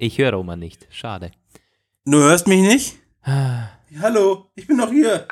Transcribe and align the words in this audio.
Ich 0.00 0.16
höre 0.18 0.32
Roman 0.34 0.60
nicht. 0.60 0.86
Schade. 0.90 1.32
Du 2.04 2.18
hörst 2.18 2.46
mich 2.46 2.60
nicht? 2.60 2.98
Hallo, 4.00 4.46
ich 4.54 4.64
bin 4.64 4.76
noch 4.76 4.90
hier. 4.90 5.26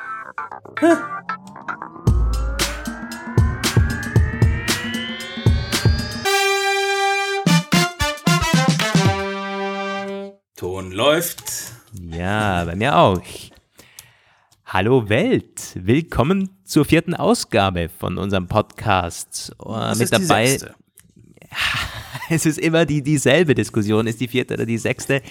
Ton 10.57 10.91
läuft. 10.91 11.71
Ja, 11.93 12.65
bei 12.65 12.75
mir 12.75 12.97
auch. 12.97 13.21
Hallo 14.65 15.07
Welt, 15.07 15.75
willkommen 15.75 16.57
zur 16.65 16.83
vierten 16.83 17.13
Ausgabe 17.13 17.87
von 17.87 18.17
unserem 18.17 18.49
Podcast. 18.49 19.55
Uh, 19.63 19.95
mit 19.95 20.11
dabei. 20.11 20.59
es 22.29 22.45
ist 22.45 22.59
immer 22.59 22.85
die, 22.85 23.01
dieselbe 23.01 23.55
Diskussion, 23.55 24.07
ist 24.07 24.19
die 24.19 24.27
vierte 24.27 24.55
oder 24.55 24.65
die 24.65 24.77
sechste. 24.77 25.21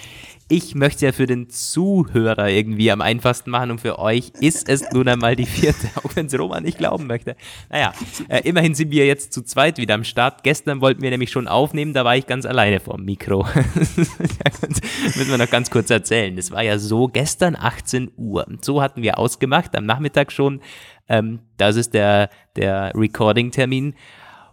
Ich 0.48 0.74
möchte 0.76 0.96
es 0.96 1.02
ja 1.02 1.12
für 1.12 1.26
den 1.26 1.50
Zuhörer 1.50 2.48
irgendwie 2.48 2.90
am 2.92 3.00
einfachsten 3.00 3.50
machen 3.50 3.72
und 3.72 3.80
für 3.80 3.98
euch 3.98 4.32
ist 4.40 4.68
es 4.68 4.90
nun 4.92 5.08
einmal 5.08 5.34
die 5.34 5.46
vierte, 5.46 5.88
auch 5.96 6.14
wenn 6.14 6.26
es 6.26 6.38
Roman 6.38 6.62
nicht 6.62 6.78
glauben 6.78 7.06
möchte. 7.06 7.36
Naja, 7.68 7.92
äh, 8.28 8.42
immerhin 8.44 8.74
sind 8.74 8.90
wir 8.90 9.06
jetzt 9.06 9.32
zu 9.32 9.42
zweit 9.42 9.78
wieder 9.78 9.94
am 9.94 10.04
Start. 10.04 10.44
Gestern 10.44 10.80
wollten 10.80 11.02
wir 11.02 11.10
nämlich 11.10 11.30
schon 11.30 11.48
aufnehmen, 11.48 11.92
da 11.94 12.04
war 12.04 12.16
ich 12.16 12.26
ganz 12.26 12.46
alleine 12.46 12.80
vorm 12.80 13.04
Mikro. 13.04 13.46
müssen 13.74 15.30
wir 15.30 15.38
noch 15.38 15.50
ganz 15.50 15.70
kurz 15.70 15.90
erzählen. 15.90 16.36
Das 16.36 16.50
war 16.52 16.62
ja 16.62 16.78
so 16.78 17.08
gestern 17.08 17.56
18 17.56 18.12
Uhr. 18.16 18.46
So 18.60 18.80
hatten 18.80 19.02
wir 19.02 19.18
ausgemacht, 19.18 19.76
am 19.76 19.84
Nachmittag 19.84 20.30
schon. 20.30 20.60
Ähm, 21.08 21.40
das 21.56 21.76
ist 21.76 21.94
der, 21.94 22.30
der 22.54 22.92
Recording-Termin. 22.94 23.94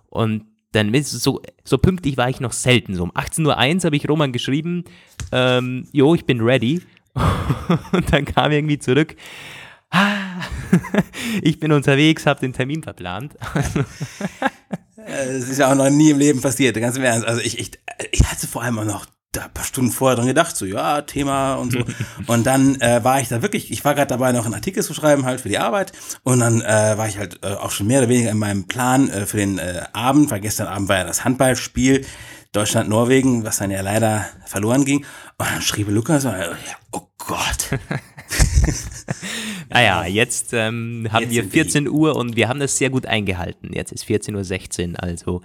Und 0.09 0.45
dann 0.73 0.93
so, 1.03 1.41
so 1.63 1.77
pünktlich 1.77 2.17
war 2.17 2.29
ich 2.29 2.39
noch 2.39 2.53
selten. 2.53 2.95
So 2.95 3.03
um 3.03 3.11
18.01 3.11 3.45
Uhr 3.45 3.83
habe 3.85 3.95
ich 3.95 4.09
Roman 4.09 4.31
geschrieben, 4.31 4.83
ähm, 5.31 5.87
jo, 5.91 6.13
ich 6.15 6.25
bin 6.25 6.41
ready. 6.41 6.81
Und 7.91 8.11
dann 8.11 8.25
kam 8.25 8.51
irgendwie 8.51 8.79
zurück, 8.79 9.15
ah, 9.91 10.41
ich 11.41 11.59
bin 11.59 11.71
unterwegs, 11.71 12.25
habe 12.25 12.39
den 12.39 12.53
Termin 12.53 12.83
verplant. 12.83 13.35
Es 15.05 15.49
ist 15.49 15.57
ja 15.59 15.69
auch 15.69 15.75
noch 15.75 15.89
nie 15.89 16.11
im 16.11 16.17
Leben 16.17 16.39
passiert, 16.39 16.77
ganz 16.77 16.95
im 16.95 17.03
Ernst. 17.03 17.27
Also 17.27 17.41
ich, 17.41 17.59
ich, 17.59 17.71
ich 18.11 18.23
hatte 18.23 18.47
vor 18.47 18.63
allem 18.63 18.79
auch 18.79 18.85
noch 18.85 19.05
da 19.35 19.45
ein 19.45 19.53
paar 19.53 19.65
Stunden 19.65 19.91
vorher 19.91 20.15
dran 20.15 20.27
gedacht, 20.27 20.55
so 20.55 20.65
ja, 20.65 21.01
Thema 21.01 21.55
und 21.55 21.71
so. 21.71 21.79
und 22.27 22.45
dann 22.45 22.79
äh, 22.81 23.03
war 23.03 23.19
ich 23.19 23.27
da 23.27 23.41
wirklich, 23.41 23.71
ich 23.71 23.83
war 23.83 23.95
gerade 23.95 24.07
dabei, 24.07 24.31
noch 24.31 24.45
einen 24.45 24.53
Artikel 24.53 24.83
zu 24.83 24.93
schreiben 24.93 25.25
halt 25.25 25.41
für 25.41 25.49
die 25.49 25.59
Arbeit. 25.59 25.91
Und 26.23 26.39
dann 26.39 26.61
äh, 26.61 26.97
war 26.97 27.07
ich 27.07 27.17
halt 27.17 27.39
äh, 27.43 27.47
auch 27.47 27.71
schon 27.71 27.87
mehr 27.87 27.99
oder 27.99 28.09
weniger 28.09 28.31
in 28.31 28.37
meinem 28.37 28.67
Plan 28.67 29.09
äh, 29.09 29.25
für 29.25 29.37
den 29.37 29.57
äh, 29.57 29.81
Abend, 29.93 30.31
weil 30.31 30.39
gestern 30.39 30.67
Abend 30.67 30.89
war 30.89 30.97
ja 30.97 31.03
das 31.03 31.25
Handballspiel 31.25 32.05
Deutschland-Norwegen, 32.53 33.43
was 33.43 33.57
dann 33.57 33.71
ja 33.71 33.81
leider 33.81 34.25
verloren 34.45 34.85
ging. 34.85 35.05
Und 35.37 35.49
dann 35.49 35.61
schrieb 35.61 35.89
Lukas, 35.89 36.25
oh 36.91 37.01
Gott. 37.17 37.69
naja, 39.69 40.05
jetzt 40.05 40.53
ähm, 40.53 41.07
haben 41.11 41.23
jetzt 41.23 41.31
wir 41.31 41.43
14 41.45 41.87
Uhr 41.87 42.15
und 42.15 42.35
wir 42.35 42.47
haben 42.47 42.59
das 42.59 42.77
sehr 42.77 42.91
gut 42.91 43.07
eingehalten. 43.07 43.73
Jetzt 43.73 43.91
ist 43.91 44.05
14.16 44.05 44.91
Uhr, 44.91 45.03
also. 45.03 45.41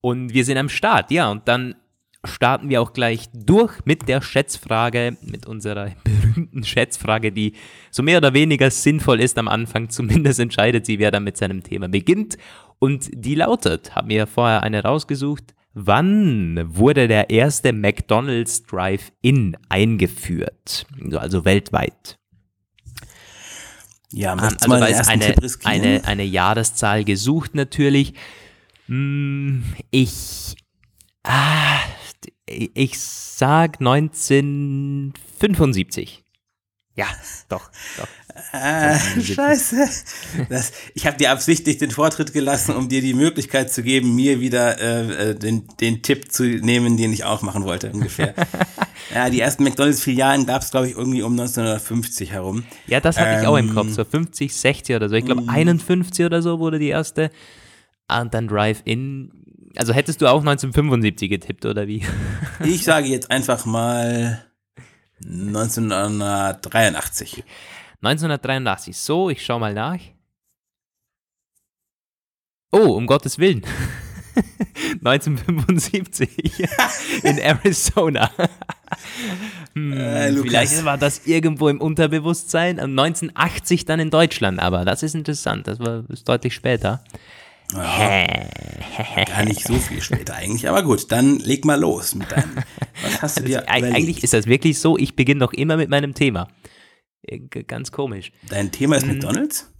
Und 0.00 0.32
wir 0.32 0.44
sind 0.44 0.58
am 0.58 0.68
Start, 0.68 1.10
ja. 1.10 1.30
Und 1.30 1.48
dann 1.48 1.74
starten 2.24 2.68
wir 2.68 2.80
auch 2.80 2.92
gleich 2.92 3.28
durch 3.34 3.72
mit 3.84 4.08
der 4.08 4.22
Schätzfrage, 4.22 5.16
mit 5.22 5.46
unserer 5.46 5.90
berühmten 6.04 6.64
Schätzfrage, 6.64 7.32
die 7.32 7.54
so 7.90 8.02
mehr 8.02 8.18
oder 8.18 8.34
weniger 8.34 8.70
sinnvoll 8.70 9.20
ist 9.20 9.38
am 9.38 9.48
Anfang. 9.48 9.90
Zumindest 9.90 10.40
entscheidet 10.40 10.86
sie, 10.86 10.98
wer 10.98 11.10
dann 11.10 11.24
mit 11.24 11.36
seinem 11.36 11.62
Thema 11.62 11.88
beginnt. 11.88 12.38
Und 12.78 13.10
die 13.12 13.34
lautet, 13.34 13.94
haben 13.94 14.08
wir 14.08 14.26
vorher 14.26 14.62
eine 14.62 14.82
rausgesucht, 14.82 15.54
wann 15.74 16.60
wurde 16.76 17.08
der 17.08 17.30
erste 17.30 17.72
McDonald's 17.72 18.64
Drive-In 18.64 19.56
eingeführt? 19.68 20.86
Also 21.14 21.44
weltweit. 21.44 22.18
Ja, 24.12 24.34
also 24.34 24.68
da 24.68 24.86
ist 24.86 25.08
eine, 25.08 25.34
eine, 25.64 26.04
eine 26.04 26.24
Jahreszahl 26.24 27.04
gesucht 27.04 27.54
natürlich. 27.54 28.12
Hm, 28.86 29.64
ich, 29.90 30.54
ah, 31.22 31.78
ich 32.74 32.98
sag 32.98 33.80
1975. 33.80 36.22
Ja, 36.94 37.06
doch, 37.48 37.70
doch. 37.96 38.06
Ah, 38.52 38.98
scheiße. 38.98 39.88
Das, 40.48 40.72
ich 40.94 41.06
habe 41.06 41.16
dir 41.16 41.30
absichtlich 41.30 41.78
den 41.78 41.90
Vortritt 41.90 42.32
gelassen, 42.32 42.74
um 42.74 42.88
dir 42.88 43.00
die 43.00 43.14
Möglichkeit 43.14 43.72
zu 43.72 43.82
geben, 43.82 44.14
mir 44.14 44.40
wieder 44.40 44.78
äh, 44.78 45.30
äh 45.30 45.34
den, 45.34 45.66
den 45.80 46.02
Tipp 46.02 46.30
zu 46.30 46.44
nehmen, 46.44 46.96
den 46.96 47.12
ich 47.12 47.24
auch 47.24 47.42
machen 47.42 47.64
wollte, 47.64 47.90
ungefähr. 47.92 48.34
ja, 49.14 49.30
die 49.30 49.40
ersten 49.40 49.64
McDonalds-Filialen 49.64 50.46
gab 50.46 50.62
es, 50.62 50.70
glaube 50.70 50.88
ich, 50.88 50.96
irgendwie 50.96 51.22
um 51.22 51.32
1950 51.32 52.32
herum. 52.32 52.64
Ja, 52.86 53.00
das 53.00 53.18
hatte 53.18 53.30
ähm, 53.30 53.40
ich 53.40 53.46
auch 53.46 53.56
im 53.56 53.74
Kopf, 53.74 53.90
so 53.90 54.04
50, 54.04 54.54
60 54.54 54.96
oder 54.96 55.08
so. 55.08 55.14
Ich 55.14 55.24
glaube, 55.24 55.44
51 55.46 56.20
mm. 56.20 56.26
oder 56.26 56.42
so 56.42 56.58
wurde 56.58 56.78
die 56.78 56.88
erste. 56.88 57.30
Und 58.08 58.34
dann 58.34 58.48
Drive-In 58.48 59.41
also 59.76 59.92
hättest 59.92 60.20
du 60.20 60.26
auch 60.26 60.40
1975 60.40 61.30
getippt, 61.30 61.66
oder 61.66 61.86
wie? 61.86 62.04
ich 62.64 62.84
sage 62.84 63.08
jetzt 63.08 63.30
einfach 63.30 63.64
mal 63.64 64.44
1983. 65.24 67.44
1983. 68.02 68.96
So, 68.96 69.30
ich 69.30 69.44
schau 69.44 69.58
mal 69.58 69.74
nach. 69.74 69.98
Oh, 72.72 72.94
um 72.94 73.06
Gottes 73.06 73.38
Willen. 73.38 73.62
1975 75.04 76.68
in 77.22 77.38
Arizona. 77.38 78.30
hm, 79.74 79.92
äh, 79.92 80.32
vielleicht 80.32 80.84
war 80.84 80.98
das 80.98 81.26
irgendwo 81.26 81.68
im 81.68 81.80
Unterbewusstsein. 81.80 82.78
1980 82.78 83.84
dann 83.84 84.00
in 84.00 84.10
Deutschland, 84.10 84.60
aber 84.60 84.84
das 84.84 85.02
ist 85.02 85.14
interessant. 85.14 85.66
Das 85.66 85.80
war 85.80 86.04
ist 86.08 86.28
deutlich 86.28 86.54
später. 86.54 87.02
Ja, 87.72 89.24
gar 89.24 89.44
nicht 89.44 89.66
so 89.66 89.74
viel 89.74 90.02
später 90.02 90.34
eigentlich, 90.34 90.68
aber 90.68 90.82
gut, 90.82 91.10
dann 91.10 91.38
leg 91.38 91.64
mal 91.64 91.80
los 91.80 92.14
mit 92.14 92.30
deinem. 92.30 92.56
Was 93.02 93.22
hast 93.22 93.40
du 93.40 93.44
dir 93.44 93.62
überlegt? 93.62 93.94
Eigentlich 93.94 94.22
ist 94.22 94.34
das 94.34 94.46
wirklich 94.46 94.78
so, 94.78 94.98
ich 94.98 95.16
beginne 95.16 95.40
doch 95.40 95.52
immer 95.52 95.76
mit 95.76 95.88
meinem 95.88 96.14
Thema. 96.14 96.48
Äh, 97.22 97.38
ganz 97.38 97.92
komisch. 97.92 98.32
Dein 98.48 98.72
Thema 98.72 98.96
ist 98.96 99.06
hm. 99.06 99.12
McDonalds? 99.12 99.72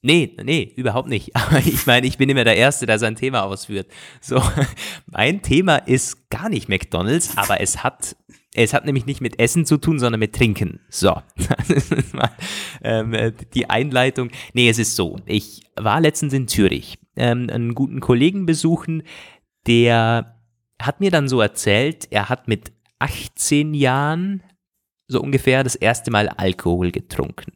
Nee, 0.00 0.36
nee, 0.44 0.72
überhaupt 0.76 1.08
nicht. 1.08 1.34
Aber 1.36 1.58
ich 1.58 1.86
meine, 1.86 2.06
ich 2.06 2.18
bin 2.18 2.28
immer 2.28 2.44
der 2.44 2.56
Erste, 2.56 2.86
der 2.86 2.98
sein 2.98 3.16
Thema 3.16 3.42
ausführt. 3.42 3.88
So, 4.20 4.42
mein 5.06 5.42
Thema 5.42 5.76
ist 5.76 6.30
gar 6.30 6.48
nicht 6.48 6.68
McDonalds, 6.68 7.36
aber 7.36 7.60
es 7.60 7.82
hat, 7.82 8.16
es 8.64 8.74
hat 8.74 8.84
nämlich 8.84 9.06
nicht 9.06 9.20
mit 9.20 9.38
Essen 9.38 9.64
zu 9.64 9.78
tun, 9.78 9.98
sondern 9.98 10.18
mit 10.18 10.34
Trinken. 10.34 10.80
So, 10.88 11.22
ähm, 12.82 13.32
die 13.54 13.70
Einleitung. 13.70 14.30
Nee, 14.52 14.68
es 14.68 14.78
ist 14.78 14.96
so. 14.96 15.16
Ich 15.26 15.62
war 15.76 16.00
letztens 16.00 16.32
in 16.32 16.48
Zürich 16.48 16.98
ähm, 17.16 17.48
einen 17.50 17.74
guten 17.74 18.00
Kollegen 18.00 18.46
besuchen, 18.46 19.02
der 19.66 20.40
hat 20.80 21.00
mir 21.00 21.10
dann 21.10 21.28
so 21.28 21.40
erzählt, 21.40 22.08
er 22.10 22.28
hat 22.28 22.48
mit 22.48 22.72
18 22.98 23.74
Jahren 23.74 24.42
so 25.06 25.20
ungefähr 25.20 25.62
das 25.62 25.74
erste 25.74 26.10
Mal 26.10 26.28
Alkohol 26.28 26.90
getrunken. 26.90 27.52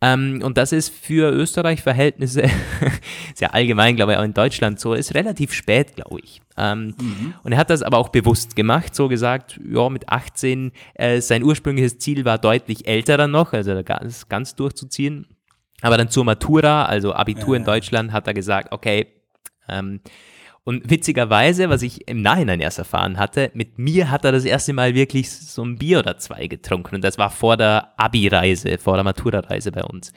Ähm, 0.00 0.40
und 0.44 0.56
das 0.56 0.72
ist 0.72 0.94
für 0.94 1.32
Österreich-Verhältnisse, 1.32 2.42
ist 3.32 3.40
ja 3.40 3.50
allgemein, 3.50 3.96
glaube 3.96 4.12
ich, 4.12 4.18
auch 4.18 4.22
in 4.22 4.34
Deutschland 4.34 4.78
so, 4.78 4.94
ist 4.94 5.14
relativ 5.14 5.52
spät, 5.52 5.96
glaube 5.96 6.20
ich. 6.22 6.40
Ähm, 6.56 6.94
mhm. 7.00 7.34
Und 7.42 7.52
er 7.52 7.58
hat 7.58 7.70
das 7.70 7.82
aber 7.82 7.98
auch 7.98 8.10
bewusst 8.10 8.54
gemacht, 8.54 8.94
so 8.94 9.08
gesagt, 9.08 9.58
ja, 9.68 9.88
mit 9.88 10.08
18, 10.08 10.70
äh, 10.94 11.20
sein 11.20 11.42
ursprüngliches 11.42 11.98
Ziel 11.98 12.24
war 12.24 12.38
deutlich 12.38 12.86
älter 12.86 13.16
dann 13.16 13.32
noch, 13.32 13.52
also 13.52 13.82
ganz, 13.82 14.28
ganz 14.28 14.54
durchzuziehen. 14.54 15.26
Aber 15.80 15.96
dann 15.96 16.10
zur 16.10 16.24
Matura, 16.24 16.84
also 16.84 17.12
Abitur 17.12 17.54
ja, 17.54 17.60
in 17.60 17.64
Deutschland, 17.64 18.12
hat 18.12 18.26
er 18.26 18.34
gesagt, 18.34 18.72
okay, 18.72 19.06
ähm, 19.68 20.00
und 20.68 20.90
witzigerweise, 20.90 21.70
was 21.70 21.80
ich 21.80 22.06
im 22.08 22.20
Nachhinein 22.20 22.60
erst 22.60 22.78
erfahren 22.78 23.16
hatte, 23.16 23.50
mit 23.54 23.78
mir 23.78 24.10
hat 24.10 24.26
er 24.26 24.32
das 24.32 24.44
erste 24.44 24.74
Mal 24.74 24.94
wirklich 24.94 25.30
so 25.30 25.64
ein 25.64 25.78
Bier 25.78 26.00
oder 26.00 26.18
zwei 26.18 26.46
getrunken. 26.46 26.96
Und 26.96 27.04
das 27.04 27.16
war 27.16 27.30
vor 27.30 27.56
der 27.56 27.94
Abi-Reise, 27.96 28.76
vor 28.76 28.96
der 28.96 29.04
Matura-Reise 29.04 29.72
bei 29.72 29.82
uns. 29.82 30.12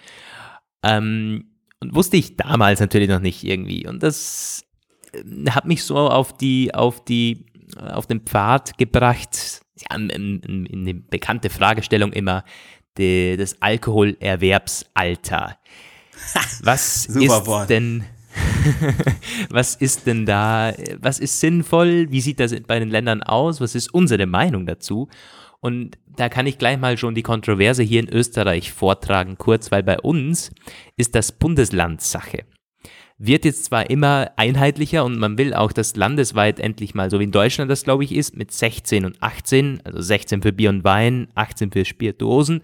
Ähm, 0.84 1.46
und 1.80 1.96
wusste 1.96 2.18
ich 2.18 2.36
damals 2.36 2.82
natürlich 2.82 3.08
noch 3.08 3.22
nicht 3.22 3.46
irgendwie. 3.46 3.88
Und 3.88 4.04
das 4.04 4.66
äh, 5.14 5.52
hat 5.52 5.68
mich 5.68 5.86
so 5.86 5.96
auf 5.96 6.34
die, 6.36 6.76
auf 6.76 7.02
die, 7.06 7.46
auf 7.78 8.08
den 8.08 8.20
Pfad 8.20 8.78
gebracht, 8.78 9.62
ja, 9.78 9.96
in 9.96 10.84
die 10.86 10.96
bekannte 10.96 11.50
Fragestellung 11.50 12.12
immer, 12.12 12.44
die, 12.98 13.38
das 13.38 13.62
Alkoholerwerbsalter. 13.62 15.58
Was 16.62 17.06
ist 17.06 17.48
Wort. 17.48 17.70
denn 17.70 18.04
was 19.50 19.76
ist 19.76 20.08
denn 20.08 20.26
da, 20.26 20.74
was 21.00 21.20
ist 21.20 21.40
sinnvoll? 21.40 22.08
Wie 22.10 22.22
sieht 22.22 22.40
das 22.40 22.56
bei 22.62 22.80
den 22.80 22.90
Ländern 22.90 23.24
aus? 23.24 23.62
Was 23.62 23.76
ist 23.76 23.94
unsere 23.94 24.26
Meinung 24.26 24.66
dazu? 24.66 25.10
Und 25.60 25.98
da 26.08 26.28
kann 26.28 26.48
ich 26.48 26.58
gleich 26.58 26.80
mal 26.80 26.98
schon 26.98 27.16
die 27.16 27.22
Kontroverse 27.22 27.84
hier 27.84 28.00
in 28.00 28.10
Österreich 28.10 28.72
vortragen, 28.72 29.38
kurz, 29.38 29.72
weil 29.72 29.84
bei 29.84 30.00
uns 30.00 30.52
ist 30.98 31.16
das 31.16 31.32
Bundesland 31.32 32.02
Sache. 32.02 32.46
wird 33.24 33.46
jetzt 33.46 33.66
zwar 33.66 33.92
immer 33.92 34.32
einheitlicher 34.36 35.06
und 35.06 35.20
man 35.20 35.38
will 35.38 35.54
auch, 35.54 35.72
dass 35.72 35.96
landesweit 35.96 36.60
endlich 36.60 36.96
mal, 36.96 37.12
so 37.12 37.20
wie 37.20 37.26
in 37.26 37.32
Deutschland 37.32 37.70
das 37.70 37.84
glaube 37.84 38.04
ich 38.04 38.16
ist, 38.16 38.36
mit 38.36 38.52
16 38.52 39.06
und 39.06 39.22
18, 39.22 39.82
also 39.84 40.02
16 40.02 40.42
für 40.42 40.52
Bier 40.52 40.72
und 40.72 40.84
Wein, 40.84 41.28
18 41.36 41.72
für 41.72 41.86
Spirituosen, 41.86 42.64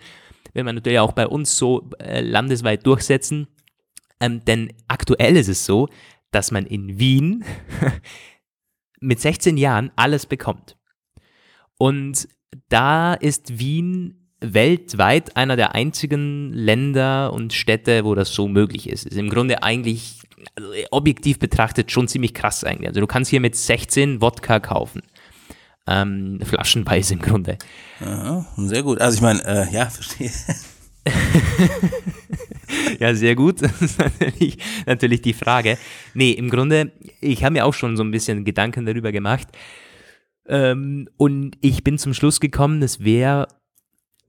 will 0.54 0.64
man 0.64 0.74
natürlich 0.74 0.98
auch 0.98 1.12
bei 1.12 1.28
uns 1.28 1.56
so 1.56 1.88
äh, 2.00 2.22
landesweit 2.22 2.84
durchsetzen. 2.88 3.48
Ähm, 4.20 4.44
denn 4.46 4.74
aktuell 4.88 5.38
ist 5.38 5.48
es 5.48 5.66
so, 5.66 5.88
dass 6.32 6.52
man 6.52 6.66
in 6.66 7.00
Wien 7.00 7.44
mit 9.00 9.20
16 9.20 9.58
Jahren 9.58 9.92
alles 9.96 10.26
bekommt. 10.26 10.78
Und 11.78 12.28
da 12.70 13.14
ist 13.14 13.60
Wien 13.60 14.28
weltweit 14.40 15.36
einer 15.36 15.56
der 15.56 15.74
einzigen 15.74 16.54
Länder 16.54 17.34
und 17.34 17.54
Städte, 17.54 18.06
wo 18.06 18.14
das 18.14 18.34
so 18.34 18.48
möglich 18.48 18.90
ist. 18.90 19.06
Ist 19.06 19.18
im 19.18 19.30
Grunde 19.30 19.64
eigentlich 19.64 20.22
also 20.56 20.72
objektiv 20.92 21.40
betrachtet 21.40 21.92
schon 21.92 22.08
ziemlich 22.08 22.34
krass 22.34 22.64
eigentlich. 22.64 22.88
Also 22.88 23.02
du 23.02 23.08
kannst 23.08 23.30
hier 23.30 23.42
mit 23.42 23.56
16 23.56 24.22
Wodka 24.22 24.60
kaufen. 24.60 25.02
Ähm, 25.88 26.40
flaschenweise 26.44 27.14
im 27.14 27.22
Grunde. 27.22 27.58
Ja, 28.02 28.46
sehr 28.58 28.84
gut. 28.84 29.00
Also 29.00 29.16
ich 29.16 29.22
meine, 29.22 29.44
äh, 29.46 29.74
ja, 29.74 29.86
verstehe. 29.90 30.32
ja, 33.00 33.14
sehr 33.14 33.36
gut. 33.36 33.62
Das 33.62 33.82
ist 33.82 34.00
natürlich, 34.00 34.58
natürlich 34.86 35.22
die 35.22 35.34
Frage. 35.34 35.78
Nee, 36.14 36.32
im 36.32 36.50
Grunde, 36.50 36.92
ich 37.22 37.44
habe 37.44 37.54
mir 37.54 37.66
auch 37.66 37.74
schon 37.74 37.98
so 37.98 38.04
ein 38.04 38.12
bisschen 38.12 38.46
Gedanken 38.46 38.86
darüber 38.86 39.12
gemacht. 39.12 39.48
Ähm, 40.48 41.10
und 41.18 41.58
ich 41.62 41.84
bin 41.84 41.98
zum 41.98 42.14
Schluss 42.14 42.40
gekommen, 42.40 42.82
es 42.82 43.04
wäre 43.04 43.48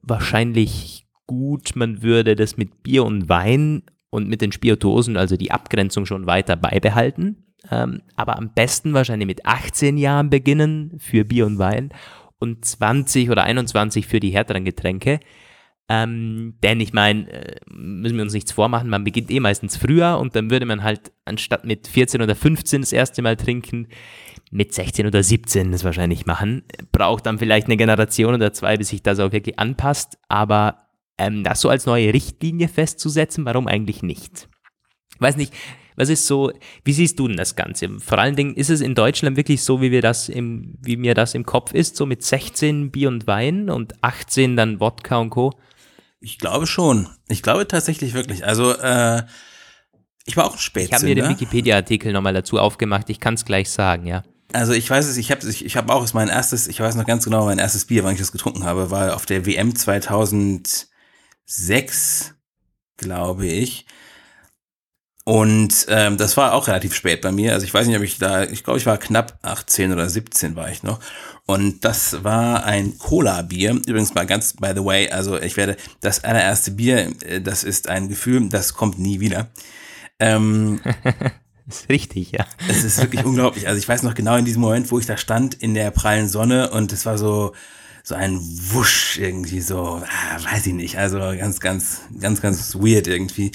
wahrscheinlich 0.03 1.07
gut, 1.27 1.77
man 1.77 2.03
würde 2.03 2.35
das 2.35 2.57
mit 2.57 2.83
Bier 2.83 3.05
und 3.05 3.29
Wein 3.29 3.83
und 4.11 4.29
mit 4.29 4.41
den 4.41 4.53
Spirituosen, 4.53 5.17
also 5.17 5.37
die 5.37 5.51
Abgrenzung 5.51 6.07
schon 6.07 6.27
weiter 6.27 6.57
beibehalten. 6.57 7.45
Ähm, 7.71 8.03
aber 8.17 8.37
am 8.37 8.53
besten 8.55 8.95
wahrscheinlich 8.95 9.27
mit 9.27 9.45
18 9.45 9.97
Jahren 9.97 10.31
beginnen 10.31 10.95
für 10.99 11.25
Bier 11.25 11.47
und 11.47 11.59
Wein 11.59 11.91
und 12.39 12.65
20 12.65 13.31
oder 13.31 13.45
21 13.45 14.07
für 14.07 14.21
die 14.21 14.31
härteren 14.31 14.65
Getränke. 14.65 15.21
Ähm, 15.91 16.55
denn 16.63 16.81
ich 16.81 16.93
meine, 16.93 17.31
äh, 17.31 17.57
müssen 17.71 18.17
wir 18.17 18.23
uns 18.23 18.35
nichts 18.35 18.53
vormachen, 18.53 18.91
man 18.91 19.05
beginnt 19.05 19.31
eh 19.31 19.41
meistens 19.41 19.79
früher 19.79 20.19
und 20.19 20.37
dann 20.37 20.51
würde 20.51 20.67
man 20.67 20.83
halt 20.83 21.13
anstatt 21.25 21.65
mit 21.65 21.89
14 21.89 22.21
oder 22.21 22.35
15 22.35 22.83
das 22.83 22.93
erste 22.93 23.23
Mal 23.23 23.37
trinken, 23.37 23.89
mit 24.51 24.75
16 24.75 25.07
oder 25.07 25.23
17 25.23 25.73
das 25.73 25.85
wahrscheinlich 25.85 26.27
machen. 26.27 26.63
Braucht 26.93 27.27
dann 27.27 27.39
vielleicht 27.39 27.67
eine 27.67 27.77
Generation 27.77 28.35
oder 28.35 28.53
zwei, 28.53 28.77
bis 28.77 28.89
sich 28.89 29.03
das 29.03 29.19
auch 29.19 29.33
wirklich 29.33 29.59
anpasst, 29.59 30.19
aber 30.29 30.89
ähm, 31.17 31.43
das 31.43 31.61
so 31.61 31.71
als 31.71 31.87
neue 31.87 32.13
Richtlinie 32.13 32.69
festzusetzen, 32.69 33.45
warum 33.47 33.67
eigentlich 33.67 34.03
nicht? 34.03 34.49
Weiß 35.19 35.37
nicht, 35.37 35.55
was 35.97 36.11
ist 36.11 36.27
so, 36.27 36.53
wie 36.85 36.93
siehst 36.93 37.19
du 37.19 37.27
denn 37.27 37.37
das 37.37 37.57
Ganze? 37.57 37.99
Vor 37.99 38.19
allen 38.19 38.37
Dingen, 38.37 38.55
ist 38.55 38.71
es 38.71 38.81
in 38.81 38.95
Deutschland 38.95 39.37
wirklich 39.37 39.63
so, 39.63 39.83
wie 39.83 39.91
wir 39.91 40.03
das 40.03 40.29
im, 40.29 40.75
wie 40.81 40.97
mir 40.97 41.15
das 41.15 41.35
im 41.35 41.45
Kopf 41.45 41.73
ist, 41.73 41.97
so 41.97 42.07
mit 42.07 42.23
16 42.23 42.93
Bier 42.93 43.09
und 43.09 43.27
Wein 43.27 43.69
und 43.69 44.03
18 44.03 44.57
dann 44.57 44.81
Wodka 44.81 45.17
und 45.17 45.31
Co.? 45.31 45.53
Ich 46.21 46.39
glaube 46.39 46.67
schon. 46.67 47.09
Ich 47.29 47.43
glaube 47.43 47.69
tatsächlich 47.69 48.15
wirklich. 48.15 48.45
Also, 48.45 48.73
äh, 48.73 49.23
ich 50.25 50.37
war 50.37 50.47
auch 50.47 50.53
ein 50.53 50.59
Spätzünder. 50.59 50.97
Ich 50.97 51.03
habe 51.03 51.07
mir 51.07 51.15
den 51.15 51.29
Wikipedia-Artikel 51.31 52.13
nochmal 52.13 52.35
dazu 52.35 52.59
aufgemacht. 52.59 53.09
Ich 53.09 53.21
kann 53.21 53.35
es 53.35 53.45
gleich 53.45 53.71
sagen, 53.71 54.07
ja. 54.07 54.25
Also 54.53 54.73
ich 54.73 54.89
weiß 54.89 55.07
es, 55.07 55.19
ich 55.19 55.31
habe 55.31 55.47
ich, 55.47 55.65
ich 55.65 55.77
hab 55.77 55.91
auch 55.91 56.13
mein 56.15 56.29
erstes, 56.29 56.69
ich 56.69 56.81
weiß 56.81 56.97
noch 56.97 57.07
ganz 57.07 57.25
genau, 57.25 57.45
mein 57.45 57.59
erstes 57.59 57.85
Bier, 57.85 58.03
wann 58.05 58.15
ich 58.15 58.19
das 58.19 58.33
getrunken 58.33 58.65
habe, 58.65 58.91
war 58.91 59.15
auf 59.15 59.27
der 59.27 59.45
WM 59.45 59.77
2006, 59.77 62.35
glaube 62.97 63.47
ich. 63.47 63.85
Und 65.29 65.85
ähm, 65.91 66.17
das 66.17 66.39
war 66.39 66.55
auch 66.55 66.69
relativ 66.69 66.95
spät 66.95 67.21
bei 67.21 67.31
mir. 67.31 67.53
Also 67.53 67.67
ich 67.67 67.75
weiß 67.75 67.87
nicht, 67.87 67.99
ob 67.99 68.03
ich 68.03 68.17
da, 68.17 68.45
ich 68.45 68.65
glaube, 68.65 68.79
ich 68.79 68.87
war 68.87 68.97
knapp 68.97 69.39
18 69.43 69.93
oder 69.93 70.09
17 70.09 70.57
war 70.57 70.71
ich 70.71 70.83
noch. 70.83 71.01
Und 71.45 71.85
das 71.85 72.25
war 72.25 72.65
ein 72.65 72.97
Cola-Bier. 72.97 73.73
Übrigens 73.87 74.15
mal 74.15 74.25
ganz, 74.25 74.55
by 74.55 74.71
the 74.75 74.83
way, 74.83 75.11
also 75.11 75.39
ich 75.39 75.59
werde, 75.59 75.77
das 76.01 76.25
allererste 76.25 76.71
Bier, 76.71 77.13
äh, 77.27 77.43
das 77.43 77.63
ist 77.63 77.91
ein 77.91 78.09
Gefühl, 78.09 78.49
das 78.49 78.73
kommt 78.73 78.99
nie 78.99 79.21
wieder. 79.21 79.49
Ähm, 80.19 80.81
ist 81.69 81.91
richtig, 81.91 82.33
ja. 82.33 82.47
Es 82.67 82.83
ist 82.83 82.97
wirklich 82.97 83.23
unglaublich. 83.27 83.69
Also 83.69 83.79
ich 83.79 83.87
weiß 83.87 84.05
noch 84.05 84.15
genau 84.15 84.37
in 84.37 84.47
diesem 84.47 84.63
Moment, 84.63 84.91
wo 84.91 84.99
ich 84.99 85.05
da 85.05 85.19
stand 85.19 85.57
in 85.57 85.75
der 85.75 85.91
prallen 85.91 86.31
Sonne 86.31 86.71
und 86.71 86.91
es 86.91 87.05
war 87.05 87.19
so, 87.19 87.53
so 88.03 88.15
ein 88.15 88.41
Wusch 88.41 89.19
irgendwie 89.19 89.61
so, 89.61 90.03
ah, 90.03 90.53
weiß 90.55 90.69
ich 90.69 90.73
nicht. 90.73 90.97
Also 90.97 91.19
ganz, 91.19 91.61
ganz, 91.61 92.01
ganz, 92.19 92.41
ganz 92.41 92.75
weird 92.77 93.07
irgendwie. 93.07 93.53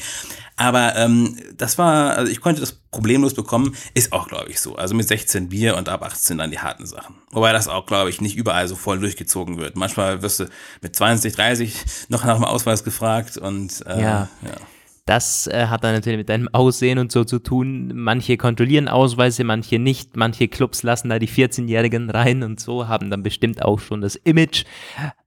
Aber 0.64 0.96
ähm, 0.96 1.36
das 1.58 1.78
war, 1.78 2.16
also 2.16 2.32
ich 2.32 2.40
konnte 2.40 2.62
das 2.62 2.72
problemlos 2.72 3.34
bekommen, 3.34 3.76
ist 3.96 4.14
auch, 4.14 4.30
glaube 4.30 4.50
ich, 4.50 4.62
so. 4.62 4.78
Also 4.78 4.96
mit 4.96 5.06
16 5.06 5.50
Bier 5.50 5.76
und 5.76 5.90
ab 5.90 6.04
18 6.04 6.38
dann 6.38 6.52
die 6.52 6.60
harten 6.60 6.86
Sachen. 6.86 7.16
Wobei 7.32 7.52
das 7.52 7.68
auch, 7.68 7.86
glaube 7.86 8.10
ich, 8.10 8.22
nicht 8.22 8.38
überall 8.38 8.66
so 8.70 8.78
voll 8.78 8.98
durchgezogen 8.98 9.58
wird. 9.58 9.76
Manchmal 9.76 10.22
wirst 10.22 10.40
du 10.40 10.46
mit 10.80 10.96
20, 10.96 11.34
30 11.34 11.76
noch 12.08 12.24
nach 12.24 12.36
dem 12.36 12.46
Ausweis 12.46 12.86
gefragt 12.86 13.38
und 13.38 13.86
äh, 13.86 14.02
ja. 14.02 14.30
ja. 14.42 14.56
Das 15.06 15.48
äh, 15.48 15.68
hat 15.68 15.84
dann 15.84 15.94
natürlich 15.94 16.18
mit 16.18 16.30
deinem 16.30 16.48
Aussehen 16.54 16.98
und 16.98 17.12
so 17.12 17.26
zu 17.26 17.40
tun. 17.40 17.92
Manche 17.94 18.38
kontrollieren 18.38 18.88
Ausweise, 18.88 19.44
manche 19.44 19.78
nicht. 19.78 20.16
Manche 20.16 20.48
Clubs 20.48 20.82
lassen 20.82 21.10
da 21.10 21.20
die 21.20 21.28
14-Jährigen 21.28 22.10
rein 22.10 22.42
und 22.42 22.62
so, 22.62 22.88
haben 22.88 23.10
dann 23.10 23.22
bestimmt 23.22 23.62
auch 23.64 23.80
schon 23.80 24.00
das 24.00 24.16
Image. 24.16 24.64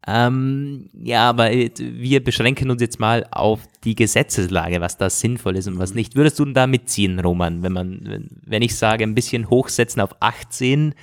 Ähm, 0.06 0.88
ja, 0.98 1.28
aber 1.28 1.50
wir 1.50 2.24
beschränken 2.24 2.70
uns 2.70 2.80
jetzt 2.80 3.00
mal 3.00 3.26
auf 3.30 3.60
die 3.84 3.94
Gesetzeslage, 3.94 4.80
was 4.80 4.96
da 4.96 5.10
sinnvoll 5.10 5.56
ist 5.56 5.68
und 5.68 5.78
was 5.78 5.94
nicht. 5.94 6.16
Würdest 6.16 6.38
du 6.38 6.46
denn 6.46 6.54
da 6.54 6.66
mitziehen, 6.66 7.20
Roman, 7.20 7.62
wenn 7.62 7.72
man, 7.72 8.30
wenn 8.44 8.62
ich 8.62 8.76
sage, 8.76 9.04
ein 9.04 9.14
bisschen 9.14 9.50
hochsetzen 9.50 10.00
auf 10.00 10.14
18? 10.20 10.94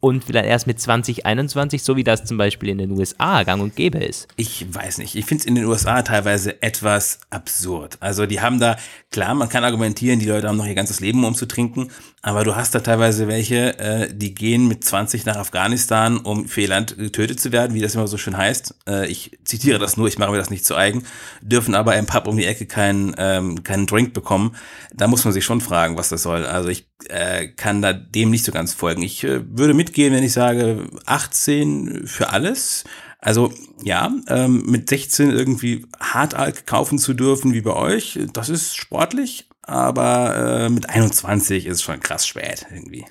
Und 0.00 0.24
vielleicht 0.24 0.46
erst 0.46 0.66
mit 0.66 0.80
2021, 0.80 1.82
so 1.82 1.96
wie 1.96 2.04
das 2.04 2.24
zum 2.24 2.36
Beispiel 2.36 2.68
in 2.68 2.78
den 2.78 2.90
USA 2.92 3.42
gang 3.44 3.62
und 3.62 3.76
gäbe 3.76 3.98
ist? 3.98 4.28
Ich 4.36 4.66
weiß 4.72 4.98
nicht. 4.98 5.14
Ich 5.14 5.24
finde 5.24 5.40
es 5.40 5.46
in 5.46 5.54
den 5.54 5.64
USA 5.64 6.02
teilweise 6.02 6.62
etwas 6.62 7.20
absurd. 7.30 7.96
Also 8.00 8.26
die 8.26 8.40
haben 8.40 8.60
da, 8.60 8.76
klar, 9.10 9.34
man 9.34 9.48
kann 9.48 9.64
argumentieren, 9.64 10.18
die 10.18 10.26
Leute 10.26 10.48
haben 10.48 10.58
noch 10.58 10.66
ihr 10.66 10.74
ganzes 10.74 11.00
Leben 11.00 11.24
um 11.24 11.34
zu 11.34 11.46
trinken, 11.46 11.90
aber 12.20 12.44
du 12.44 12.56
hast 12.56 12.74
da 12.74 12.80
teilweise 12.80 13.26
welche, 13.26 13.78
äh, 13.78 14.12
die 14.12 14.34
gehen 14.34 14.68
mit 14.68 14.84
20 14.84 15.24
nach 15.24 15.36
Afghanistan, 15.36 16.18
um 16.18 16.46
für 16.46 16.62
ihr 16.62 16.68
Land 16.68 16.98
getötet 16.98 17.40
zu 17.40 17.52
werden, 17.52 17.74
wie 17.74 17.80
das 17.80 17.94
immer 17.94 18.06
so 18.06 18.18
schön 18.18 18.36
heißt. 18.36 18.74
Äh, 18.86 19.06
ich 19.06 19.38
zitiere 19.44 19.78
das 19.78 19.96
nur, 19.96 20.08
ich 20.08 20.18
mache 20.18 20.30
mir 20.30 20.38
das 20.38 20.50
nicht 20.50 20.66
zu 20.66 20.76
eigen, 20.76 21.04
dürfen 21.40 21.74
aber 21.74 21.96
im 21.96 22.06
Pub 22.06 22.26
um 22.26 22.36
die 22.36 22.44
Ecke 22.44 22.66
keinen, 22.66 23.14
ähm, 23.16 23.62
keinen 23.62 23.86
Drink 23.86 24.12
bekommen. 24.12 24.56
Da 24.92 25.06
muss 25.06 25.24
man 25.24 25.32
sich 25.32 25.44
schon 25.44 25.60
fragen, 25.60 25.96
was 25.96 26.10
das 26.10 26.22
soll. 26.22 26.44
Also 26.44 26.68
ich 26.68 26.86
äh, 27.08 27.48
kann 27.48 27.82
da 27.82 27.92
dem 27.92 28.30
nicht 28.30 28.44
so 28.44 28.52
ganz 28.52 28.74
folgen. 28.74 29.02
Ich 29.02 29.24
äh, 29.24 29.42
würde 29.56 29.74
mitgehen, 29.74 30.14
wenn 30.14 30.24
ich 30.24 30.32
sage 30.32 30.88
18 31.06 32.06
für 32.06 32.30
alles. 32.30 32.84
Also 33.18 33.52
ja, 33.82 34.12
ähm, 34.28 34.64
mit 34.66 34.88
16 34.88 35.30
irgendwie 35.30 35.86
Hartalk 35.98 36.66
kaufen 36.66 36.98
zu 36.98 37.14
dürfen 37.14 37.54
wie 37.54 37.60
bei 37.60 37.74
euch, 37.74 38.18
das 38.32 38.48
ist 38.48 38.76
sportlich, 38.76 39.48
aber 39.62 40.66
äh, 40.66 40.68
mit 40.68 40.88
21 40.88 41.66
ist 41.66 41.82
schon 41.82 42.00
krass 42.00 42.26
spät 42.26 42.66
irgendwie. 42.70 43.04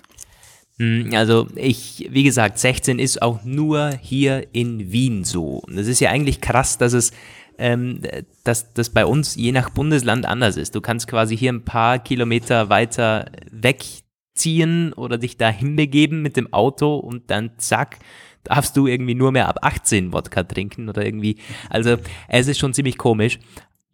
Hm, 0.78 1.12
also 1.14 1.48
ich, 1.56 2.08
wie 2.12 2.24
gesagt, 2.24 2.60
16 2.60 3.00
ist 3.00 3.22
auch 3.22 3.44
nur 3.44 3.92
hier 4.02 4.48
in 4.52 4.92
Wien 4.92 5.24
so. 5.24 5.60
Und 5.60 5.76
das 5.78 5.88
ist 5.88 6.00
ja 6.02 6.10
eigentlich 6.12 6.42
krass, 6.42 6.78
dass 6.78 6.94
es 6.94 7.12
ähm, 7.58 8.02
dass 8.44 8.74
das 8.74 8.90
bei 8.90 9.06
uns 9.06 9.36
je 9.36 9.52
nach 9.52 9.70
Bundesland 9.70 10.26
anders 10.26 10.58
ist. 10.58 10.76
Du 10.76 10.82
kannst 10.82 11.08
quasi 11.08 11.38
hier 11.38 11.52
ein 11.52 11.66
paar 11.66 12.00
Kilometer 12.00 12.70
weiter 12.70 13.32
wegziehen 13.52 14.94
oder 14.94 15.18
dich 15.18 15.38
da 15.38 15.50
hinbegeben 15.50 16.22
mit 16.22 16.38
dem 16.38 16.52
Auto 16.54 16.96
und 16.96 17.32
dann 17.32 17.52
zack, 17.58 18.00
darfst 18.44 18.78
du 18.78 18.88
irgendwie 18.88 19.16
nur 19.16 19.32
mehr 19.32 19.50
ab 19.50 19.60
18 19.62 20.14
Wodka 20.14 20.44
trinken 20.44 20.90
oder 20.90 21.06
irgendwie. 21.06 21.38
Also 21.70 21.98
es 22.28 22.48
ist 22.48 22.60
schon 22.60 22.74
ziemlich 22.74 22.98
komisch. 22.98 23.40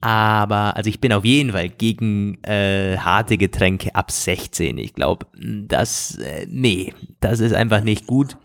Aber, 0.03 0.75
also 0.75 0.89
ich 0.89 0.99
bin 0.99 1.13
auf 1.13 1.23
jeden 1.23 1.51
Fall 1.51 1.69
gegen 1.69 2.43
äh, 2.43 2.97
harte 2.97 3.37
Getränke 3.37 3.93
ab 3.93 4.09
16. 4.09 4.79
Ich 4.79 4.95
glaube, 4.95 5.27
das, 5.37 6.17
äh, 6.17 6.47
nee, 6.49 6.93
das 7.19 7.39
ist 7.39 7.53
einfach 7.53 7.83
nicht 7.83 8.07
gut. 8.07 8.35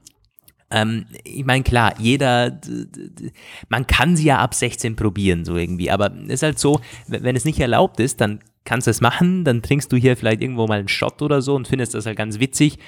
Ähm, 0.70 1.06
ich 1.25 1.44
meine, 1.44 1.62
klar, 1.62 1.94
jeder, 1.99 2.61
man 3.68 3.87
kann 3.87 4.16
sie 4.16 4.26
ja 4.26 4.38
ab 4.38 4.54
16 4.54 4.96
probieren, 4.96 5.44
so 5.44 5.56
irgendwie, 5.56 5.90
aber 5.90 6.12
es 6.25 6.35
ist 6.35 6.42
halt 6.42 6.58
so, 6.58 6.80
wenn 7.06 7.37
es 7.37 7.44
nicht 7.44 7.61
erlaubt 7.61 8.00
ist, 8.00 8.20
dann 8.20 8.40
kannst 8.64 8.87
du 8.87 8.90
es 8.90 9.00
machen, 9.00 9.44
dann 9.44 9.62
trinkst 9.62 9.90
du 9.92 9.96
hier 9.96 10.16
vielleicht 10.16 10.42
irgendwo 10.42 10.66
mal 10.66 10.80
einen 10.80 10.88
Shot 10.88 11.23
oder 11.23 11.40
so 11.40 11.54
und 11.54 11.68
findest 11.68 11.94
das 11.94 12.04
halt 12.04 12.18
ganz 12.18 12.40
witzig. 12.40 12.78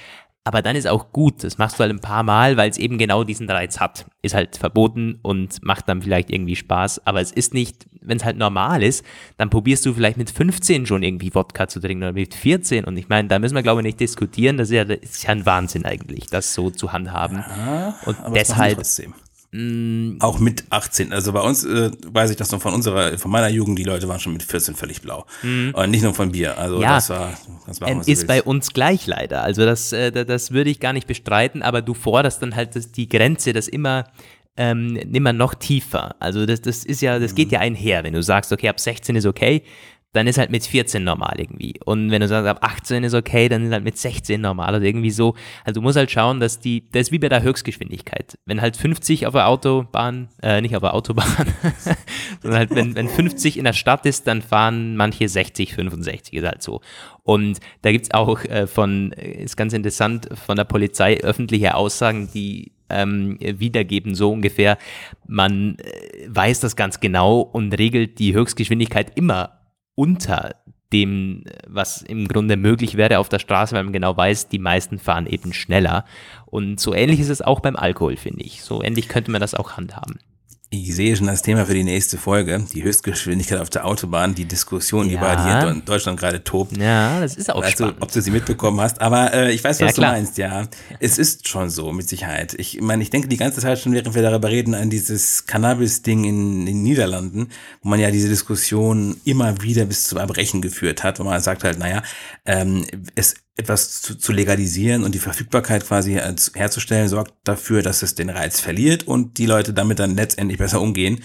Aber 0.49 0.63
dann 0.63 0.75
ist 0.75 0.87
auch 0.87 1.11
gut, 1.11 1.43
das 1.43 1.59
machst 1.59 1.77
du 1.77 1.81
halt 1.81 1.91
ein 1.91 1.99
paar 1.99 2.23
Mal, 2.23 2.57
weil 2.57 2.71
es 2.71 2.79
eben 2.79 2.97
genau 2.97 3.23
diesen 3.23 3.47
Reiz 3.47 3.79
hat. 3.79 4.07
Ist 4.23 4.33
halt 4.33 4.57
verboten 4.57 5.19
und 5.21 5.63
macht 5.63 5.87
dann 5.87 6.01
vielleicht 6.01 6.31
irgendwie 6.31 6.55
Spaß, 6.55 7.05
aber 7.05 7.21
es 7.21 7.31
ist 7.31 7.53
nicht, 7.53 7.85
wenn 8.01 8.17
es 8.17 8.25
halt 8.25 8.35
normal 8.35 8.81
ist, 8.81 9.05
dann 9.37 9.51
probierst 9.51 9.85
du 9.85 9.93
vielleicht 9.93 10.17
mit 10.17 10.31
15 10.31 10.87
schon 10.87 11.03
irgendwie 11.03 11.35
Wodka 11.35 11.67
zu 11.67 11.79
trinken 11.79 12.01
oder 12.01 12.13
mit 12.13 12.33
14 12.33 12.85
und 12.85 12.97
ich 12.97 13.09
meine, 13.09 13.27
da 13.27 13.37
müssen 13.37 13.53
wir 13.53 13.61
glaube 13.61 13.81
ich 13.81 13.85
nicht 13.85 13.99
diskutieren, 13.99 14.57
das 14.57 14.69
ist 14.69 14.73
ja, 14.73 14.85
das 14.85 14.97
ist 14.97 15.21
ja 15.21 15.29
ein 15.29 15.45
Wahnsinn 15.45 15.85
eigentlich, 15.85 16.25
das 16.25 16.55
so 16.55 16.71
zu 16.71 16.93
handhaben. 16.93 17.45
Ja, 17.47 17.95
und 18.07 18.17
deshalb, 18.33 18.79
Mm. 18.79 19.13
Auch 20.19 20.37
mit 20.39 20.65
18. 20.69 21.11
Also 21.11 21.33
bei 21.33 21.41
uns 21.41 21.63
äh, 21.63 21.89
weiß 22.05 22.29
ich 22.29 22.37
das 22.37 22.51
noch 22.51 22.61
von 22.61 22.73
unserer, 22.73 23.17
von 23.17 23.31
meiner 23.31 23.49
Jugend, 23.49 23.79
die 23.79 23.83
Leute 23.83 24.07
waren 24.07 24.19
schon 24.19 24.33
mit 24.33 24.43
14 24.43 24.75
völlig 24.75 25.01
blau. 25.01 25.25
Mm. 25.41 25.71
Und 25.73 25.89
nicht 25.89 26.03
nur 26.03 26.13
von 26.13 26.31
Bier. 26.31 26.57
Also 26.57 26.79
ja, 26.79 26.95
das 26.95 27.09
war, 27.09 27.33
das 27.65 27.81
war 27.81 27.87
ähm, 27.87 28.01
ist 28.05 28.27
bei 28.27 28.43
uns 28.43 28.73
gleich 28.73 29.07
leider. 29.07 29.41
Also 29.41 29.65
das, 29.65 29.91
äh, 29.91 30.11
das 30.11 30.51
würde 30.51 30.69
ich 30.69 30.79
gar 30.79 30.93
nicht 30.93 31.07
bestreiten, 31.07 31.63
aber 31.63 31.81
du 31.81 31.95
forderst 31.95 32.43
dann 32.43 32.55
halt 32.55 32.75
das, 32.75 32.91
die 32.91 33.09
Grenze, 33.09 33.51
das 33.51 33.67
immer 33.67 34.05
ähm, 34.55 34.93
nimmer 34.93 35.33
noch 35.33 35.55
tiefer. 35.55 36.15
Also 36.19 36.45
das, 36.45 36.61
das 36.61 36.83
ist 36.85 37.01
ja, 37.01 37.17
das 37.17 37.33
geht 37.33 37.47
mhm. 37.47 37.53
ja 37.53 37.59
einher, 37.61 38.03
wenn 38.03 38.13
du 38.13 38.21
sagst, 38.21 38.51
okay, 38.51 38.69
ab 38.69 38.79
16 38.79 39.15
ist 39.15 39.25
okay, 39.25 39.63
dann 40.13 40.25
ist 40.25 40.39
halt 40.39 40.49
mit 40.49 40.65
14 40.65 41.03
normal 41.03 41.35
irgendwie. 41.37 41.75
Und 41.85 42.09
wenn 42.09 42.21
du 42.21 42.27
sagst, 42.27 42.47
ab 42.47 42.59
18 42.61 43.03
ist 43.03 43.13
okay, 43.13 43.47
dann 43.47 43.65
ist 43.65 43.71
halt 43.71 43.83
mit 43.83 43.97
16 43.97 44.41
normal 44.41 44.75
oder 44.75 44.83
irgendwie 44.83 45.11
so. 45.11 45.35
Also 45.63 45.79
du 45.79 45.83
musst 45.83 45.97
halt 45.97 46.09
schauen, 46.09 46.39
dass 46.39 46.59
die, 46.59 46.89
das 46.91 47.03
ist 47.03 47.11
wie 47.11 47.19
bei 47.19 47.29
der 47.29 47.43
Höchstgeschwindigkeit. 47.43 48.37
Wenn 48.45 48.59
halt 48.59 48.75
50 48.75 49.27
auf 49.27 49.33
der 49.33 49.47
Autobahn, 49.47 50.29
äh, 50.41 50.61
nicht 50.61 50.75
auf 50.75 50.81
der 50.81 50.95
Autobahn, 50.95 51.27
sondern 52.41 52.59
halt, 52.59 52.75
wenn, 52.75 52.95
wenn 52.95 53.07
50 53.07 53.57
in 53.57 53.65
der 53.65 53.73
Stadt 53.73 54.05
ist, 54.07 54.25
dann 54.25 54.41
fahren 54.41 54.95
manche 54.95 55.29
60, 55.29 55.75
65, 55.75 56.33
ist 56.33 56.45
halt 56.45 56.63
so. 56.63 56.81
Und 57.21 57.59
da 57.83 57.91
gibt's 57.91 58.11
auch 58.11 58.43
äh, 58.45 58.65
von, 58.65 59.13
äh, 59.13 59.43
ist 59.43 59.57
ganz 59.57 59.73
interessant, 59.73 60.27
von 60.33 60.55
der 60.55 60.63
Polizei 60.63 61.19
öffentliche 61.19 61.75
Aussagen, 61.75 62.29
die 62.33 62.71
ähm, 62.89 63.37
wiedergeben, 63.39 64.15
so 64.15 64.31
ungefähr. 64.31 64.79
Man 65.27 65.77
äh, 65.77 66.27
weiß 66.27 66.61
das 66.61 66.75
ganz 66.75 66.99
genau 66.99 67.41
und 67.41 67.77
regelt 67.77 68.17
die 68.17 68.33
Höchstgeschwindigkeit 68.33 69.15
immer 69.15 69.58
unter 69.99 70.55
dem, 70.93 71.43
was 71.67 72.01
im 72.01 72.29
Grunde 72.29 72.55
möglich 72.55 72.95
wäre 72.95 73.19
auf 73.19 73.27
der 73.27 73.39
Straße, 73.39 73.75
weil 73.75 73.83
man 73.83 73.91
genau 73.91 74.15
weiß, 74.15 74.47
die 74.47 74.57
meisten 74.57 74.97
fahren 74.97 75.27
eben 75.27 75.51
schneller. 75.51 76.05
Und 76.45 76.79
so 76.79 76.93
ähnlich 76.93 77.19
ist 77.19 77.27
es 77.27 77.41
auch 77.41 77.59
beim 77.59 77.75
Alkohol, 77.75 78.15
finde 78.15 78.43
ich. 78.43 78.63
So 78.63 78.81
ähnlich 78.81 79.09
könnte 79.09 79.29
man 79.29 79.41
das 79.41 79.55
auch 79.55 79.73
handhaben. 79.73 80.19
Ich 80.71 80.95
sehe 80.95 81.15
schon 81.15 81.25
das 81.25 81.41
Thema 81.41 81.65
für 81.65 81.73
die 81.73 81.83
nächste 81.83 82.19
Folge, 82.19 82.63
die 82.71 82.83
Höchstgeschwindigkeit 82.83 83.59
auf 83.59 83.71
der 83.71 83.85
Autobahn, 83.85 84.35
die 84.35 84.45
Diskussion, 84.45 85.07
die 85.07 85.15
ja. 85.15 85.19
bei 85.19 85.43
hier 85.43 85.71
in 85.71 85.83
Deutschland 85.83 86.19
gerade 86.19 86.43
tobt. 86.43 86.77
Ja, 86.77 87.19
das 87.19 87.37
ist 87.37 87.49
auch 87.49 87.63
weißt 87.63 87.79
spannend. 87.79 87.97
Du, 87.97 88.03
ob 88.03 88.11
du 88.11 88.21
sie 88.21 88.29
mitbekommen 88.29 88.79
hast, 88.79 89.01
aber 89.01 89.33
äh, 89.33 89.51
ich 89.51 89.63
weiß, 89.63 89.81
was 89.81 89.95
ja, 89.95 89.95
du 89.95 90.01
meinst, 90.01 90.37
ja. 90.37 90.67
Es 90.99 91.17
ist 91.17 91.47
schon 91.47 91.71
so, 91.71 91.91
mit 91.91 92.07
Sicherheit. 92.07 92.53
Ich 92.59 92.79
meine, 92.81 93.01
ich 93.01 93.09
denke 93.09 93.27
die 93.27 93.37
ganze 93.37 93.61
Zeit 93.61 93.79
schon, 93.79 93.93
während 93.93 94.13
wir 94.13 94.21
darüber 94.21 94.49
reden, 94.49 94.75
an 94.75 94.91
dieses 94.91 95.47
Cannabis-Ding 95.47 96.23
in, 96.23 96.59
in 96.59 96.65
den 96.67 96.83
Niederlanden, 96.83 97.47
wo 97.81 97.89
man 97.89 97.99
ja 97.99 98.11
diese 98.11 98.29
Diskussion 98.29 99.19
immer 99.25 99.63
wieder 99.63 99.85
bis 99.85 100.03
zum 100.03 100.19
Erbrechen 100.19 100.61
geführt 100.61 101.03
hat, 101.03 101.19
wo 101.19 101.23
man 101.23 101.41
sagt 101.41 101.63
halt, 101.63 101.79
naja, 101.79 102.03
ähm, 102.45 102.85
es 103.15 103.33
etwas 103.59 104.01
zu, 104.01 104.17
zu 104.17 104.31
legalisieren 104.31 105.03
und 105.03 105.13
die 105.13 105.19
Verfügbarkeit 105.19 105.85
quasi 105.85 106.13
herzustellen, 106.13 107.07
sorgt 107.07 107.33
dafür, 107.43 107.81
dass 107.81 108.01
es 108.01 108.15
den 108.15 108.29
Reiz 108.29 108.59
verliert 108.59 109.07
und 109.07 109.37
die 109.37 109.45
Leute 109.45 109.73
damit 109.73 109.99
dann 109.99 110.15
letztendlich 110.15 110.57
besser 110.57 110.81
umgehen. 110.81 111.19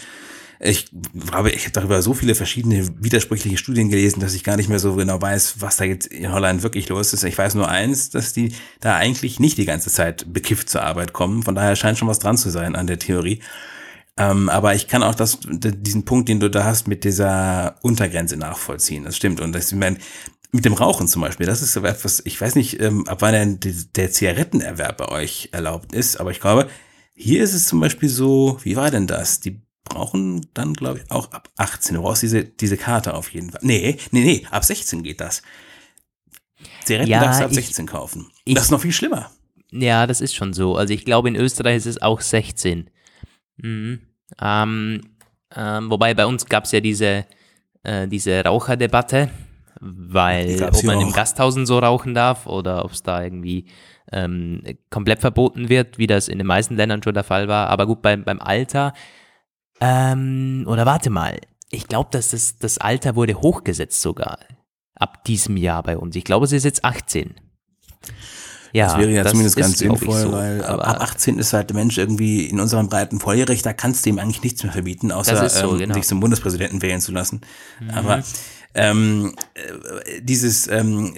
Ich 0.61 0.87
glaube, 1.27 1.51
ich 1.51 1.63
habe 1.63 1.73
darüber 1.73 2.01
so 2.01 2.15
viele 2.15 2.35
verschiedene 2.35 2.89
widersprüchliche 3.03 3.59
Studien 3.59 3.91
gelesen, 3.91 4.21
dass 4.21 4.35
ich 4.35 4.45
gar 4.45 4.57
nicht 4.57 4.69
mehr 4.69 4.79
so 4.79 4.95
genau 4.95 5.21
weiß, 5.21 5.57
was 5.59 5.77
da 5.77 5.85
jetzt 5.85 6.07
in 6.07 6.33
Holland 6.33 6.63
wirklich 6.63 6.89
los 6.89 7.13
ist. 7.13 7.25
Ich 7.25 7.37
weiß 7.37 7.55
nur 7.55 7.69
eins, 7.69 8.11
dass 8.11 8.33
die 8.33 8.53
da 8.81 8.97
eigentlich 8.97 9.41
nicht 9.41 9.59
die 9.59 9.67
ganze 9.67 9.91
Zeit 9.91 10.33
bekifft 10.33 10.71
zur 10.71 10.83
Arbeit 10.83 11.13
kommen. 11.13 11.43
Von 11.43 11.55
daher 11.55 11.77
scheint 11.77 11.99
schon 11.99 12.09
was 12.09 12.19
dran 12.19 12.37
zu 12.37 12.51
sein 12.51 12.77
an 12.77 12.87
der 12.87 12.99
Theorie. 12.99 13.41
Ähm, 14.17 14.49
aber 14.49 14.75
ich 14.75 14.87
kann 14.87 15.03
auch 15.03 15.15
das, 15.15 15.41
diesen 15.43 16.05
Punkt, 16.05 16.29
den 16.29 16.39
du 16.39 16.49
da 16.49 16.65
hast, 16.65 16.87
mit 16.87 17.03
dieser 17.05 17.77
Untergrenze 17.83 18.37
nachvollziehen. 18.37 19.05
Das 19.05 19.17
stimmt. 19.17 19.41
Und 19.41 19.53
das, 19.53 19.73
ich 19.73 19.79
meine, 19.79 19.99
mit 20.55 20.65
dem 20.65 20.75
Rauchen 20.75 21.09
zum 21.09 21.21
Beispiel, 21.21 21.47
das 21.47 21.63
ist 21.63 21.75
etwas, 21.75 22.23
ich 22.25 22.41
weiß 22.41 22.55
nicht, 22.55 22.81
ähm, 22.81 23.09
ab 23.09 23.23
wann 23.23 23.59
der, 23.59 23.75
der 23.97 24.13
Zigarettenerwerb 24.13 24.99
bei 24.99 25.09
euch 25.09 25.49
erlaubt 25.51 25.93
ist, 25.93 26.21
aber 26.21 26.31
ich 26.31 26.39
glaube, 26.39 26.69
hier 27.17 27.43
ist 27.43 27.55
es 27.55 27.67
zum 27.67 27.81
Beispiel 27.81 28.09
so, 28.09 28.59
wie 28.63 28.77
war 28.77 28.93
denn 28.93 29.09
das? 29.09 29.41
Die 29.41 29.61
brauchen 29.83 30.47
dann, 30.55 30.75
glaube 30.75 31.01
ich, 31.01 31.11
auch 31.11 31.33
ab 31.33 31.49
18. 31.57 31.97
Du 31.97 32.03
brauchst 32.03 32.23
diese, 32.23 32.45
diese 32.45 32.77
Karte 32.77 33.15
auf 33.15 33.33
jeden 33.33 33.51
Fall. 33.51 33.63
Nee, 33.65 33.99
nee, 34.13 34.23
nee, 34.23 34.47
ab 34.49 34.65
16 34.65 35.03
geht 35.03 35.21
das. 35.21 35.43
Zigaretten 36.85 37.11
ja, 37.11 37.25
darfst 37.25 37.41
du 37.41 37.45
ab 37.47 37.51
ich, 37.51 37.57
16 37.57 37.87
kaufen. 37.87 38.31
Ich, 38.45 38.55
das 38.55 38.67
ist 38.67 38.71
noch 38.71 38.81
viel 38.81 38.93
schlimmer. 38.93 39.33
Ja, 39.73 40.07
das 40.07 40.21
ist 40.21 40.37
schon 40.37 40.53
so. 40.53 40.77
Also 40.77 40.95
ich 40.95 41.05
glaube, 41.05 41.29
in 41.29 41.35
Österreich 41.35 41.79
ist 41.79 41.87
es 41.87 42.01
auch 42.01 42.21
16. 42.21 42.91
Mhm. 43.57 44.03
Ähm, 44.41 45.01
ähm, 45.57 45.91
wobei 45.91 46.15
bei 46.15 46.27
uns 46.27 46.47
gab 46.47 46.65
es 46.65 46.71
ja 46.71 46.79
diese, 46.79 47.27
äh, 47.83 48.07
diese 48.07 48.45
Raucherdebatte 48.45 49.31
weil 49.85 50.63
ob 50.63 50.83
man 50.85 51.01
im 51.01 51.13
Gasthausen 51.13 51.67
so 51.67 51.79
rauchen 51.79 52.15
darf 52.15 52.47
oder 52.47 52.85
ob 52.85 52.93
es 52.93 53.03
da 53.03 53.23
irgendwie 53.23 53.67
ähm, 54.11 54.63
komplett 54.91 55.21
verboten 55.21 55.69
wird, 55.69 55.99
wie 55.99 56.07
das 56.07 56.29
in 56.29 56.39
den 56.39 56.47
meisten 56.47 56.77
Ländern 56.77 57.03
schon 57.03 57.15
der 57.15 57.25
Fall 57.25 57.49
war. 57.49 57.69
Aber 57.69 57.87
gut, 57.87 58.01
beim, 58.01 58.25
beim 58.25 58.41
Alter, 58.41 58.95
ähm, 59.81 60.65
oder 60.67 60.87
warte 60.87 61.11
mal, 61.11 61.39
ich 61.71 61.87
glaube, 61.87 62.09
dass 62.13 62.31
das, 62.31 62.59
das 62.59 62.79
Alter 62.79 63.15
wurde 63.17 63.35
hochgesetzt 63.35 64.01
sogar 64.01 64.39
ab 64.95 65.25
diesem 65.25 65.57
Jahr 65.57 65.83
bei 65.83 65.99
uns. 65.99 66.17
Ich 66.17 66.25
glaube, 66.25 66.47
es 66.47 66.53
ist 66.53 66.65
jetzt 66.65 66.85
18. 66.85 67.35
Ja, 68.73 68.87
das 68.87 68.99
wäre 68.99 69.11
ja 69.11 69.23
das 69.23 69.33
zumindest 69.33 69.57
ganz 69.57 69.79
sinnvoll, 69.79 70.19
so, 70.19 70.33
weil 70.33 70.65
ab 70.65 71.01
18 71.01 71.39
ist 71.39 71.53
halt 71.53 71.71
der 71.71 71.77
Mensch 71.77 71.97
irgendwie 71.97 72.47
in 72.47 72.59
unserem 72.59 72.89
breiten 72.89 73.21
volljährig, 73.21 73.63
da 73.63 73.73
kannst 73.73 74.05
du 74.05 74.11
ihm 74.11 74.19
eigentlich 74.19 74.43
nichts 74.43 74.65
mehr 74.65 74.73
verbieten, 74.73 75.13
außer 75.13 75.49
so, 75.49 75.73
ähm, 75.73 75.79
genau. 75.79 75.95
sich 75.95 76.07
zum 76.07 76.19
Bundespräsidenten 76.19 76.83
wählen 76.83 77.01
zu 77.01 77.13
lassen. 77.13 77.43
Mhm. 77.81 77.91
Aber 77.91 78.23
ähm, 78.75 79.35
äh, 79.55 80.21
dieses, 80.21 80.69
ähm, 80.69 81.15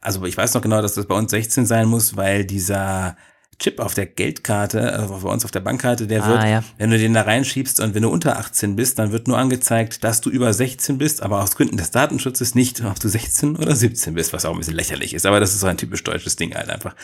also 0.00 0.24
ich 0.24 0.36
weiß 0.36 0.54
noch 0.54 0.62
genau, 0.62 0.82
dass 0.82 0.94
das 0.94 1.06
bei 1.06 1.14
uns 1.14 1.30
16 1.30 1.66
sein 1.66 1.88
muss, 1.88 2.16
weil 2.16 2.44
dieser 2.44 3.16
Chip 3.58 3.80
auf 3.80 3.94
der 3.94 4.06
Geldkarte, 4.06 4.92
also 4.92 5.18
bei 5.22 5.30
uns 5.30 5.44
auf 5.44 5.50
der 5.50 5.60
Bankkarte, 5.60 6.06
der 6.06 6.22
ah, 6.22 6.28
wird, 6.28 6.42
ja. 6.44 6.64
wenn 6.76 6.90
du 6.90 6.98
den 6.98 7.12
da 7.12 7.22
reinschiebst 7.22 7.80
und 7.80 7.94
wenn 7.94 8.02
du 8.02 8.08
unter 8.08 8.38
18 8.38 8.76
bist, 8.76 8.98
dann 9.00 9.10
wird 9.10 9.26
nur 9.26 9.36
angezeigt, 9.36 10.04
dass 10.04 10.20
du 10.20 10.30
über 10.30 10.52
16 10.52 10.98
bist, 10.98 11.22
aber 11.22 11.42
aus 11.42 11.56
Gründen 11.56 11.76
des 11.76 11.90
Datenschutzes 11.90 12.54
nicht, 12.54 12.84
ob 12.84 13.00
du 13.00 13.08
16 13.08 13.56
oder 13.56 13.74
17 13.74 14.14
bist, 14.14 14.32
was 14.32 14.44
auch 14.44 14.52
ein 14.52 14.58
bisschen 14.58 14.76
lächerlich 14.76 15.12
ist. 15.12 15.26
Aber 15.26 15.40
das 15.40 15.54
ist 15.54 15.60
so 15.60 15.66
ein 15.66 15.76
typisch 15.76 16.04
deutsches 16.04 16.36
Ding 16.36 16.54
halt 16.54 16.70
einfach. 16.70 16.94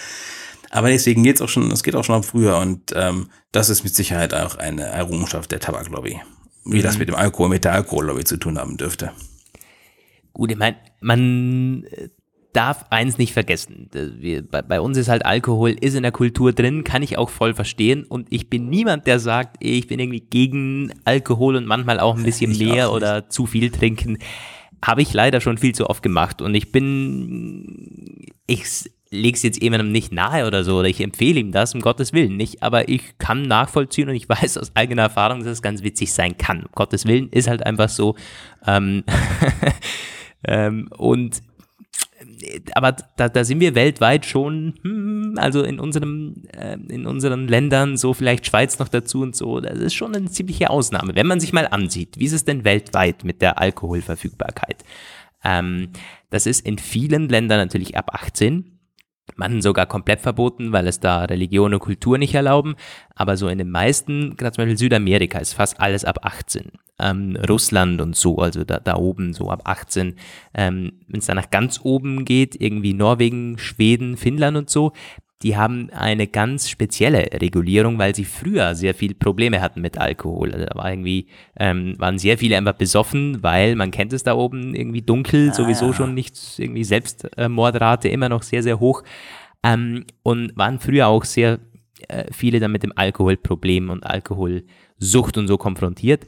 Aber 0.70 0.88
deswegen 0.88 1.24
geht's 1.24 1.40
auch 1.40 1.48
schon, 1.48 1.70
es 1.72 1.82
geht 1.82 1.96
auch 1.96 2.04
schon 2.04 2.16
ab 2.16 2.24
früher 2.24 2.58
und 2.58 2.92
ähm, 2.94 3.30
das 3.50 3.68
ist 3.68 3.82
mit 3.82 3.94
Sicherheit 3.94 4.32
auch 4.32 4.56
eine 4.56 4.82
Errungenschaft 4.82 5.50
der 5.50 5.60
Tabaklobby. 5.60 6.20
Wie 6.64 6.78
mhm. 6.78 6.82
das 6.82 6.98
mit 6.98 7.08
dem 7.08 7.16
Alkohol, 7.16 7.48
mit 7.48 7.64
der 7.64 7.72
Alkohollobby 7.72 8.24
zu 8.24 8.36
tun 8.36 8.58
haben 8.58 8.76
dürfte. 8.76 9.10
Gut, 10.34 10.50
ich 10.50 10.58
meine, 10.58 10.76
man 11.00 11.84
äh, 11.84 12.08
darf 12.52 12.86
eins 12.90 13.18
nicht 13.18 13.32
vergessen. 13.32 13.88
Wir, 13.92 14.42
bei, 14.42 14.62
bei, 14.62 14.80
uns 14.80 14.96
ist 14.96 15.08
halt 15.08 15.24
Alkohol, 15.24 15.70
ist 15.70 15.94
in 15.94 16.02
der 16.02 16.12
Kultur 16.12 16.52
drin, 16.52 16.84
kann 16.84 17.02
ich 17.02 17.16
auch 17.18 17.30
voll 17.30 17.54
verstehen. 17.54 18.04
Und 18.04 18.28
ich 18.30 18.50
bin 18.50 18.68
niemand, 18.68 19.06
der 19.06 19.18
sagt, 19.20 19.56
ich 19.60 19.86
bin 19.86 20.00
irgendwie 20.00 20.20
gegen 20.20 20.92
Alkohol 21.04 21.56
und 21.56 21.66
manchmal 21.66 22.00
auch 22.00 22.16
ein 22.16 22.24
bisschen 22.24 22.52
ich 22.52 22.58
mehr 22.58 22.92
oder 22.92 23.28
zu 23.28 23.46
viel 23.46 23.70
trinken. 23.70 24.18
Habe 24.84 25.02
ich 25.02 25.12
leider 25.12 25.40
schon 25.40 25.56
viel 25.56 25.74
zu 25.74 25.88
oft 25.88 26.02
gemacht. 26.02 26.42
Und 26.42 26.54
ich 26.54 26.72
bin, 26.72 28.26
ich 28.46 28.64
lege 29.10 29.36
es 29.36 29.42
jetzt 29.42 29.62
jemandem 29.62 29.92
nicht 29.92 30.12
nahe 30.12 30.46
oder 30.46 30.64
so, 30.64 30.78
oder 30.78 30.88
ich 30.88 31.00
empfehle 31.00 31.40
ihm 31.40 31.52
das, 31.52 31.74
um 31.74 31.80
Gottes 31.80 32.12
Willen 32.12 32.36
nicht, 32.36 32.62
aber 32.62 32.88
ich 32.88 33.16
kann 33.18 33.42
nachvollziehen 33.42 34.08
und 34.08 34.16
ich 34.16 34.28
weiß 34.28 34.58
aus 34.58 34.74
eigener 34.74 35.02
Erfahrung, 35.02 35.40
dass 35.40 35.48
es 35.48 35.62
ganz 35.62 35.82
witzig 35.82 36.12
sein 36.12 36.36
kann. 36.36 36.64
Um 36.64 36.72
Gottes 36.74 37.06
Willen 37.06 37.28
ist 37.30 37.48
halt 37.48 37.64
einfach 37.64 37.88
so. 37.88 38.16
Ähm, 38.66 39.04
Ähm, 40.46 40.88
und 40.96 41.42
aber 42.74 42.96
da, 43.16 43.28
da 43.28 43.44
sind 43.44 43.60
wir 43.60 43.74
weltweit 43.74 44.26
schon, 44.26 44.74
hm, 44.82 45.34
also 45.36 45.62
in 45.62 45.78
unserem, 45.78 46.44
äh, 46.52 46.76
in 46.88 47.06
unseren 47.06 47.48
Ländern, 47.48 47.96
so 47.96 48.14
vielleicht 48.14 48.46
Schweiz 48.46 48.78
noch 48.78 48.88
dazu 48.88 49.22
und 49.22 49.36
so, 49.36 49.60
das 49.60 49.78
ist 49.78 49.94
schon 49.94 50.14
eine 50.14 50.30
ziemliche 50.30 50.70
Ausnahme. 50.70 51.14
Wenn 51.14 51.26
man 51.26 51.40
sich 51.40 51.52
mal 51.52 51.66
ansieht, 51.66 52.18
wie 52.18 52.24
ist 52.24 52.32
es 52.32 52.44
denn 52.44 52.64
weltweit 52.64 53.24
mit 53.24 53.42
der 53.42 53.58
Alkoholverfügbarkeit? 53.58 54.84
Ähm, 55.44 55.90
das 56.30 56.46
ist 56.46 56.66
in 56.66 56.78
vielen 56.78 57.28
Ländern 57.28 57.58
natürlich 57.58 57.96
ab 57.96 58.10
18 58.12 58.73
manchen 59.36 59.62
sogar 59.62 59.86
komplett 59.86 60.20
verboten, 60.20 60.72
weil 60.72 60.86
es 60.86 61.00
da 61.00 61.24
Religion 61.24 61.74
und 61.74 61.80
Kultur 61.80 62.18
nicht 62.18 62.34
erlauben. 62.34 62.74
Aber 63.14 63.36
so 63.36 63.48
in 63.48 63.58
den 63.58 63.70
meisten, 63.70 64.36
gerade 64.36 64.54
zum 64.54 64.62
Beispiel 64.62 64.78
Südamerika, 64.78 65.38
ist 65.38 65.54
fast 65.54 65.80
alles 65.80 66.04
ab 66.04 66.18
18. 66.22 66.72
Ähm, 67.00 67.36
Russland 67.48 68.00
und 68.00 68.14
so, 68.14 68.38
also 68.38 68.62
da, 68.62 68.78
da 68.78 68.96
oben 68.96 69.32
so 69.32 69.50
ab 69.50 69.62
18. 69.64 70.14
Ähm, 70.54 70.92
Wenn 71.08 71.18
es 71.18 71.26
dann 71.26 71.36
nach 71.36 71.50
ganz 71.50 71.80
oben 71.82 72.24
geht, 72.24 72.60
irgendwie 72.60 72.94
Norwegen, 72.94 73.58
Schweden, 73.58 74.16
Finnland 74.16 74.56
und 74.56 74.70
so, 74.70 74.92
die 75.42 75.56
haben 75.56 75.90
eine 75.90 76.26
ganz 76.26 76.70
spezielle 76.70 77.28
Regulierung, 77.40 77.98
weil 77.98 78.14
sie 78.14 78.24
früher 78.24 78.74
sehr 78.74 78.94
viel 78.94 79.14
Probleme 79.14 79.60
hatten 79.60 79.80
mit 79.80 79.98
Alkohol. 79.98 80.52
Also 80.52 80.64
da 80.64 80.74
war 80.74 80.90
irgendwie, 80.90 81.26
ähm, 81.58 81.94
waren 81.98 82.18
sehr 82.18 82.38
viele 82.38 82.56
einfach 82.56 82.74
besoffen, 82.74 83.42
weil 83.42 83.76
man 83.76 83.90
kennt 83.90 84.12
es 84.12 84.22
da 84.22 84.34
oben 84.34 84.74
irgendwie 84.74 85.02
dunkel, 85.02 85.50
ah, 85.50 85.54
sowieso 85.54 85.86
ja. 85.88 85.92
schon 85.92 86.14
nicht, 86.14 86.38
irgendwie 86.58 86.84
Selbstmordrate 86.84 88.08
immer 88.08 88.28
noch 88.28 88.42
sehr, 88.42 88.62
sehr 88.62 88.80
hoch. 88.80 89.02
Ähm, 89.62 90.04
und 90.22 90.56
waren 90.56 90.78
früher 90.78 91.08
auch 91.08 91.24
sehr 91.24 91.58
äh, 92.08 92.24
viele 92.32 92.60
dann 92.60 92.72
mit 92.72 92.82
dem 92.82 92.92
Alkoholproblem 92.96 93.90
und 93.90 94.04
Alkoholsucht 94.04 95.36
und 95.36 95.48
so 95.48 95.58
konfrontiert. 95.58 96.26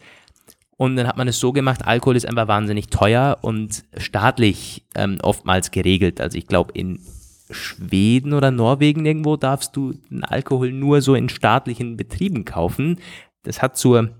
Und 0.76 0.96
dann 0.96 1.06
hat 1.06 1.16
man 1.16 1.28
es 1.28 1.40
so 1.40 1.52
gemacht, 1.52 1.86
Alkohol 1.86 2.16
ist 2.16 2.26
einfach 2.26 2.48
wahnsinnig 2.48 2.88
teuer 2.88 3.38
und 3.40 3.84
staatlich 3.96 4.84
ähm, 4.94 5.18
oftmals 5.22 5.70
geregelt. 5.70 6.20
Also 6.20 6.36
ich 6.36 6.46
glaube, 6.46 6.72
in 6.74 7.00
Schweden 7.50 8.32
oder 8.32 8.50
Norwegen 8.50 9.06
irgendwo 9.06 9.36
darfst 9.36 9.76
du 9.76 9.92
den 10.10 10.24
Alkohol 10.24 10.72
nur 10.72 11.00
so 11.00 11.14
in 11.14 11.28
staatlichen 11.28 11.96
Betrieben 11.96 12.44
kaufen. 12.44 12.98
Das 13.42 13.62
hat 13.62 13.76
zur 13.76 14.10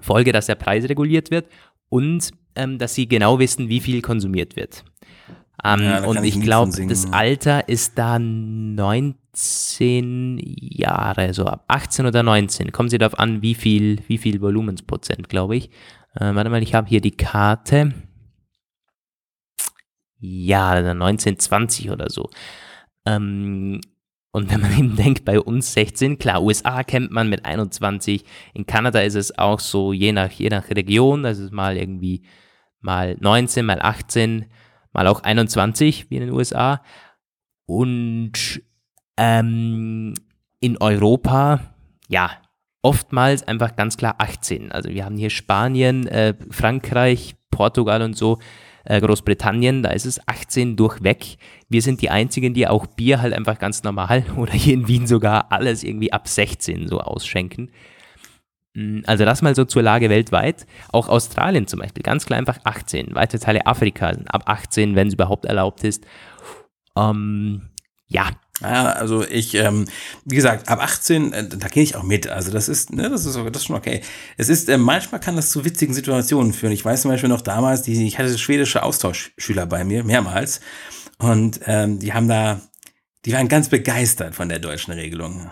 Folge, 0.00 0.32
dass 0.32 0.46
der 0.46 0.54
Preis 0.54 0.88
reguliert 0.88 1.30
wird 1.30 1.46
und 1.88 2.30
ähm, 2.54 2.78
dass 2.78 2.94
sie 2.94 3.08
genau 3.08 3.38
wissen, 3.38 3.68
wie 3.68 3.80
viel 3.80 4.02
konsumiert 4.02 4.56
wird. 4.56 4.84
Ähm, 5.64 5.82
ja, 5.82 6.04
und 6.04 6.22
ich, 6.22 6.36
ich 6.36 6.42
glaube, 6.42 6.70
das 6.86 7.12
Alter 7.12 7.68
ist 7.68 7.98
da 7.98 8.20
19 8.20 10.40
Jahre, 10.40 11.34
so 11.34 11.46
ab 11.46 11.64
18 11.66 12.06
oder 12.06 12.22
19. 12.22 12.70
Kommen 12.70 12.88
Sie 12.88 12.98
darauf 12.98 13.18
an, 13.18 13.42
wie 13.42 13.56
viel, 13.56 13.98
wie 14.06 14.18
viel 14.18 14.40
Volumensprozent, 14.40 15.28
glaube 15.28 15.56
ich. 15.56 15.70
Äh, 16.14 16.32
warte 16.34 16.50
mal, 16.50 16.62
ich 16.62 16.74
habe 16.74 16.88
hier 16.88 17.00
die 17.00 17.16
Karte. 17.16 17.92
Ja, 20.20 20.70
1920 20.70 21.90
oder 21.90 22.08
so. 22.08 22.30
Ähm, 23.08 23.80
und 24.32 24.50
wenn 24.52 24.60
man 24.60 24.72
eben 24.78 24.96
denkt, 24.96 25.24
bei 25.24 25.40
uns 25.40 25.72
16, 25.72 26.18
klar, 26.18 26.42
USA 26.42 26.82
kennt 26.82 27.10
man 27.10 27.28
mit 27.28 27.44
21, 27.44 28.24
in 28.54 28.66
Kanada 28.66 29.00
ist 29.00 29.14
es 29.14 29.36
auch 29.38 29.60
so, 29.60 29.92
je 29.92 30.12
nach, 30.12 30.30
je 30.30 30.48
nach 30.48 30.68
Region, 30.70 31.22
das 31.22 31.38
ist 31.38 31.52
mal 31.52 31.76
irgendwie 31.76 32.22
mal 32.80 33.16
19, 33.18 33.64
mal 33.64 33.80
18, 33.80 34.46
mal 34.92 35.06
auch 35.06 35.22
21, 35.22 36.10
wie 36.10 36.16
in 36.16 36.22
den 36.22 36.32
USA. 36.32 36.82
Und 37.66 38.62
ähm, 39.16 40.14
in 40.60 40.76
Europa, 40.78 41.60
ja, 42.08 42.30
oftmals 42.82 43.42
einfach 43.42 43.76
ganz 43.76 43.96
klar 43.96 44.16
18. 44.18 44.72
Also 44.72 44.90
wir 44.90 45.04
haben 45.04 45.16
hier 45.16 45.30
Spanien, 45.30 46.06
äh, 46.06 46.34
Frankreich, 46.50 47.34
Portugal 47.50 48.02
und 48.02 48.16
so, 48.16 48.38
Großbritannien, 48.88 49.82
da 49.82 49.90
ist 49.90 50.06
es 50.06 50.26
18 50.26 50.76
durchweg. 50.76 51.36
Wir 51.68 51.82
sind 51.82 52.00
die 52.00 52.10
einzigen, 52.10 52.54
die 52.54 52.66
auch 52.66 52.86
Bier 52.86 53.20
halt 53.20 53.34
einfach 53.34 53.58
ganz 53.58 53.82
normal 53.82 54.24
oder 54.36 54.52
hier 54.52 54.74
in 54.74 54.88
Wien 54.88 55.06
sogar 55.06 55.52
alles 55.52 55.84
irgendwie 55.84 56.12
ab 56.12 56.26
16 56.26 56.88
so 56.88 57.00
ausschenken. 57.00 57.70
Mm, 58.74 59.00
also 59.06 59.24
das 59.24 59.42
mal 59.42 59.54
so 59.54 59.64
zur 59.64 59.82
Lage 59.82 60.08
weltweit. 60.08 60.66
Auch 60.90 61.08
Australien 61.08 61.66
zum 61.66 61.80
Beispiel, 61.80 62.02
ganz 62.02 62.24
klar 62.24 62.38
einfach 62.38 62.58
18. 62.64 63.14
Weite 63.14 63.38
Teile 63.38 63.66
Afrika 63.66 64.14
sind 64.14 64.32
ab 64.32 64.44
18, 64.46 64.94
wenn 64.96 65.08
es 65.08 65.14
überhaupt 65.14 65.44
erlaubt 65.44 65.84
ist. 65.84 66.06
Ähm, 66.96 67.68
ja, 68.06 68.30
ja, 68.60 68.86
also 68.90 69.24
ich, 69.24 69.54
ähm, 69.54 69.86
wie 70.24 70.34
gesagt, 70.34 70.68
ab 70.68 70.82
18, 70.82 71.32
äh, 71.32 71.48
da 71.48 71.68
gehe 71.68 71.82
ich 71.82 71.94
auch 71.94 72.02
mit. 72.02 72.26
Also 72.26 72.50
das 72.50 72.68
ist, 72.68 72.92
ne, 72.92 73.08
das 73.08 73.24
ist, 73.24 73.36
das 73.36 73.56
ist 73.56 73.66
schon 73.66 73.76
okay. 73.76 74.00
Es 74.36 74.48
ist, 74.48 74.68
äh, 74.68 74.78
manchmal 74.78 75.20
kann 75.20 75.36
das 75.36 75.50
zu 75.50 75.64
witzigen 75.64 75.94
Situationen 75.94 76.52
führen. 76.52 76.72
Ich 76.72 76.84
weiß 76.84 77.02
zum 77.02 77.10
Beispiel 77.10 77.28
noch 77.28 77.40
damals, 77.40 77.82
die, 77.82 78.06
ich 78.06 78.18
hatte 78.18 78.36
schwedische 78.36 78.82
Austauschschüler 78.82 79.66
bei 79.66 79.84
mir, 79.84 80.02
mehrmals. 80.02 80.60
Und 81.18 81.60
ähm, 81.66 82.00
die 82.00 82.12
haben 82.12 82.28
da, 82.28 82.60
die 83.24 83.32
waren 83.32 83.48
ganz 83.48 83.68
begeistert 83.68 84.34
von 84.34 84.48
der 84.48 84.58
deutschen 84.58 84.92
Regelung. 84.92 85.50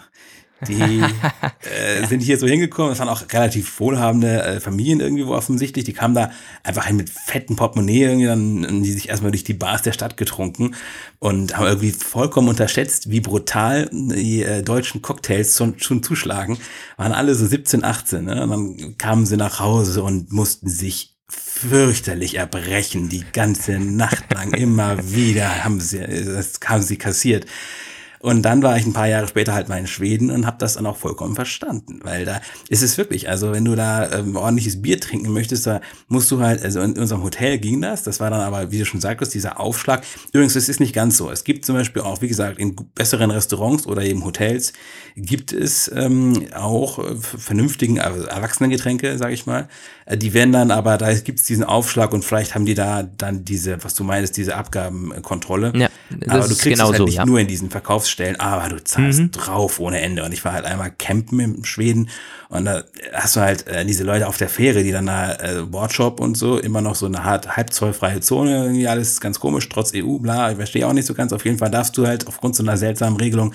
Die 0.66 1.02
äh, 2.00 2.06
sind 2.06 2.20
hier 2.20 2.38
so 2.38 2.46
hingekommen, 2.46 2.90
das 2.90 2.98
waren 2.98 3.08
auch 3.08 3.22
relativ 3.30 3.78
wohlhabende 3.78 4.42
äh, 4.42 4.60
Familien 4.60 5.00
irgendwie 5.00 5.26
wo 5.26 5.34
offensichtlich. 5.34 5.84
Die 5.84 5.92
kamen 5.92 6.14
da 6.14 6.30
einfach 6.62 6.86
hin 6.86 6.96
mit 6.96 7.10
fetten 7.10 7.56
Portemonnaie 7.56 8.04
irgendwie, 8.04 8.26
dann 8.26 8.82
die 8.82 8.92
sich 8.92 9.08
erstmal 9.08 9.32
durch 9.32 9.44
die 9.44 9.54
Bars 9.54 9.82
der 9.82 9.92
Stadt 9.92 10.16
getrunken 10.16 10.74
und 11.18 11.56
haben 11.56 11.66
irgendwie 11.66 11.92
vollkommen 11.92 12.48
unterschätzt, 12.48 13.10
wie 13.10 13.20
brutal 13.20 13.90
die 13.92 14.42
äh, 14.42 14.62
deutschen 14.62 15.02
Cocktails 15.02 15.56
schon, 15.56 15.78
schon 15.78 16.02
zuschlagen. 16.02 16.58
Waren 16.96 17.12
alle 17.12 17.34
so 17.34 17.46
17, 17.46 17.84
18, 17.84 18.24
ne? 18.24 18.42
Und 18.42 18.50
dann 18.50 18.98
kamen 18.98 19.26
sie 19.26 19.36
nach 19.36 19.60
Hause 19.60 20.02
und 20.02 20.32
mussten 20.32 20.68
sich 20.68 21.16
fürchterlich 21.28 22.36
erbrechen, 22.36 23.08
die 23.08 23.24
ganze 23.32 23.78
Nacht 23.78 24.32
lang 24.32 24.52
immer 24.52 25.10
wieder 25.12 25.64
haben 25.64 25.80
sie, 25.80 25.98
das 25.98 26.60
haben 26.64 26.82
sie 26.82 26.98
kassiert. 26.98 27.46
Und 28.26 28.42
dann 28.42 28.60
war 28.60 28.76
ich 28.76 28.84
ein 28.84 28.92
paar 28.92 29.06
Jahre 29.06 29.28
später 29.28 29.54
halt 29.54 29.68
mal 29.68 29.78
in 29.78 29.86
Schweden 29.86 30.32
und 30.32 30.46
habe 30.46 30.56
das 30.58 30.74
dann 30.74 30.84
auch 30.84 30.96
vollkommen 30.96 31.36
verstanden, 31.36 32.00
weil 32.02 32.24
da 32.24 32.40
ist 32.68 32.82
es 32.82 32.98
wirklich, 32.98 33.28
also 33.28 33.52
wenn 33.52 33.64
du 33.64 33.76
da 33.76 34.10
ähm, 34.10 34.34
ordentliches 34.34 34.82
Bier 34.82 35.00
trinken 35.00 35.32
möchtest, 35.32 35.64
da 35.68 35.80
musst 36.08 36.28
du 36.32 36.40
halt, 36.40 36.60
also 36.64 36.80
in 36.80 36.98
unserem 36.98 37.22
Hotel 37.22 37.58
ging 37.58 37.80
das, 37.80 38.02
das 38.02 38.18
war 38.18 38.30
dann 38.30 38.40
aber, 38.40 38.72
wie 38.72 38.80
du 38.80 38.84
schon 38.84 39.00
sagtest, 39.00 39.32
dieser 39.32 39.60
Aufschlag. 39.60 40.02
Übrigens, 40.32 40.56
es 40.56 40.68
ist 40.68 40.80
nicht 40.80 40.92
ganz 40.92 41.16
so. 41.16 41.30
Es 41.30 41.44
gibt 41.44 41.64
zum 41.64 41.76
Beispiel 41.76 42.02
auch, 42.02 42.20
wie 42.20 42.26
gesagt, 42.26 42.58
in 42.58 42.74
besseren 42.96 43.30
Restaurants 43.30 43.86
oder 43.86 44.02
eben 44.02 44.24
Hotels 44.24 44.72
gibt 45.14 45.52
es 45.52 45.88
ähm, 45.94 46.48
auch 46.52 46.98
äh, 46.98 47.14
vernünftigen 47.14 48.00
also 48.00 48.26
Erwachsenengetränke, 48.26 49.18
sage 49.18 49.34
ich 49.34 49.46
mal. 49.46 49.68
Äh, 50.04 50.18
die 50.18 50.34
werden 50.34 50.50
dann 50.50 50.72
aber, 50.72 50.98
da 50.98 51.14
gibt 51.14 51.38
es 51.38 51.44
diesen 51.44 51.62
Aufschlag 51.62 52.12
und 52.12 52.24
vielleicht 52.24 52.56
haben 52.56 52.66
die 52.66 52.74
da 52.74 53.04
dann 53.04 53.44
diese, 53.44 53.84
was 53.84 53.94
du 53.94 54.02
meinst, 54.02 54.36
diese 54.36 54.56
Abgabenkontrolle. 54.56 55.72
Ja, 55.76 55.88
aber 56.26 56.40
du 56.40 56.48
kriegst 56.48 56.64
genau 56.64 56.84
es 56.84 56.90
halt 56.90 56.98
so, 56.98 57.04
nicht 57.04 57.14
ja. 57.16 57.26
nur 57.26 57.38
in 57.38 57.46
diesen 57.46 57.70
Verkaufs 57.70 58.15
stellen, 58.16 58.40
aber 58.40 58.68
du 58.70 58.82
zahlst 58.82 59.20
mhm. 59.20 59.30
drauf 59.30 59.78
ohne 59.78 60.00
Ende. 60.00 60.24
Und 60.24 60.32
ich 60.32 60.44
war 60.44 60.52
halt 60.52 60.64
einmal 60.64 60.90
campen 60.90 61.38
in 61.38 61.64
Schweden 61.64 62.08
und 62.48 62.64
da 62.64 62.82
hast 63.12 63.36
du 63.36 63.40
halt 63.40 63.66
äh, 63.66 63.84
diese 63.84 64.04
Leute 64.04 64.26
auf 64.26 64.38
der 64.38 64.48
Fähre, 64.48 64.82
die 64.82 64.90
dann 64.90 65.06
da 65.06 65.34
äh, 65.34 65.62
Boardshop 65.62 66.18
und 66.18 66.36
so, 66.36 66.58
immer 66.58 66.80
noch 66.80 66.94
so 66.94 67.06
eine 67.06 67.24
hart, 67.24 67.56
halb 67.56 67.72
zollfreie 67.72 68.20
Zone, 68.20 68.64
irgendwie 68.64 68.88
alles 68.88 69.20
ganz 69.20 69.38
komisch, 69.38 69.68
trotz 69.68 69.92
EU, 69.94 70.18
bla, 70.18 70.50
ich 70.50 70.56
verstehe 70.56 70.86
auch 70.86 70.94
nicht 70.94 71.06
so 71.06 71.14
ganz. 71.14 71.32
Auf 71.32 71.44
jeden 71.44 71.58
Fall 71.58 71.70
darfst 71.70 71.96
du 71.98 72.06
halt 72.06 72.26
aufgrund 72.26 72.56
so 72.56 72.62
einer 72.62 72.76
seltsamen 72.76 73.18
Regelung 73.18 73.52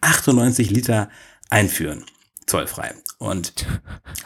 98 0.00 0.70
Liter 0.70 1.08
einführen 1.50 2.04
zollfrei. 2.50 2.92
Und 3.18 3.66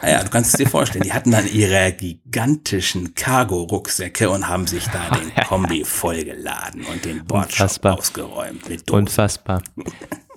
naja, 0.01 0.23
du 0.23 0.29
kannst 0.29 0.53
es 0.53 0.57
dir 0.57 0.67
vorstellen, 0.67 1.03
die 1.03 1.13
hatten 1.13 1.31
dann 1.31 1.47
ihre 1.47 1.91
gigantischen 1.91 3.13
Cargo-Rucksäcke 3.13 4.29
und 4.29 4.47
haben 4.47 4.67
sich 4.67 4.85
da 4.87 5.09
den 5.15 5.33
Kombi 5.47 5.83
vollgeladen 5.83 6.85
und 6.85 7.05
den 7.05 7.25
Bordshop 7.25 7.85
ausgeräumt 7.85 8.67
mit 8.67 8.89
Dosen. 8.89 8.99
Unfassbar. 8.99 9.61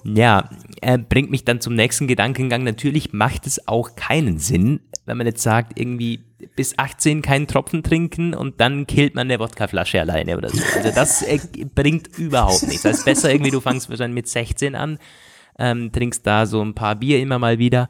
Ja, 0.04 0.48
er 0.80 0.98
bringt 0.98 1.30
mich 1.30 1.44
dann 1.44 1.60
zum 1.60 1.74
nächsten 1.74 2.06
Gedankengang. 2.06 2.62
Natürlich 2.62 3.12
macht 3.12 3.46
es 3.46 3.66
auch 3.66 3.96
keinen 3.96 4.38
Sinn, 4.38 4.80
wenn 5.06 5.16
man 5.16 5.26
jetzt 5.26 5.42
sagt, 5.42 5.78
irgendwie 5.78 6.24
bis 6.54 6.78
18 6.78 7.22
keinen 7.22 7.46
Tropfen 7.46 7.82
trinken 7.82 8.34
und 8.34 8.60
dann 8.60 8.86
killt 8.86 9.14
man 9.14 9.28
eine 9.28 9.38
Wodkaflasche 9.38 10.00
alleine 10.00 10.36
oder 10.36 10.50
so. 10.50 10.62
Also 10.74 10.90
das 10.94 11.22
äh, 11.22 11.38
bringt 11.74 12.18
überhaupt 12.18 12.64
nichts. 12.64 12.82
Das 12.82 12.98
ist 12.98 13.04
besser 13.04 13.30
irgendwie, 13.30 13.50
du 13.50 13.60
fangst 13.60 13.88
wahrscheinlich 13.90 14.14
mit 14.14 14.28
16 14.28 14.74
an 14.74 14.98
ähm, 15.58 15.92
trinkst 15.92 16.26
da 16.26 16.46
so 16.46 16.62
ein 16.62 16.74
paar 16.74 16.96
Bier 16.96 17.20
immer 17.20 17.38
mal 17.38 17.58
wieder 17.58 17.88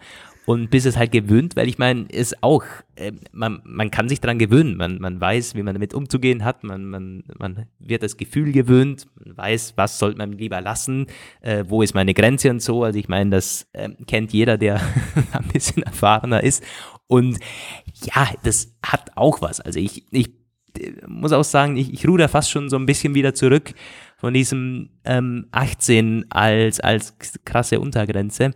und 0.48 0.70
bist 0.70 0.86
es 0.86 0.96
halt 0.96 1.12
gewöhnt, 1.12 1.56
weil 1.56 1.68
ich 1.68 1.76
meine, 1.76 2.06
ist 2.08 2.42
auch, 2.42 2.64
äh, 2.94 3.12
man, 3.32 3.60
man 3.64 3.90
kann 3.90 4.08
sich 4.08 4.18
daran 4.18 4.38
gewöhnen, 4.38 4.78
man, 4.78 4.98
man 4.98 5.20
weiß, 5.20 5.54
wie 5.54 5.62
man 5.62 5.74
damit 5.74 5.92
umzugehen 5.92 6.42
hat, 6.42 6.64
man, 6.64 6.86
man, 6.86 7.22
man 7.38 7.66
wird 7.78 8.02
das 8.02 8.16
Gefühl 8.16 8.52
gewöhnt, 8.52 9.08
man 9.22 9.36
weiß, 9.36 9.74
was 9.76 9.98
sollte 9.98 10.16
man 10.16 10.32
lieber 10.32 10.62
lassen, 10.62 11.06
äh, 11.42 11.64
wo 11.68 11.82
ist 11.82 11.94
meine 11.94 12.14
Grenze 12.14 12.48
und 12.48 12.62
so, 12.62 12.82
also 12.82 12.98
ich 12.98 13.10
meine, 13.10 13.28
das 13.28 13.68
äh, 13.74 13.90
kennt 14.06 14.32
jeder, 14.32 14.56
der 14.56 14.80
ein 15.32 15.48
bisschen 15.52 15.82
erfahrener 15.82 16.42
ist. 16.42 16.64
Und 17.08 17.38
ja, 18.06 18.30
das 18.42 18.74
hat 18.82 19.10
auch 19.16 19.42
was, 19.42 19.60
also 19.60 19.78
ich, 19.78 20.06
ich 20.10 20.30
äh, 20.78 20.92
muss 21.06 21.32
auch 21.32 21.44
sagen, 21.44 21.76
ich, 21.76 21.92
ich 21.92 22.08
ruhe 22.08 22.16
da 22.16 22.26
fast 22.26 22.50
schon 22.50 22.70
so 22.70 22.76
ein 22.76 22.86
bisschen 22.86 23.14
wieder 23.14 23.34
zurück, 23.34 23.74
von 24.18 24.34
diesem 24.34 24.90
ähm, 25.04 25.46
18 25.52 26.26
als, 26.30 26.80
als 26.80 27.14
krasse 27.44 27.80
Untergrenze. 27.80 28.52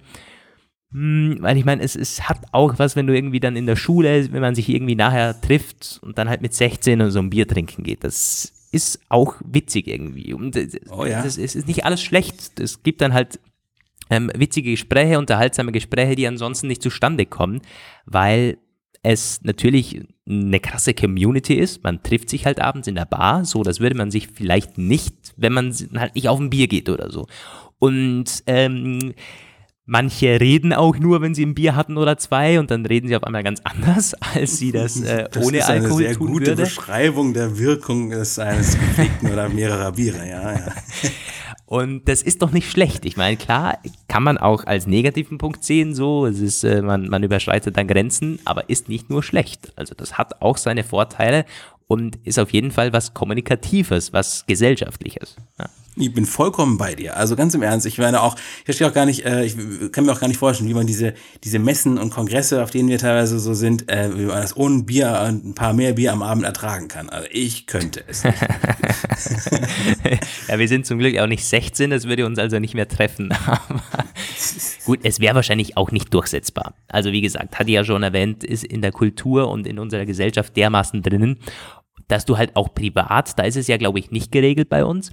Hm, 0.90 1.38
weil 1.40 1.56
ich 1.56 1.64
meine, 1.64 1.82
es, 1.82 1.96
es 1.96 2.28
hat 2.28 2.38
auch 2.50 2.78
was, 2.78 2.96
wenn 2.96 3.06
du 3.06 3.14
irgendwie 3.14 3.40
dann 3.40 3.56
in 3.56 3.66
der 3.66 3.76
Schule, 3.76 4.30
wenn 4.32 4.42
man 4.42 4.56
sich 4.56 4.68
irgendwie 4.68 4.96
nachher 4.96 5.40
trifft 5.40 6.00
und 6.02 6.18
dann 6.18 6.28
halt 6.28 6.42
mit 6.42 6.52
16 6.52 7.00
und 7.00 7.10
so 7.12 7.20
ein 7.20 7.30
Bier 7.30 7.46
trinken 7.46 7.84
geht. 7.84 8.02
Das 8.04 8.52
ist 8.72 9.00
auch 9.08 9.36
witzig 9.44 9.86
irgendwie. 9.86 10.34
Und 10.34 10.58
oh 10.90 11.04
ja. 11.04 11.22
ist, 11.22 11.38
ist 11.38 11.66
nicht 11.68 11.84
alles 11.84 12.02
schlecht. 12.02 12.58
Es 12.58 12.82
gibt 12.82 13.00
dann 13.00 13.12
halt 13.12 13.38
ähm, 14.10 14.30
witzige 14.34 14.72
Gespräche, 14.72 15.18
unterhaltsame 15.18 15.70
Gespräche, 15.70 16.16
die 16.16 16.26
ansonsten 16.26 16.66
nicht 16.66 16.82
zustande 16.82 17.24
kommen, 17.24 17.62
weil 18.04 18.58
es 19.02 19.40
natürlich 19.42 20.00
eine 20.28 20.60
krasse 20.60 20.94
Community 20.94 21.54
ist. 21.54 21.82
Man 21.82 22.02
trifft 22.02 22.30
sich 22.30 22.46
halt 22.46 22.60
abends 22.60 22.86
in 22.86 22.94
der 22.94 23.04
Bar, 23.04 23.44
so, 23.44 23.62
das 23.62 23.80
würde 23.80 23.96
man 23.96 24.10
sich 24.10 24.28
vielleicht 24.28 24.78
nicht, 24.78 25.34
wenn 25.36 25.52
man 25.52 25.74
halt 25.96 26.14
nicht 26.14 26.28
auf 26.28 26.38
ein 26.38 26.50
Bier 26.50 26.68
geht 26.68 26.88
oder 26.88 27.10
so. 27.10 27.26
Und 27.78 28.44
ähm, 28.46 29.14
Manche 29.84 30.40
reden 30.40 30.72
auch 30.72 30.96
nur, 30.96 31.22
wenn 31.22 31.34
sie 31.34 31.44
ein 31.44 31.54
Bier 31.56 31.74
hatten 31.74 31.96
oder 31.96 32.16
zwei 32.16 32.60
und 32.60 32.70
dann 32.70 32.86
reden 32.86 33.08
sie 33.08 33.16
auf 33.16 33.24
einmal 33.24 33.42
ganz 33.42 33.60
anders, 33.64 34.14
als 34.34 34.56
sie 34.58 34.70
das, 34.70 35.00
äh, 35.00 35.28
das 35.30 35.44
ohne 35.44 35.66
Alkohol 35.66 35.88
tun 35.88 35.88
würde. 35.88 35.96
Das 35.98 35.98
ist 35.98 36.08
eine 36.08 36.08
sehr 36.08 36.16
gute 36.16 36.46
würde. 36.46 36.62
Beschreibung 36.62 37.34
der 37.34 37.58
Wirkung 37.58 38.10
des, 38.10 38.38
eines 38.38 38.78
Konflikten 38.78 39.30
oder 39.30 39.48
mehrerer 39.48 39.90
Biere, 39.92 40.28
ja, 40.28 40.52
ja. 40.52 40.72
Und 41.72 42.06
das 42.06 42.20
ist 42.20 42.42
doch 42.42 42.50
nicht 42.50 42.70
schlecht. 42.70 43.06
Ich 43.06 43.16
meine, 43.16 43.38
klar, 43.38 43.78
kann 44.06 44.22
man 44.22 44.36
auch 44.36 44.66
als 44.66 44.86
negativen 44.86 45.38
Punkt 45.38 45.64
sehen, 45.64 45.94
so, 45.94 46.26
es 46.26 46.38
ist, 46.38 46.64
äh, 46.64 46.82
man, 46.82 47.08
man 47.08 47.22
überschreitet 47.22 47.78
dann 47.78 47.88
Grenzen, 47.88 48.40
aber 48.44 48.68
ist 48.68 48.90
nicht 48.90 49.08
nur 49.08 49.22
schlecht. 49.22 49.72
Also 49.74 49.94
das 49.94 50.18
hat 50.18 50.42
auch 50.42 50.58
seine 50.58 50.84
Vorteile 50.84 51.46
und 51.86 52.16
ist 52.24 52.38
auf 52.38 52.52
jeden 52.52 52.72
Fall 52.72 52.92
was 52.92 53.14
Kommunikatives, 53.14 54.12
was 54.12 54.44
Gesellschaftliches. 54.46 55.36
Ja. 55.58 55.70
Ich 55.96 56.14
bin 56.14 56.24
vollkommen 56.24 56.78
bei 56.78 56.94
dir. 56.94 57.18
Also 57.18 57.36
ganz 57.36 57.52
im 57.54 57.60
Ernst, 57.60 57.84
ich 57.84 57.98
meine 57.98 58.22
auch, 58.22 58.34
ich 58.34 58.64
verstehe 58.64 58.88
auch 58.88 58.94
gar 58.94 59.04
nicht, 59.04 59.26
äh, 59.26 59.44
ich 59.44 59.56
kann 59.92 60.06
mir 60.06 60.12
auch 60.12 60.20
gar 60.20 60.28
nicht 60.28 60.38
vorstellen, 60.38 60.70
wie 60.70 60.74
man 60.74 60.86
diese, 60.86 61.12
diese 61.44 61.58
Messen 61.58 61.98
und 61.98 62.08
Kongresse, 62.08 62.62
auf 62.62 62.70
denen 62.70 62.88
wir 62.88 62.96
teilweise 62.96 63.38
so 63.38 63.52
sind, 63.52 63.90
äh, 63.90 64.08
wie 64.16 64.24
man 64.24 64.40
das 64.40 64.56
ohne 64.56 64.84
Bier, 64.84 65.20
ein 65.20 65.54
paar 65.54 65.74
mehr 65.74 65.92
Bier 65.92 66.14
am 66.14 66.22
Abend 66.22 66.44
ertragen 66.44 66.88
kann. 66.88 67.10
Also 67.10 67.28
ich 67.30 67.66
könnte 67.66 68.04
es 68.06 68.24
nicht. 68.24 68.40
ja, 70.48 70.58
wir 70.58 70.68
sind 70.68 70.86
zum 70.86 70.98
Glück 70.98 71.18
auch 71.18 71.26
nicht 71.26 71.44
16, 71.44 71.90
das 71.90 72.08
würde 72.08 72.24
uns 72.24 72.38
also 72.38 72.58
nicht 72.58 72.74
mehr 72.74 72.88
treffen. 72.88 73.30
Aber 73.46 73.82
gut, 74.86 75.00
es 75.02 75.20
wäre 75.20 75.34
wahrscheinlich 75.34 75.76
auch 75.76 75.90
nicht 75.90 76.14
durchsetzbar. 76.14 76.72
Also 76.88 77.12
wie 77.12 77.20
gesagt, 77.20 77.58
hatte 77.58 77.68
ich 77.68 77.74
ja 77.74 77.84
schon 77.84 78.02
erwähnt, 78.02 78.44
ist 78.44 78.64
in 78.64 78.80
der 78.80 78.92
Kultur 78.92 79.50
und 79.50 79.66
in 79.66 79.78
unserer 79.78 80.06
Gesellschaft 80.06 80.56
dermaßen 80.56 81.02
drinnen, 81.02 81.38
dass 82.08 82.24
du 82.24 82.38
halt 82.38 82.56
auch 82.56 82.72
privat, 82.72 83.38
da 83.38 83.42
ist 83.42 83.56
es 83.56 83.66
ja 83.66 83.76
glaube 83.76 83.98
ich 83.98 84.10
nicht 84.10 84.32
geregelt 84.32 84.70
bei 84.70 84.86
uns, 84.86 85.12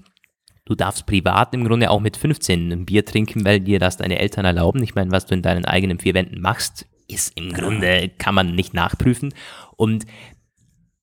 Du 0.69 0.75
darfst 0.75 1.07
privat 1.07 1.51
im 1.55 1.63
Grunde 1.63 1.89
auch 1.89 1.99
mit 1.99 2.15
15 2.15 2.71
ein 2.71 2.85
Bier 2.85 3.03
trinken, 3.03 3.43
weil 3.43 3.59
dir 3.59 3.79
das 3.79 3.97
deine 3.97 4.19
Eltern 4.19 4.45
erlauben. 4.45 4.83
Ich 4.83 4.93
meine, 4.93 5.09
was 5.09 5.25
du 5.25 5.33
in 5.33 5.41
deinen 5.41 5.65
eigenen 5.65 5.97
vier 5.97 6.13
Wänden 6.13 6.41
machst, 6.41 6.85
ist 7.07 7.35
im 7.35 7.51
Grunde, 7.51 8.11
kann 8.19 8.35
man 8.35 8.53
nicht 8.53 8.75
nachprüfen. 8.75 9.33
Und 9.77 10.05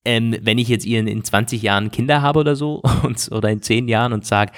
ähm, 0.05 0.37
wenn 0.41 0.59
ich 0.59 0.69
jetzt 0.69 0.87
in 0.87 1.25
20 1.25 1.63
Jahren 1.63 1.91
Kinder 1.91 2.23
habe 2.23 2.39
oder 2.39 2.55
so 2.55 2.81
und, 3.03 3.29
oder 3.33 3.51
in 3.51 3.61
10 3.61 3.89
Jahren 3.89 4.13
und 4.13 4.25
sage, 4.25 4.53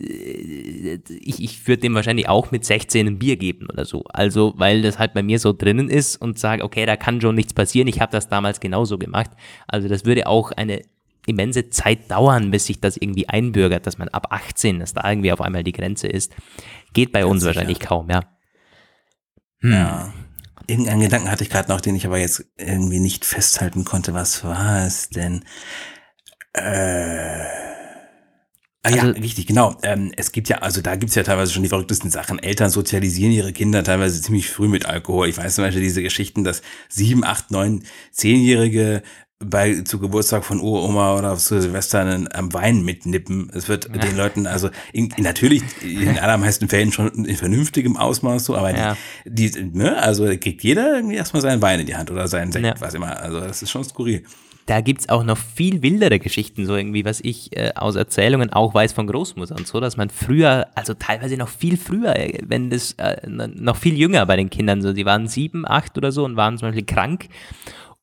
äh, 0.00 0.98
ich, 1.20 1.42
ich 1.42 1.68
würde 1.68 1.82
dem 1.82 1.94
wahrscheinlich 1.94 2.30
auch 2.30 2.50
mit 2.50 2.64
16 2.64 3.06
ein 3.06 3.18
Bier 3.18 3.36
geben 3.36 3.68
oder 3.70 3.84
so. 3.84 4.04
Also, 4.04 4.54
weil 4.56 4.80
das 4.80 4.98
halt 4.98 5.12
bei 5.12 5.22
mir 5.22 5.38
so 5.38 5.52
drinnen 5.52 5.90
ist 5.90 6.16
und 6.16 6.38
sage, 6.38 6.64
okay, 6.64 6.86
da 6.86 6.96
kann 6.96 7.20
schon 7.20 7.34
nichts 7.34 7.52
passieren. 7.52 7.88
Ich 7.88 8.00
habe 8.00 8.10
das 8.10 8.30
damals 8.30 8.58
genauso 8.58 8.96
gemacht. 8.96 9.32
Also, 9.68 9.86
das 9.86 10.06
würde 10.06 10.26
auch 10.26 10.50
eine 10.52 10.80
immense 11.26 11.70
Zeit 11.70 12.10
dauern, 12.10 12.50
bis 12.50 12.66
sich 12.66 12.80
das 12.80 12.96
irgendwie 12.96 13.28
einbürgert, 13.28 13.86
dass 13.86 13.98
man 13.98 14.08
ab 14.08 14.28
18, 14.30 14.80
dass 14.80 14.94
da 14.94 15.08
irgendwie 15.08 15.32
auf 15.32 15.40
einmal 15.40 15.64
die 15.64 15.72
Grenze 15.72 16.08
ist. 16.08 16.34
Geht 16.92 17.12
bei 17.12 17.20
Ganz 17.20 17.30
uns 17.30 17.42
sicher. 17.42 17.54
wahrscheinlich 17.54 17.80
kaum, 17.80 18.10
ja. 18.10 18.20
Hm. 19.60 19.72
Ja. 19.72 20.12
Irgendeinen 20.66 21.00
Gedanken 21.00 21.30
hatte 21.30 21.42
ich 21.44 21.50
gerade 21.50 21.70
noch, 21.70 21.80
den 21.80 21.96
ich 21.96 22.06
aber 22.06 22.18
jetzt 22.18 22.44
irgendwie 22.56 23.00
nicht 23.00 23.24
festhalten 23.24 23.84
konnte. 23.84 24.14
Was 24.14 24.44
war 24.44 24.86
es 24.86 25.08
denn? 25.10 25.44
Äh, 26.52 27.44
Ah 28.84 28.90
ja, 28.90 29.02
also, 29.02 29.20
richtig, 29.20 29.46
genau. 29.46 29.76
Ähm, 29.84 30.12
es 30.16 30.32
gibt 30.32 30.48
ja, 30.48 30.58
also 30.58 30.80
da 30.80 30.96
gibt's 30.96 31.14
ja 31.14 31.22
teilweise 31.22 31.52
schon 31.52 31.62
die 31.62 31.68
verrücktesten 31.68 32.10
Sachen. 32.10 32.40
Eltern 32.40 32.68
sozialisieren 32.68 33.32
ihre 33.32 33.52
Kinder 33.52 33.84
teilweise 33.84 34.20
ziemlich 34.20 34.48
früh 34.48 34.66
mit 34.66 34.86
Alkohol. 34.86 35.28
Ich 35.28 35.36
weiß 35.38 35.54
zum 35.54 35.64
Beispiel 35.64 35.82
diese 35.82 36.02
Geschichten, 36.02 36.42
dass 36.42 36.62
sieben, 36.88 37.22
acht, 37.22 37.52
neun, 37.52 37.84
zehnjährige 38.10 39.02
bei 39.44 39.82
zu 39.82 39.98
Geburtstag 39.98 40.44
von 40.44 40.60
Uroma 40.60 41.16
oder 41.16 41.36
zu 41.36 41.60
Silvester 41.60 42.26
am 42.32 42.52
Wein 42.52 42.84
mitnippen. 42.84 43.50
Es 43.54 43.68
wird 43.68 43.88
ja. 43.94 44.00
den 44.00 44.16
Leuten 44.16 44.46
also 44.46 44.70
in, 44.92 45.10
in, 45.16 45.24
natürlich 45.24 45.62
in 45.82 46.18
allermeisten 46.18 46.68
Fällen 46.68 46.92
schon 46.92 47.08
in 47.24 47.36
vernünftigem 47.36 47.96
Ausmaß 47.96 48.44
so, 48.44 48.56
aber 48.56 48.76
ja. 48.76 48.96
die, 49.24 49.50
die, 49.50 49.64
ne, 49.76 49.96
also 49.96 50.24
kriegt 50.24 50.62
jeder 50.62 50.96
irgendwie 50.96 51.16
erstmal 51.16 51.42
seinen 51.42 51.62
Wein 51.62 51.80
in 51.80 51.86
die 51.86 51.96
Hand 51.96 52.10
oder 52.10 52.28
seinen 52.28 52.52
Sekt, 52.52 52.64
ja. 52.64 52.74
was 52.78 52.94
immer. 52.94 53.18
Also 53.20 53.40
das 53.40 53.62
ist 53.62 53.70
schon 53.70 53.84
skurril. 53.84 54.24
Da 54.66 54.80
gibt's 54.80 55.08
auch 55.08 55.24
noch 55.24 55.38
viel 55.38 55.82
wildere 55.82 56.20
Geschichten, 56.20 56.66
so 56.66 56.76
irgendwie, 56.76 57.04
was 57.04 57.20
ich 57.20 57.56
äh, 57.56 57.72
aus 57.74 57.96
Erzählungen 57.96 58.52
auch 58.52 58.72
weiß 58.72 58.92
von 58.92 59.08
Großmutter 59.08 59.56
und 59.56 59.66
so, 59.66 59.80
dass 59.80 59.96
man 59.96 60.08
früher, 60.08 60.68
also 60.76 60.94
teilweise 60.94 61.36
noch 61.36 61.48
viel 61.48 61.76
früher, 61.76 62.14
äh, 62.14 62.38
wenn 62.46 62.70
das 62.70 62.92
äh, 62.92 63.26
noch 63.26 63.76
viel 63.76 63.98
jünger 63.98 64.24
bei 64.24 64.36
den 64.36 64.50
Kindern, 64.50 64.80
so 64.80 64.92
die 64.92 65.04
waren 65.04 65.26
sieben, 65.26 65.66
acht 65.66 65.98
oder 65.98 66.12
so 66.12 66.24
und 66.24 66.36
waren 66.36 66.58
zum 66.58 66.68
Beispiel 66.68 66.84
krank 66.84 67.28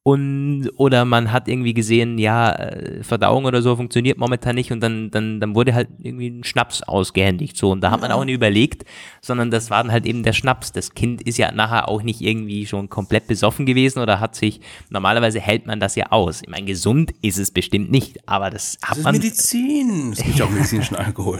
und 0.09 0.71
oder 0.77 1.05
man 1.05 1.31
hat 1.31 1.47
irgendwie 1.47 1.75
gesehen, 1.75 2.17
ja, 2.17 2.51
äh, 2.51 3.03
Verdauung 3.03 3.45
oder 3.45 3.61
so 3.61 3.75
funktioniert 3.75 4.17
momentan 4.17 4.55
nicht 4.55 4.71
und 4.71 4.81
dann, 4.81 5.11
dann, 5.11 5.39
dann 5.39 5.53
wurde 5.53 5.75
halt 5.75 5.87
irgendwie 6.01 6.29
ein 6.29 6.43
Schnaps 6.43 6.81
ausgehändigt 6.81 7.55
so 7.55 7.69
und 7.69 7.81
da 7.81 7.91
hat 7.91 8.01
man 8.01 8.11
auch 8.11 8.25
nicht 8.25 8.33
überlegt, 8.33 8.85
sondern 9.21 9.51
das 9.51 9.69
war 9.69 9.83
dann 9.83 9.91
halt 9.91 10.07
eben 10.07 10.23
der 10.23 10.33
Schnaps. 10.33 10.71
Das 10.71 10.95
Kind 10.95 11.21
ist 11.21 11.37
ja 11.37 11.51
nachher 11.51 11.87
auch 11.89 12.01
nicht 12.01 12.21
irgendwie 12.21 12.65
schon 12.65 12.89
komplett 12.89 13.27
besoffen 13.27 13.67
gewesen 13.67 13.99
oder 13.99 14.19
hat 14.19 14.35
sich, 14.35 14.61
normalerweise 14.89 15.39
hält 15.39 15.67
man 15.67 15.79
das 15.79 15.95
ja 15.95 16.07
aus. 16.07 16.41
Ich 16.41 16.49
meine, 16.49 16.65
gesund 16.65 17.13
ist 17.21 17.37
es 17.37 17.51
bestimmt 17.51 17.91
nicht, 17.91 18.27
aber 18.27 18.49
das 18.49 18.79
hat 18.81 18.91
das 18.91 18.97
ist 18.97 19.03
man. 19.03 19.13
Medizin. 19.13 20.11
Es 20.13 20.23
gibt 20.23 20.39
ja 20.39 20.45
auch 20.45 20.49
medizinischen 20.59 20.95
Alkohol. 20.95 21.39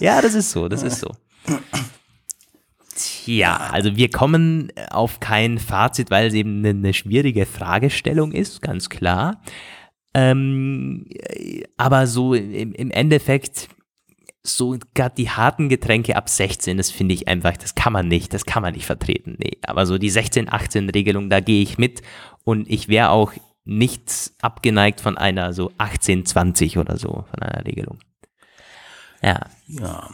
ja, 0.00 0.22
das 0.22 0.32
ist 0.32 0.50
so, 0.52 0.68
das 0.68 0.82
ist 0.82 1.00
so. 1.00 1.10
Tja, 2.94 3.56
also 3.56 3.96
wir 3.96 4.10
kommen 4.10 4.72
auf 4.90 5.20
kein 5.20 5.58
Fazit, 5.58 6.10
weil 6.10 6.28
es 6.28 6.34
eben 6.34 6.64
eine 6.64 6.94
schwierige 6.94 7.46
Fragestellung 7.46 8.32
ist, 8.32 8.62
ganz 8.62 8.88
klar. 8.88 9.42
Ähm, 10.14 11.06
aber 11.76 12.06
so 12.06 12.34
im, 12.34 12.72
im 12.72 12.90
Endeffekt, 12.90 13.68
so 14.44 14.76
gerade 14.94 15.16
die 15.16 15.30
harten 15.30 15.68
Getränke 15.68 16.14
ab 16.14 16.28
16, 16.28 16.76
das 16.76 16.90
finde 16.90 17.14
ich 17.14 17.26
einfach, 17.26 17.56
das 17.56 17.74
kann 17.74 17.92
man 17.92 18.06
nicht, 18.06 18.32
das 18.32 18.44
kann 18.44 18.62
man 18.62 18.74
nicht 18.74 18.86
vertreten. 18.86 19.36
Nee, 19.38 19.58
aber 19.66 19.86
so 19.86 19.98
die 19.98 20.10
16, 20.10 20.52
18 20.52 20.90
Regelung, 20.90 21.30
da 21.30 21.40
gehe 21.40 21.62
ich 21.62 21.78
mit 21.78 22.02
und 22.44 22.70
ich 22.70 22.88
wäre 22.88 23.10
auch 23.10 23.32
nicht 23.64 24.32
abgeneigt 24.40 25.00
von 25.00 25.18
einer 25.18 25.52
so 25.52 25.72
18, 25.78 26.26
20 26.26 26.78
oder 26.78 26.96
so, 26.96 27.24
von 27.30 27.42
einer 27.42 27.64
Regelung. 27.64 27.98
Ja. 29.22 29.40
Ja. 29.66 30.10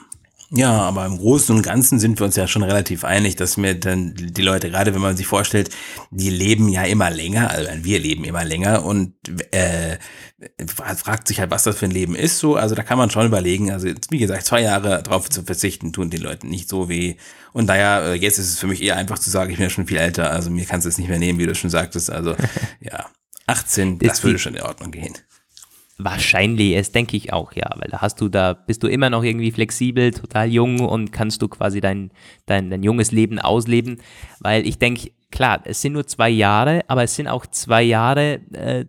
Ja, 0.52 0.72
aber 0.80 1.06
im 1.06 1.16
Großen 1.16 1.54
und 1.54 1.62
Ganzen 1.62 2.00
sind 2.00 2.18
wir 2.18 2.24
uns 2.24 2.34
ja 2.34 2.48
schon 2.48 2.64
relativ 2.64 3.04
einig, 3.04 3.36
dass 3.36 3.56
mir 3.56 3.78
dann 3.78 4.14
die 4.16 4.42
Leute, 4.42 4.68
gerade 4.68 4.92
wenn 4.92 5.00
man 5.00 5.16
sich 5.16 5.28
vorstellt, 5.28 5.70
die 6.10 6.28
leben 6.28 6.68
ja 6.68 6.82
immer 6.82 7.08
länger, 7.08 7.50
also 7.50 7.70
wir 7.82 8.00
leben 8.00 8.24
immer 8.24 8.44
länger 8.44 8.84
und 8.84 9.14
äh, 9.52 9.98
fragt 10.66 11.28
sich 11.28 11.38
halt, 11.38 11.52
was 11.52 11.62
das 11.62 11.78
für 11.78 11.84
ein 11.84 11.92
Leben 11.92 12.16
ist. 12.16 12.40
So, 12.40 12.56
also 12.56 12.74
da 12.74 12.82
kann 12.82 12.98
man 12.98 13.10
schon 13.10 13.26
überlegen. 13.26 13.70
Also 13.70 13.90
wie 14.10 14.18
gesagt, 14.18 14.44
zwei 14.44 14.62
Jahre 14.62 15.04
drauf 15.04 15.30
zu 15.30 15.44
verzichten, 15.44 15.92
tun 15.92 16.10
den 16.10 16.22
Leuten 16.22 16.48
nicht 16.48 16.68
so 16.68 16.88
weh. 16.88 17.14
Und 17.52 17.68
daher, 17.68 18.02
äh, 18.06 18.14
jetzt 18.14 18.38
ist 18.38 18.48
es 18.48 18.58
für 18.58 18.66
mich 18.66 18.82
eher 18.82 18.96
einfach 18.96 19.20
zu 19.20 19.30
sagen, 19.30 19.52
ich 19.52 19.56
bin 19.56 19.64
ja 19.64 19.70
schon 19.70 19.86
viel 19.86 19.98
älter, 19.98 20.32
also 20.32 20.50
mir 20.50 20.64
kannst 20.64 20.84
du 20.84 20.88
es 20.88 20.98
nicht 20.98 21.08
mehr 21.08 21.20
nehmen, 21.20 21.38
wie 21.38 21.46
du 21.46 21.54
schon 21.54 21.70
sagtest. 21.70 22.10
Also 22.10 22.34
ja, 22.80 23.06
18, 23.46 24.00
das 24.00 24.24
würde 24.24 24.40
schon 24.40 24.56
in 24.56 24.62
Ordnung 24.62 24.90
gehen. 24.90 25.14
Wahrscheinlich, 26.02 26.76
es 26.76 26.92
denke 26.92 27.16
ich 27.16 27.32
auch, 27.32 27.52
ja, 27.52 27.70
weil 27.76 27.88
da 27.90 28.00
hast 28.00 28.20
du 28.20 28.28
da, 28.28 28.54
bist 28.54 28.82
du 28.82 28.88
immer 28.88 29.10
noch 29.10 29.22
irgendwie 29.22 29.50
flexibel, 29.50 30.12
total 30.12 30.50
jung 30.50 30.80
und 30.80 31.12
kannst 31.12 31.42
du 31.42 31.48
quasi 31.48 31.80
dein, 31.80 32.10
dein, 32.46 32.70
dein 32.70 32.82
junges 32.82 33.12
Leben 33.12 33.38
ausleben, 33.38 34.00
weil 34.40 34.66
ich 34.66 34.78
denke, 34.78 35.10
klar, 35.30 35.60
es 35.64 35.82
sind 35.82 35.92
nur 35.92 36.06
zwei 36.06 36.30
Jahre, 36.30 36.82
aber 36.88 37.02
es 37.02 37.14
sind 37.14 37.28
auch 37.28 37.46
zwei 37.46 37.82
Jahre, 37.82 38.40
äh, 38.52 38.86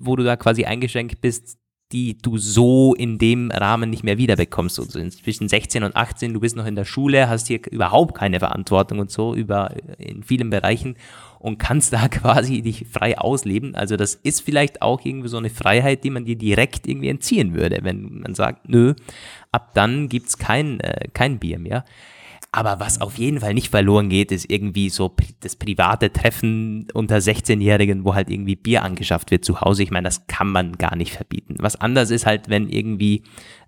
wo 0.00 0.16
du 0.16 0.24
da 0.24 0.36
quasi 0.36 0.64
eingeschränkt 0.64 1.20
bist, 1.20 1.58
die 1.92 2.18
du 2.18 2.36
so 2.36 2.94
in 2.94 3.18
dem 3.18 3.50
Rahmen 3.50 3.90
nicht 3.90 4.02
mehr 4.02 4.18
wiederbekommst. 4.18 4.80
Also 4.80 5.08
zwischen 5.10 5.48
16 5.48 5.84
und 5.84 5.94
18, 5.94 6.34
du 6.34 6.40
bist 6.40 6.56
noch 6.56 6.66
in 6.66 6.74
der 6.74 6.84
Schule, 6.84 7.28
hast 7.28 7.46
hier 7.46 7.60
überhaupt 7.70 8.16
keine 8.16 8.40
Verantwortung 8.40 8.98
und 8.98 9.10
so 9.10 9.34
über 9.34 9.72
in 9.98 10.22
vielen 10.24 10.50
Bereichen 10.50 10.96
und 11.46 11.58
kannst 11.58 11.92
da 11.92 12.08
quasi 12.10 12.60
dich 12.60 12.86
frei 12.90 13.16
ausleben. 13.16 13.76
Also 13.76 13.96
das 13.96 14.16
ist 14.16 14.40
vielleicht 14.40 14.82
auch 14.82 15.04
irgendwie 15.04 15.28
so 15.28 15.36
eine 15.36 15.48
Freiheit, 15.48 16.02
die 16.02 16.10
man 16.10 16.24
dir 16.24 16.34
direkt 16.36 16.88
irgendwie 16.88 17.08
entziehen 17.08 17.54
würde, 17.54 17.78
wenn 17.82 18.18
man 18.18 18.34
sagt, 18.34 18.68
nö, 18.68 18.94
ab 19.52 19.70
dann 19.74 20.08
gibt's 20.08 20.38
kein, 20.38 20.80
äh, 20.80 21.06
kein 21.14 21.38
Bier 21.38 21.60
mehr. 21.60 21.84
Aber 22.56 22.80
was 22.80 23.02
auf 23.02 23.18
jeden 23.18 23.40
Fall 23.40 23.52
nicht 23.52 23.68
verloren 23.68 24.08
geht, 24.08 24.32
ist 24.32 24.50
irgendwie 24.50 24.88
so 24.88 25.14
das 25.40 25.56
private 25.56 26.10
Treffen 26.10 26.88
unter 26.94 27.18
16-Jährigen, 27.18 28.06
wo 28.06 28.14
halt 28.14 28.30
irgendwie 28.30 28.56
Bier 28.56 28.82
angeschafft 28.82 29.30
wird 29.30 29.44
zu 29.44 29.60
Hause. 29.60 29.82
Ich 29.82 29.90
meine, 29.90 30.06
das 30.06 30.26
kann 30.26 30.48
man 30.48 30.72
gar 30.72 30.96
nicht 30.96 31.12
verbieten. 31.12 31.56
Was 31.58 31.78
anders 31.78 32.10
ist 32.10 32.24
halt, 32.24 32.48
wenn 32.48 32.70
irgendwie 32.70 33.24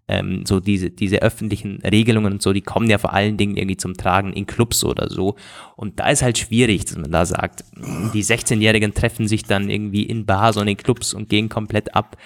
ähm, 0.09 0.46
so 0.46 0.59
diese, 0.59 0.88
diese 0.88 1.20
öffentlichen 1.20 1.83
Regelungen 1.83 2.33
und 2.33 2.40
so, 2.40 2.55
die 2.55 2.62
kommen 2.62 2.88
ja 2.88 2.96
vor 2.96 3.12
allen 3.12 3.37
Dingen 3.37 3.59
irgendwie 3.59 3.77
zum 3.77 3.92
Tragen 3.92 4.33
in 4.33 4.46
Clubs 4.46 4.83
oder 4.83 5.11
so. 5.11 5.37
Und 5.77 6.01
da 6.01 6.09
ist 6.09 6.22
halt 6.22 6.38
schwierig, 6.38 6.87
dass 6.87 6.96
man 6.96 7.12
da 7.12 7.27
sagt, 7.27 7.64
die 8.14 8.24
16-Jährigen 8.24 8.94
treffen 8.94 9.29
sich 9.29 9.42
dann 9.42 9.68
irgendwie 9.68 10.05
in 10.05 10.24
Bars 10.24 10.57
und 10.57 10.66
in 10.66 10.79
Clubs 10.79 11.12
und 11.12 11.29
gehen 11.29 11.51
komplett 11.51 11.94
ab. 11.94 12.16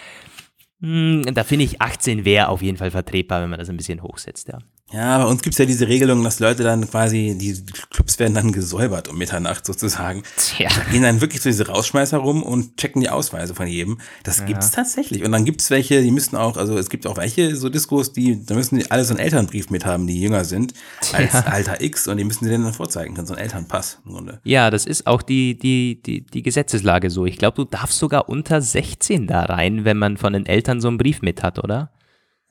Hm, 0.81 1.23
da 1.35 1.43
finde 1.43 1.65
ich 1.65 1.83
18 1.83 2.25
wäre 2.25 2.51
auf 2.51 2.63
jeden 2.63 2.77
Fall 2.77 2.93
vertretbar, 2.93 3.43
wenn 3.43 3.51
man 3.51 3.59
das 3.59 3.69
ein 3.69 3.77
bisschen 3.77 4.01
hochsetzt, 4.05 4.47
ja. 4.47 4.61
Ja, 4.93 5.19
bei 5.19 5.25
uns 5.25 5.43
gibt's 5.43 5.59
ja 5.59 5.65
diese 5.65 5.89
Regelung, 5.89 6.23
dass 6.23 6.39
Leute 6.39 6.63
dann 6.63 6.89
quasi, 6.89 7.35
die 7.39 7.57
Clubs 7.91 8.19
werden 8.19 8.35
dann 8.35 8.53
gesäubert 8.53 9.09
um 9.09 9.17
Mitternacht 9.17 9.65
sozusagen. 9.65 10.23
Tja. 10.37 10.69
Da 10.69 10.91
gehen 10.91 11.03
dann 11.03 11.21
wirklich 11.21 11.41
so 11.41 11.49
diese 11.49 11.67
Rausschmeißer 11.67 12.19
rum 12.19 12.43
und 12.43 12.77
checken 12.77 13.01
die 13.01 13.09
Ausweise 13.09 13.55
von 13.55 13.67
jedem. 13.67 13.99
Das 14.23 14.41
ja. 14.41 14.45
gibt's 14.45 14.71
tatsächlich. 14.71 15.25
Und 15.25 15.33
dann 15.33 15.45
gibt's 15.45 15.71
welche, 15.71 16.03
die 16.03 16.11
müssen 16.11 16.37
auch, 16.37 16.57
also 16.57 16.77
es 16.77 16.91
gibt 16.91 17.07
auch 17.07 17.17
welche 17.17 17.57
so 17.57 17.71
Diskos, 17.71 18.13
die, 18.13 18.45
da 18.45 18.55
müssen 18.55 18.79
die 18.79 18.91
alle 18.91 19.05
so 19.05 19.15
einen 19.15 19.21
Elternbrief 19.21 19.71
mit 19.71 19.87
haben, 19.87 20.07
die 20.07 20.21
jünger 20.21 20.45
sind, 20.45 20.75
als 21.13 21.33
ja. 21.33 21.41
Alter 21.47 21.81
X 21.81 22.07
und 22.09 22.19
die 22.19 22.25
müssen 22.25 22.45
sie 22.45 22.51
dann 22.51 22.73
vorzeigen 22.75 23.15
können, 23.15 23.27
so 23.27 23.35
einen 23.35 23.43
Elternpass 23.43 23.99
im 24.05 24.13
Grunde. 24.13 24.41
Ja, 24.45 24.71
das 24.71 24.85
ist 24.85 25.07
auch 25.07 25.23
die, 25.23 25.57
die, 25.57 26.03
die, 26.03 26.27
die 26.27 26.43
Gesetzeslage 26.43 27.09
so. 27.09 27.25
Ich 27.25 27.39
glaube, 27.39 27.57
du 27.57 27.65
darfst 27.65 27.99
sogar 27.99 28.29
unter 28.29 28.61
16 28.61 29.27
da 29.27 29.45
rein, 29.45 29.85
wenn 29.85 29.97
man 29.97 30.19
von 30.19 30.35
den 30.35 30.45
Eltern 30.45 30.81
so 30.81 30.89
einen 30.89 30.99
Brief 30.99 31.23
mit 31.23 31.43
hat, 31.43 31.59
oder? 31.59 31.92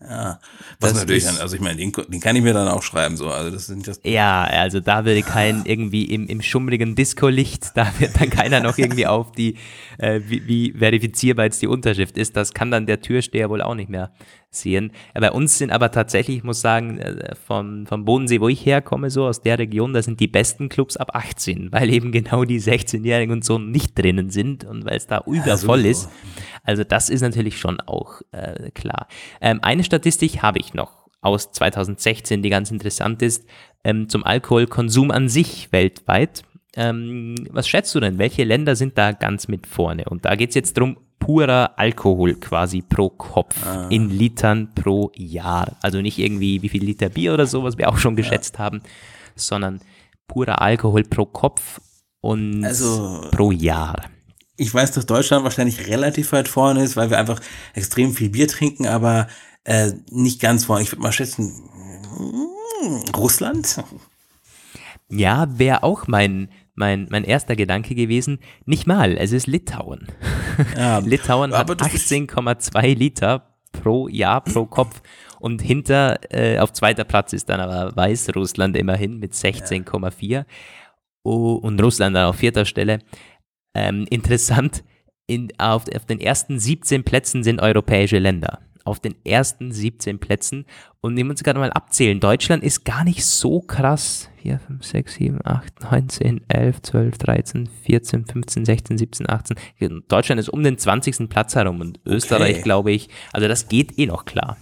Ja, 0.04 0.40
was 0.80 0.94
das 0.94 1.02
natürlich 1.02 1.26
dann, 1.26 1.38
also 1.38 1.56
ich 1.56 1.62
meine, 1.62 1.78
den, 1.78 1.92
den, 1.92 2.20
kann 2.20 2.36
ich 2.36 2.42
mir 2.42 2.54
dann 2.54 2.68
auch 2.68 2.82
schreiben, 2.82 3.18
so, 3.18 3.30
also 3.30 3.52
das 3.52 3.68
sind 3.68 3.88
das. 3.88 4.00
Ja, 4.04 4.44
also 4.44 4.80
da 4.80 5.06
würde 5.06 5.22
kein 5.22 5.62
irgendwie 5.66 6.06
im, 6.06 6.26
im 6.28 6.42
schummrigen 6.42 6.96
Disco-Licht, 6.96 7.72
da 7.76 7.92
wird 8.00 8.20
dann 8.20 8.32
keiner 8.32 8.62
noch 8.62 8.80
irgendwie 8.80 9.06
auf 9.06 9.32
die, 9.32 9.58
äh, 10.00 10.22
wie, 10.26 10.48
wie 10.48 10.74
verifizierbar 10.74 11.46
jetzt 11.46 11.62
die 11.62 11.68
Unterschrift 11.68 12.18
ist, 12.18 12.36
das 12.36 12.54
kann 12.54 12.72
dann 12.72 12.88
der 12.88 13.02
Türsteher 13.02 13.50
wohl 13.50 13.62
auch 13.62 13.76
nicht 13.76 13.90
mehr 13.90 14.12
sehen. 14.52 14.92
Bei 15.14 15.32
uns 15.32 15.58
sind 15.58 15.72
aber 15.72 15.92
tatsächlich, 15.92 16.38
ich 16.38 16.44
muss 16.44 16.60
sagen, 16.60 17.00
äh, 17.00 17.36
vom, 17.48 17.86
vom 17.86 18.04
Bodensee, 18.04 18.42
wo 18.42 18.50
ich 18.50 18.66
herkomme, 18.66 19.10
so 19.10 19.26
aus 19.26 19.42
der 19.42 19.58
Region, 19.58 19.94
da 19.94 20.02
sind 20.02 20.20
die 20.20 20.28
besten 20.28 20.68
Clubs 20.68 20.98
ab 20.98 21.16
18, 21.16 21.72
weil 21.72 21.90
eben 21.90 22.12
genau 22.12 22.44
die 22.44 22.60
16-Jährigen 22.60 23.34
und 23.34 23.46
so 23.46 23.58
nicht 23.58 23.98
drinnen 23.98 24.30
sind 24.30 24.66
und 24.66 24.86
weil 24.86 24.98
es 24.98 25.08
da 25.08 25.24
übervoll 25.26 25.82
ja, 25.82 25.92
ist. 25.92 26.10
Also 26.64 26.84
das 26.84 27.10
ist 27.10 27.22
natürlich 27.22 27.58
schon 27.58 27.80
auch 27.80 28.22
äh, 28.32 28.72
klar. 28.72 29.08
Ähm, 29.40 29.60
eine 29.62 29.84
Statistik 29.84 30.42
habe 30.42 30.60
ich 30.60 30.74
noch 30.74 31.08
aus 31.22 31.52
2016, 31.52 32.42
die 32.42 32.50
ganz 32.50 32.72
interessant 32.72 33.22
ist, 33.22 33.46
ähm, 33.84 34.10
zum 34.10 34.26
Alkoholkonsum 34.26 35.12
an 35.12 35.30
sich 35.30 35.72
weltweit. 35.72 36.44
Ähm, 36.76 37.36
was 37.52 37.70
schätzt 37.70 37.94
du 37.96 38.00
denn? 38.00 38.18
Welche 38.18 38.44
Länder 38.44 38.76
sind 38.76 38.98
da 38.98 39.12
ganz 39.14 39.48
mit 39.48 39.66
vorne? 39.66 40.06
Und 40.06 40.26
da 40.26 40.36
geht 40.36 40.50
es 40.50 40.56
jetzt 40.56 40.78
darum, 40.78 40.98
purer 41.22 41.78
Alkohol 41.78 42.36
quasi 42.36 42.82
pro 42.82 43.10
Kopf 43.10 43.56
ah. 43.66 43.88
in 43.90 44.10
Litern 44.10 44.74
pro 44.76 45.12
Jahr. 45.16 45.78
Also 45.82 46.02
nicht 46.02 46.18
irgendwie 46.18 46.62
wie 46.62 46.68
viel 46.68 46.84
Liter 46.84 47.08
Bier 47.08 47.34
oder 47.34 47.48
so, 47.48 47.64
was 47.64 47.78
wir 47.78 47.88
auch 47.88 47.98
schon 47.98 48.18
geschätzt 48.18 48.56
ja. 48.56 48.66
haben, 48.66 48.82
sondern 49.36 49.80
purer 50.28 50.62
Alkohol 50.62 51.04
pro 51.04 51.26
Kopf 51.26 51.80
und 52.20 52.66
also, 52.66 53.30
pro 53.32 53.52
Jahr. 53.52 54.04
Ich 54.58 54.74
weiß, 54.74 54.92
dass 54.92 55.06
Deutschland 55.06 55.44
wahrscheinlich 55.44 55.88
relativ 55.88 56.34
weit 56.34 56.48
vorne 56.48 56.84
ist, 56.84 56.98
weil 56.98 57.10
wir 57.10 57.18
einfach 57.18 57.40
extrem 57.74 58.14
viel 58.14 58.30
Bier 58.30 58.48
trinken, 58.48 58.88
aber 58.88 59.28
äh, 59.64 59.92
nicht 60.10 60.42
ganz 60.42 60.66
vorne. 60.66 60.84
Ich 60.84 60.92
würde 60.92 61.02
mal 61.02 61.12
schätzen, 61.12 61.70
hm, 62.82 63.04
Russland? 63.16 63.84
Ja, 65.10 65.48
wäre 65.58 65.84
auch 65.84 66.08
mein 66.08 66.50
mein, 66.74 67.08
mein 67.10 67.24
erster 67.24 67.56
Gedanke 67.56 67.96
gewesen, 67.96 68.40
nicht 68.66 68.88
mal, 68.88 69.18
es 69.18 69.32
ist 69.32 69.48
Litauen. 69.48 70.08
Ja, 70.76 71.00
Litauen 71.06 71.54
hat 71.54 71.70
18,2 71.70 72.96
Liter 72.96 73.58
pro 73.72 74.08
Jahr 74.08 74.42
pro 74.42 74.66
Kopf 74.66 75.02
und 75.40 75.62
hinter, 75.62 76.20
äh, 76.34 76.60
auf 76.60 76.74
zweiter 76.74 77.04
Platz 77.04 77.34
ist 77.34 77.50
dann 77.50 77.60
aber 77.60 77.96
Weißrussland 77.96 78.78
immerhin 78.78 79.18
mit 79.20 79.34
16,4 79.34 80.26
ja. 80.28 80.46
oh, 81.24 81.54
und 81.54 81.82
Russland 81.82 82.16
dann 82.16 82.28
auf 82.28 82.38
vierter 82.38 82.66
Stelle. 82.66 83.00
Ähm, 83.74 84.06
interessant, 84.10 84.84
in, 85.28 85.52
auf, 85.58 85.86
auf 85.96 86.06
den 86.06 86.20
ersten 86.20 86.60
17 86.60 87.04
Plätzen 87.04 87.44
sind 87.44 87.62
europäische 87.62 88.20
Länder 88.20 88.60
auf 88.86 89.00
den 89.00 89.16
ersten 89.26 89.72
17 89.72 90.20
Plätzen. 90.20 90.66
Und 91.02 91.16
nehmen 91.16 91.30
wir 91.30 91.34
uns 91.34 91.44
gerade 91.44 91.60
mal 91.60 91.72
abzählen. 91.72 92.20
Deutschland 92.20 92.64
ist 92.64 92.86
gar 92.86 93.04
nicht 93.04 93.26
so 93.26 93.60
krass. 93.60 94.30
4, 94.42 94.60
5, 94.60 94.84
6, 94.86 95.14
7, 95.16 95.40
8, 95.44 95.92
9, 95.92 96.10
10, 96.10 96.42
11, 96.48 96.82
12, 96.82 97.18
13, 97.18 97.70
14, 97.86 98.26
15, 98.26 98.66
16, 98.66 98.98
17, 98.98 99.30
18. 99.30 99.58
Deutschland 100.08 100.40
ist 100.40 100.50
um 100.50 100.64
den 100.64 100.78
20. 100.78 101.30
Platz 101.30 101.56
herum 101.56 101.80
und 101.82 102.00
Österreich, 102.06 102.56
okay. 102.56 102.62
glaube 102.64 102.92
ich, 102.92 103.10
also 103.34 103.48
das 103.48 103.68
geht 103.68 103.98
eh 103.98 104.08
noch 104.08 104.26
klar. 104.26 104.58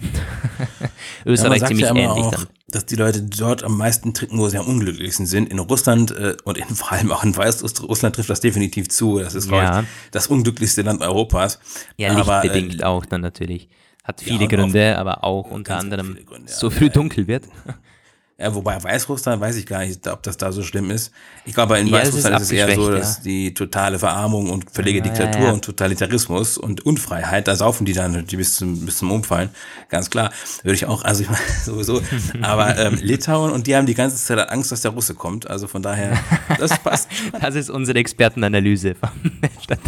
Österreich 1.25 1.61
ja, 1.61 1.67
ziemlich 1.67 1.85
ja 1.85 1.95
ähnlich 1.95 2.25
auch, 2.25 2.31
dann. 2.31 2.47
Dass 2.67 2.85
die 2.85 2.95
Leute 2.95 3.23
dort 3.23 3.63
am 3.63 3.77
meisten 3.77 4.13
trinken, 4.13 4.37
wo 4.37 4.47
sie 4.47 4.57
am 4.57 4.67
unglücklichsten 4.67 5.25
sind. 5.25 5.49
In 5.49 5.59
Russland 5.59 6.11
äh, 6.11 6.35
und 6.43 6.57
in, 6.57 6.65
vor 6.75 6.91
allem 6.91 7.11
auch 7.11 7.23
in 7.23 7.35
Weißrussland 7.35 8.15
trifft 8.15 8.29
das 8.29 8.41
definitiv 8.41 8.89
zu. 8.89 9.19
Das 9.19 9.33
ist, 9.33 9.49
ja. 9.49 9.81
ich, 9.81 9.87
das 10.11 10.27
unglücklichste 10.27 10.81
Land 10.81 11.01
Europas. 11.01 11.59
Ja, 11.97 12.13
lichtbedingt 12.13 12.81
äh, 12.81 12.83
auch 12.83 13.05
dann 13.05 13.21
natürlich. 13.21 13.69
Hat 14.09 14.21
viele 14.21 14.41
ja, 14.41 14.47
Gründe, 14.47 14.97
aber 14.97 15.23
auch 15.23 15.51
unter 15.51 15.77
anderem 15.77 16.17
Gründe, 16.25 16.51
so 16.51 16.71
früh 16.71 16.89
dunkel 16.89 17.27
wird. 17.27 17.45
Ja, 18.39 18.55
wobei 18.55 18.81
Weißrussland 18.81 19.41
weiß 19.41 19.57
ich 19.57 19.65
gar 19.65 19.79
nicht, 19.79 20.07
ob 20.07 20.23
das 20.23 20.37
da 20.37 20.53
so 20.53 20.63
schlimm 20.63 20.91
ist. 20.91 21.11
Ich 21.43 21.53
glaube, 21.53 21.77
in 21.77 21.87
ja, 21.87 21.97
Weißrussland 21.97 22.37
ist 22.37 22.43
es, 22.43 22.51
ist 22.51 22.59
es 22.59 22.69
eher 22.69 22.75
so, 22.75 22.89
dass 22.89 23.17
ja. 23.17 23.23
die 23.23 23.53
totale 23.53 23.99
Verarmung 23.99 24.49
und 24.49 24.71
völlige 24.71 24.99
ja, 24.99 25.03
Diktatur 25.03 25.51
und 25.51 25.65
Totalitarismus 25.65 26.57
und 26.57 26.85
Unfreiheit, 26.85 27.49
da 27.49 27.57
saufen 27.57 27.83
die 27.83 27.91
dann 27.91 28.25
die 28.25 28.37
bis 28.37 28.55
zum, 28.55 28.85
bis 28.85 28.99
zum 28.99 29.11
Umfallen. 29.11 29.49
Ganz 29.89 30.09
klar. 30.09 30.31
Würde 30.63 30.75
ich 30.75 30.85
auch, 30.85 31.03
also 31.03 31.23
ich 31.23 31.29
meine, 31.29 31.41
sowieso. 31.65 32.01
Aber 32.41 32.77
ähm, 32.77 32.97
Litauen 33.01 33.51
und 33.51 33.67
die 33.67 33.75
haben 33.75 33.85
die 33.85 33.93
ganze 33.93 34.15
Zeit 34.15 34.49
Angst, 34.49 34.71
dass 34.71 34.81
der 34.81 34.91
Russe 34.91 35.15
kommt. 35.15 35.49
Also 35.49 35.67
von 35.67 35.81
daher, 35.81 36.17
das 36.57 36.79
passt. 36.79 37.09
das 37.41 37.55
ist 37.55 37.69
unsere 37.69 37.99
Expertenanalyse. 37.99 38.95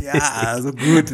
Ja, 0.03 0.13
also 0.45 0.71
gut. 0.73 1.11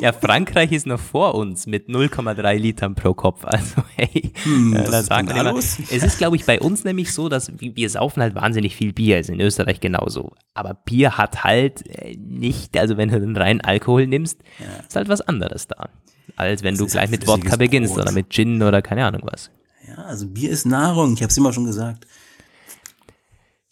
ja, 0.00 0.12
Frankreich 0.12 0.70
ist 0.70 0.86
noch 0.86 1.00
vor 1.00 1.34
uns 1.34 1.66
mit 1.66 1.88
0,3 1.88 2.54
Litern 2.54 2.94
pro 2.94 3.12
Kopf. 3.12 3.44
Also 3.44 3.82
hey, 3.96 4.32
hm, 4.44 4.76
äh, 4.76 4.84
da 4.84 5.02
sagen 5.02 5.28
wir 5.28 5.34
immer, 5.36 5.54
es 5.90 6.02
ist, 6.02 6.18
glaube 6.18 6.36
ich, 6.36 6.44
bei 6.44 6.60
uns 6.60 6.84
nämlich 6.84 7.12
so, 7.12 7.28
dass 7.28 7.52
wir 7.58 7.90
saufen 7.90 8.22
halt 8.22 8.34
wahnsinnig 8.34 8.76
viel 8.76 8.92
Bier, 8.92 9.18
ist 9.18 9.30
in 9.30 9.40
Österreich 9.40 9.80
genauso. 9.80 10.32
Aber 10.54 10.74
Bier 10.74 11.16
hat 11.16 11.44
halt 11.44 11.86
äh, 11.88 12.16
nicht, 12.16 12.76
also 12.76 12.96
wenn 12.96 13.08
du 13.08 13.20
den 13.20 13.36
reinen 13.36 13.60
Alkohol 13.60 14.06
nimmst, 14.06 14.40
ja. 14.58 14.84
ist 14.86 14.96
halt 14.96 15.08
was 15.08 15.20
anderes 15.20 15.68
da. 15.68 15.88
Als 16.36 16.62
wenn 16.62 16.74
das 16.74 16.86
du 16.86 16.86
gleich 16.86 17.10
mit 17.10 17.26
Wodka 17.26 17.56
beginnst 17.56 17.94
Brot. 17.94 18.02
oder 18.02 18.12
mit 18.12 18.30
Gin 18.30 18.62
oder 18.62 18.82
keine 18.82 19.04
Ahnung 19.04 19.22
was. 19.24 19.50
Ja, 19.86 20.04
also 20.04 20.26
Bier 20.26 20.50
ist 20.50 20.66
Nahrung, 20.66 21.14
ich 21.14 21.22
habe 21.22 21.30
es 21.30 21.36
immer 21.36 21.52
schon 21.52 21.64
gesagt. 21.64 22.06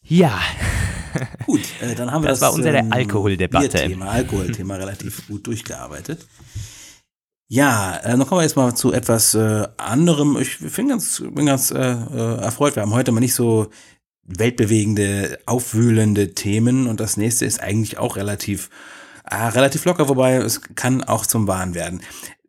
Ja. 0.03 0.41
Gut, 1.47 1.63
äh, 1.81 1.95
dann 1.95 2.11
haben 2.11 2.23
wir 2.23 2.29
das. 2.29 2.41
Das 2.41 2.49
war 2.49 2.55
unsere 2.55 2.79
ähm, 2.79 2.93
Alkoholdebatte. 2.93 3.89
Thema 3.89 4.11
Alkoholthema 4.11 4.77
relativ 4.77 5.27
gut 5.27 5.47
durchgearbeitet. 5.47 6.27
Ja, 7.49 7.97
äh, 7.99 8.11
dann 8.11 8.27
kommen 8.27 8.41
wir 8.41 8.43
jetzt 8.43 8.57
mal 8.57 8.75
zu 8.75 8.93
etwas 8.93 9.35
äh, 9.35 9.69
anderem. 9.77 10.37
Ich 10.41 10.59
bin 10.59 10.89
ganz, 10.89 11.23
bin 11.31 11.47
ganz 11.47 11.71
äh, 11.71 11.77
äh, 11.77 12.41
erfreut. 12.41 12.77
Wir 12.77 12.83
haben 12.83 12.93
heute 12.93 13.13
mal 13.13 13.21
nicht 13.21 13.35
so 13.35 13.69
weltbewegende, 14.25 15.39
aufwühlende 15.47 16.35
Themen 16.35 16.89
und 16.89 16.99
das 16.99 17.17
nächste 17.17 17.45
ist 17.45 17.61
eigentlich 17.61 17.99
auch 17.99 18.17
relativ, 18.17 18.71
äh, 19.31 19.37
relativ 19.37 19.85
locker, 19.85 20.09
wobei 20.09 20.37
es 20.37 20.61
kann 20.75 21.05
auch 21.05 21.25
zum 21.27 21.47
Wahn 21.47 21.75
werden. 21.75 22.01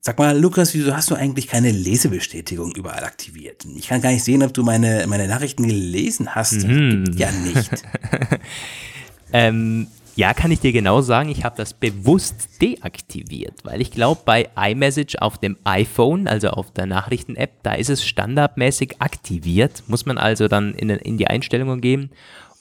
Sag 0.01 0.17
mal, 0.17 0.39
Lukas, 0.39 0.73
wieso 0.73 0.95
hast 0.95 1.12
du 1.12 1.15
eigentlich 1.15 1.47
keine 1.47 1.69
Lesebestätigung 1.69 2.73
überall 2.75 3.03
aktiviert? 3.03 3.65
Ich 3.75 3.89
kann 3.89 4.01
gar 4.01 4.12
nicht 4.12 4.23
sehen, 4.23 4.41
ob 4.41 4.53
du 4.53 4.63
meine, 4.63 5.05
meine 5.05 5.27
Nachrichten 5.27 5.67
gelesen 5.67 6.33
hast. 6.33 6.63
Mhm. 6.63 7.03
Gibt 7.03 7.19
ja 7.19 7.31
nicht. 7.31 7.69
ähm, 9.33 9.88
ja, 10.17 10.34
kann 10.34 10.49
ich 10.49 10.60
dir 10.60 10.71
genau 10.71 11.01
sagen, 11.01 11.30
ich 11.30 11.45
habe 11.45 11.56
das 11.56 11.75
bewusst 11.75 12.60
deaktiviert, 12.60 13.63
weil 13.63 13.82
ich 13.82 13.91
glaube, 13.91 14.21
bei 14.25 14.49
iMessage 14.58 15.15
auf 15.19 15.38
dem 15.38 15.58
iPhone, 15.63 16.27
also 16.27 16.49
auf 16.49 16.71
der 16.71 16.88
Nachrichten-App, 16.88 17.62
da 17.62 17.75
ist 17.75 17.91
es 17.91 18.03
standardmäßig 18.03 18.99
aktiviert. 18.99 19.84
Muss 19.86 20.08
man 20.08 20.17
also 20.17 20.47
dann 20.47 20.73
in, 20.73 20.89
in 20.89 21.19
die 21.19 21.27
Einstellungen 21.27 21.82
gehen 21.82 22.10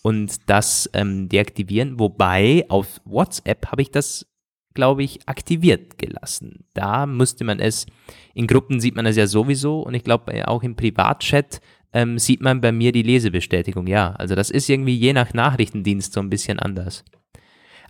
und 0.03 0.51
das 0.51 0.91
ähm, 0.93 1.31
deaktivieren. 1.31 1.99
Wobei 1.99 2.67
auf 2.69 3.01
WhatsApp 3.07 3.69
habe 3.73 3.81
ich 3.81 3.91
das, 3.91 4.27
glaube 4.75 5.03
ich, 5.03 5.27
aktiviert 5.27 5.97
gelassen. 5.97 6.67
Da 6.75 7.07
müsste 7.07 7.45
man 7.45 7.59
es, 7.59 7.87
in 8.35 8.47
Gruppen 8.47 8.81
sieht 8.81 8.97
man 8.97 9.07
es 9.07 9.17
ja 9.17 9.27
sowieso 9.27 9.81
und 9.81 9.95
ich 9.95 10.05
glaube 10.05 10.47
auch 10.47 10.63
im 10.63 10.77
Privatchat 10.77 11.63
ähm, 11.95 12.19
sieht 12.19 12.43
man 12.43 12.61
bei 12.61 12.71
mir 12.71 12.93
die 12.93 13.03
Lesebestätigung. 13.03 13.87
Ja, 13.87 14.13
also 14.13 14.35
das 14.35 14.51
ist 14.51 14.69
irgendwie 14.69 14.95
je 14.95 15.15
nach 15.15 15.33
Nachrichtendienst 15.33 16.13
so 16.13 16.21
ein 16.21 16.29
bisschen 16.29 16.59
anders. 16.59 17.03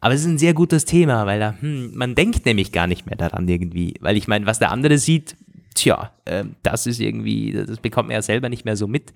Aber 0.07 0.15
es 0.15 0.21
ist 0.21 0.29
ein 0.29 0.39
sehr 0.39 0.55
gutes 0.55 0.85
Thema, 0.85 1.27
weil 1.27 1.41
da, 1.41 1.57
hm, 1.59 1.91
man 1.97 2.15
denkt 2.15 2.47
nämlich 2.47 2.71
gar 2.71 2.87
nicht 2.87 3.07
mehr 3.07 3.17
daran 3.17 3.49
irgendwie. 3.49 3.95
Weil 3.99 4.17
ich 4.17 4.29
meine, 4.29 4.47
was 4.47 4.61
der 4.61 4.71
andere 4.71 4.99
sieht, 4.99 5.35
tja, 5.75 6.13
äh, 6.27 6.45
das 6.63 6.87
ist 6.87 7.01
irgendwie, 7.01 7.51
das 7.51 7.79
bekommt 7.81 8.07
man 8.07 8.15
ja 8.15 8.23
selber 8.23 8.49
nicht 8.49 8.65
mehr 8.65 8.77
so 8.77 8.87
mit. 8.87 9.13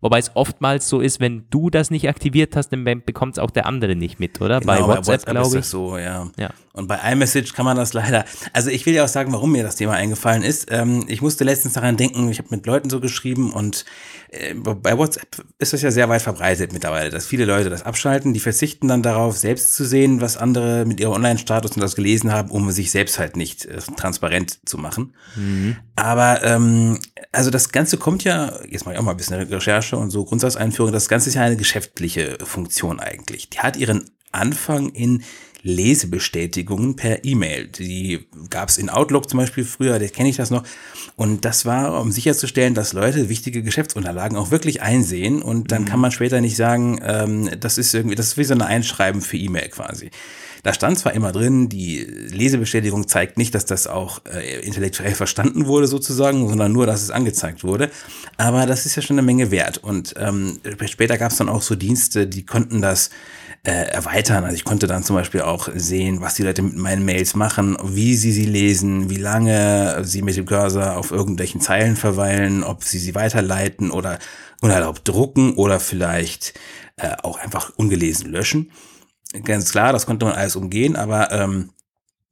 Wobei 0.00 0.18
es 0.18 0.30
oftmals 0.34 0.88
so 0.88 1.00
ist, 1.00 1.20
wenn 1.20 1.44
du 1.50 1.68
das 1.68 1.90
nicht 1.90 2.08
aktiviert 2.08 2.56
hast, 2.56 2.70
dann 2.70 2.84
bekommt 2.84 3.34
es 3.34 3.38
auch 3.38 3.50
der 3.50 3.66
andere 3.66 3.96
nicht 3.96 4.18
mit, 4.18 4.40
oder? 4.40 4.60
Genau, 4.60 4.72
bei 4.72 4.80
WhatsApp, 4.80 5.06
WhatsApp 5.06 5.30
glaube 5.30 5.48
ich. 5.48 5.54
Ist 5.54 5.60
das 5.60 5.70
so, 5.70 5.98
ja. 5.98 6.26
ja. 6.38 6.50
Und 6.72 6.86
bei 6.86 6.98
iMessage 7.12 7.52
kann 7.52 7.64
man 7.64 7.76
das 7.76 7.92
leider. 7.92 8.24
Also 8.52 8.70
ich 8.70 8.86
will 8.86 8.94
ja 8.94 9.04
auch 9.04 9.08
sagen, 9.08 9.32
warum 9.32 9.52
mir 9.52 9.62
das 9.62 9.76
Thema 9.76 9.94
eingefallen 9.94 10.42
ist. 10.42 10.68
Ähm, 10.70 11.04
ich 11.08 11.20
musste 11.20 11.44
letztens 11.44 11.74
daran 11.74 11.96
denken, 11.96 12.30
ich 12.30 12.38
habe 12.38 12.48
mit 12.50 12.64
Leuten 12.64 12.88
so 12.88 13.00
geschrieben 13.00 13.52
und 13.52 13.84
äh, 14.30 14.54
bei 14.54 14.96
WhatsApp 14.96 15.44
ist 15.58 15.72
das 15.72 15.82
ja 15.82 15.90
sehr 15.90 16.08
weit 16.08 16.22
verbreitet 16.22 16.72
mittlerweile, 16.72 17.10
dass 17.10 17.26
viele 17.26 17.44
Leute 17.44 17.68
das 17.68 17.82
abschalten, 17.82 18.32
die 18.32 18.40
verzichten 18.40 18.86
dann 18.88 19.02
darauf, 19.02 19.36
selbst 19.36 19.74
zu 19.74 19.84
sehen, 19.84 20.20
was 20.20 20.36
andere 20.36 20.84
mit 20.86 21.00
ihrem 21.00 21.12
Online-Status 21.12 21.72
und 21.72 21.80
das 21.80 21.96
gelesen 21.96 22.32
haben, 22.32 22.50
um 22.50 22.70
sich 22.70 22.90
selbst 22.90 23.18
halt 23.18 23.36
nicht 23.36 23.66
äh, 23.66 23.78
transparent 23.96 24.60
zu 24.64 24.78
machen. 24.78 25.14
Mhm. 25.34 25.76
Aber 25.96 26.42
ähm, 26.44 26.98
also 27.32 27.50
das 27.50 27.72
Ganze 27.72 27.96
kommt 27.96 28.24
ja, 28.24 28.52
jetzt 28.68 28.84
mache 28.84 28.94
ich 28.94 29.00
auch 29.00 29.04
mal 29.04 29.12
ein 29.12 29.16
bisschen 29.16 29.42
Recherche 29.42 29.89
und 29.96 30.10
so 30.10 30.24
Grundsatzeinführung, 30.24 30.92
das 30.92 31.08
Ganze 31.08 31.28
ist 31.28 31.34
ja 31.34 31.42
eine 31.42 31.56
geschäftliche 31.56 32.38
Funktion 32.42 33.00
eigentlich. 33.00 33.50
Die 33.50 33.58
hat 33.58 33.76
ihren 33.76 34.10
Anfang 34.32 34.90
in 34.90 35.22
Lesebestätigungen 35.62 36.96
per 36.96 37.24
E-Mail. 37.24 37.66
Die 37.66 38.26
gab 38.48 38.68
es 38.68 38.78
in 38.78 38.88
Outlook 38.88 39.28
zum 39.28 39.38
Beispiel 39.38 39.64
früher, 39.64 39.98
da 39.98 40.06
kenne 40.06 40.28
ich 40.28 40.36
das 40.36 40.50
noch. 40.50 40.64
Und 41.16 41.44
das 41.44 41.66
war, 41.66 42.00
um 42.00 42.12
sicherzustellen, 42.12 42.74
dass 42.74 42.92
Leute 42.92 43.28
wichtige 43.28 43.62
Geschäftsunterlagen 43.62 44.38
auch 44.38 44.50
wirklich 44.50 44.82
einsehen. 44.82 45.42
Und 45.42 45.70
dann 45.72 45.82
mhm. 45.82 45.86
kann 45.86 46.00
man 46.00 46.12
später 46.12 46.40
nicht 46.40 46.56
sagen, 46.56 47.00
ähm, 47.04 47.50
das 47.60 47.78
ist 47.78 47.94
irgendwie, 47.94 48.16
das 48.16 48.28
ist 48.28 48.36
wie 48.38 48.44
so 48.44 48.54
ein 48.54 48.62
Einschreiben 48.62 49.20
für 49.20 49.36
E-Mail 49.36 49.68
quasi. 49.68 50.10
Da 50.62 50.74
stand 50.74 50.98
zwar 50.98 51.12
immer 51.12 51.32
drin, 51.32 51.68
die 51.68 51.98
Lesebestätigung 51.98 53.08
zeigt 53.08 53.38
nicht, 53.38 53.54
dass 53.54 53.64
das 53.64 53.86
auch 53.86 54.20
äh, 54.26 54.60
intellektuell 54.60 55.14
verstanden 55.14 55.66
wurde 55.66 55.86
sozusagen, 55.86 56.48
sondern 56.48 56.72
nur, 56.72 56.86
dass 56.86 57.02
es 57.02 57.10
angezeigt 57.10 57.64
wurde. 57.64 57.90
Aber 58.36 58.66
das 58.66 58.86
ist 58.86 58.96
ja 58.96 59.02
schon 59.02 59.18
eine 59.18 59.26
Menge 59.26 59.50
wert. 59.50 59.78
Und 59.78 60.14
ähm, 60.18 60.58
später 60.86 61.18
gab 61.18 61.32
es 61.32 61.38
dann 61.38 61.48
auch 61.48 61.62
so 61.62 61.76
Dienste, 61.76 62.26
die 62.26 62.44
konnten 62.44 62.82
das 62.82 63.10
äh, 63.62 63.72
erweitern. 63.72 64.44
Also 64.44 64.56
ich 64.56 64.64
konnte 64.64 64.86
dann 64.86 65.02
zum 65.02 65.16
Beispiel 65.16 65.42
auch 65.42 65.68
sehen, 65.74 66.20
was 66.20 66.34
die 66.34 66.42
Leute 66.42 66.62
mit 66.62 66.76
meinen 66.76 67.04
Mails 67.04 67.34
machen, 67.34 67.76
wie 67.82 68.14
sie 68.14 68.32
sie 68.32 68.46
lesen, 68.46 69.10
wie 69.10 69.16
lange 69.16 70.02
sie 70.02 70.22
mit 70.22 70.36
dem 70.36 70.46
Cursor 70.46 70.96
auf 70.96 71.10
irgendwelchen 71.10 71.60
Zeilen 71.60 71.96
verweilen, 71.96 72.64
ob 72.64 72.84
sie 72.84 72.98
sie 72.98 73.14
weiterleiten 73.14 73.90
oder 73.90 74.18
unerlaubt 74.60 75.06
drucken 75.06 75.54
oder 75.54 75.80
vielleicht 75.80 76.54
äh, 76.96 77.16
auch 77.22 77.38
einfach 77.38 77.72
ungelesen 77.76 78.30
löschen. 78.30 78.70
Ganz 79.44 79.70
klar, 79.70 79.92
das 79.92 80.06
konnte 80.06 80.26
man 80.26 80.34
alles 80.34 80.56
umgehen, 80.56 80.96
aber 80.96 81.30
ähm, 81.30 81.70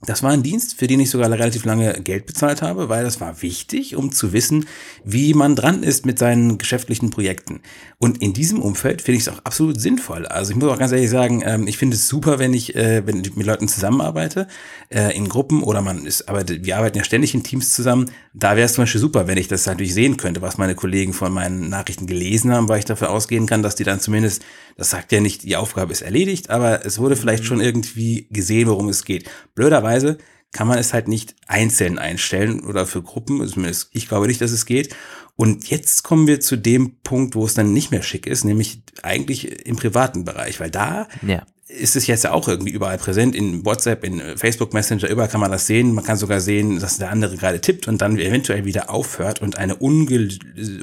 das 0.07 0.23
war 0.23 0.31
ein 0.31 0.45
Dienst, 0.45 0.79
für 0.79 0.87
den 0.87 1.01
ich 1.01 1.11
sogar 1.11 1.29
relativ 1.29 1.65
lange 1.65 1.93
Geld 2.03 2.27
bezahlt 2.27 2.63
habe, 2.63 2.89
weil 2.89 3.03
das 3.03 3.21
war 3.21 3.43
wichtig, 3.43 3.97
um 3.97 4.13
zu 4.13 4.33
wissen, 4.33 4.67
wie 5.05 5.35
man 5.35 5.57
dran 5.57 5.83
ist 5.83 6.07
mit 6.07 6.21
seinen 6.21 6.57
geschäftlichen 6.57 7.11
Projekten. 7.11 7.63
Und 7.99 8.23
in 8.23 8.33
diesem 8.33 8.63
Umfeld 8.63 9.03
finde 9.03 9.17
ich 9.17 9.27
es 9.27 9.29
auch 9.29 9.41
absolut 9.43 9.81
sinnvoll. 9.81 10.27
Also 10.27 10.53
ich 10.53 10.57
muss 10.57 10.71
auch 10.71 10.79
ganz 10.79 10.93
ehrlich 10.93 11.11
sagen, 11.11 11.43
ähm, 11.45 11.67
ich 11.67 11.79
finde 11.79 11.97
es 11.97 12.07
super, 12.07 12.39
wenn 12.39 12.55
ich, 12.55 12.77
äh, 12.77 13.05
wenn 13.09 13.25
ich 13.25 13.35
mit 13.35 13.45
Leuten 13.45 13.67
zusammenarbeite, 13.67 14.47
äh, 14.89 15.17
in 15.17 15.29
Gruppen 15.29 15.65
oder 15.65 15.83
man 15.83 16.07
ist, 16.07 16.29
aber 16.29 16.45
wir 16.49 16.77
arbeiten 16.77 16.99
ja 16.99 17.03
ständig 17.03 17.35
in 17.35 17.43
Teams 17.43 17.73
zusammen. 17.73 18.09
Da 18.33 18.55
wäre 18.55 18.67
es 18.67 18.75
zum 18.75 18.83
Beispiel 18.83 19.01
super, 19.01 19.27
wenn 19.27 19.37
ich 19.37 19.49
das 19.49 19.67
natürlich 19.67 19.95
sehen 19.95 20.17
könnte, 20.17 20.43
was 20.43 20.59
meine 20.59 20.77
Kollegen 20.77 21.13
von 21.13 21.33
meinen 21.33 21.71
Nachrichten 21.71 22.07
gelesen 22.07 22.53
haben, 22.53 22.69
weil 22.69 22.79
ich 22.79 22.85
dafür 22.85 23.11
ausgehen 23.11 23.47
kann, 23.47 23.65
dass 23.65 23.75
die 23.75 23.85
dann 23.85 23.99
zumindest, 23.99 24.45
das 24.79 24.91
sagt 24.91 25.11
ja 25.11 25.21
nicht, 25.21 25.43
die 25.43 25.57
Aufgabe 25.57 25.93
ist 25.93 26.03
erledigt, 26.03 26.51
aber 26.51 26.87
es 26.87 27.01
wurde 27.01 27.17
vielleicht 27.17 27.45
schon 27.45 27.61
irgendwie 27.61 28.29
gesehen, 28.31 28.69
worum 28.69 28.89
es 28.89 29.05
geht. 29.05 29.29
Blöderweise 29.57 30.19
kann 30.53 30.69
man 30.69 30.79
es 30.79 30.95
halt 30.95 31.09
nicht 31.09 31.35
einzeln 31.49 31.99
einstellen 31.99 32.61
oder 32.61 32.87
für 32.87 33.03
Gruppen. 33.03 33.47
Zumindest 33.47 33.91
ich 33.93 34.09
glaube 34.09 34.29
nicht, 34.29 34.41
dass 34.41 34.53
es 34.53 34.67
geht. 34.67 34.95
Und 35.35 35.69
jetzt 35.69 36.05
kommen 36.05 36.29
wir 36.29 36.41
zu 36.41 36.57
dem 36.57 36.97
Punkt, 37.03 37.35
wo 37.35 37.45
es 37.45 37.55
dann 37.55 37.73
nicht 37.73 37.91
mehr 37.91 38.03
schick 38.03 38.27
ist, 38.27 38.45
nämlich 38.45 38.83
eigentlich 39.03 39.67
im 39.67 39.77
privaten 39.77 40.25
Bereich, 40.25 40.61
weil 40.61 40.71
da 40.71 41.09
ja. 41.27 41.43
ist 41.67 41.97
es 41.97 42.07
jetzt 42.07 42.25
ja 42.25 42.33
auch 42.33 42.47
irgendwie 42.47 42.73
überall 42.73 42.99
präsent, 42.99 43.35
in 43.35 43.65
WhatsApp, 43.65 44.05
in 44.05 44.21
Facebook 44.37 44.75
Messenger, 44.75 45.09
überall 45.09 45.29
kann 45.29 45.41
man 45.41 45.51
das 45.51 45.67
sehen. 45.67 45.93
Man 45.93 46.05
kann 46.05 46.17
sogar 46.17 46.41
sehen, 46.41 46.79
dass 46.79 46.99
der 46.99 47.11
andere 47.11 47.37
gerade 47.37 47.61
tippt 47.61 47.89
und 47.89 48.01
dann 48.01 48.17
eventuell 48.17 48.65
wieder 48.65 48.91
aufhört 48.91 49.43
und 49.43 49.59
eine 49.59 49.75
unge, 49.75 50.29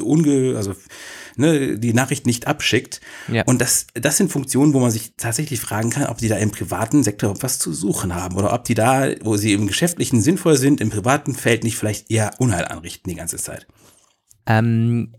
unge 0.02 0.56
also 0.58 0.74
ne, 1.38 1.78
die 1.78 1.94
Nachricht 1.94 2.26
nicht 2.26 2.48
abschickt. 2.48 3.02
Ja. 3.28 3.44
Und 3.46 3.62
das, 3.62 3.88
das 3.94 4.18
sind 4.18 4.32
Funktionen, 4.32 4.74
wo 4.74 4.80
man 4.80 4.92
sich 4.92 5.14
tatsächlich 5.18 5.60
fragen 5.60 5.90
kann, 5.90 6.08
ob 6.08 6.18
die 6.18 6.28
da 6.28 6.38
im 6.38 6.52
privaten 6.52 7.04
Sektor 7.04 7.36
was 7.42 7.60
zu 7.60 7.74
suchen 7.74 8.16
haben 8.16 8.38
oder 8.38 8.54
ob 8.54 8.64
die 8.64 8.74
da, 8.74 9.10
wo 9.22 9.38
sie 9.38 9.54
im 9.54 9.68
geschäftlichen 9.68 10.22
sinnvoll 10.22 10.58
sind, 10.58 10.82
im 10.82 10.90
privaten 10.90 11.36
Feld 11.36 11.64
nicht 11.64 11.78
vielleicht 11.78 12.12
eher 12.12 12.32
Unheil 12.40 12.66
anrichten 12.66 13.10
die 13.10 13.16
ganze 13.16 13.38
Zeit. 13.38 13.68
Ähm, 14.46 15.16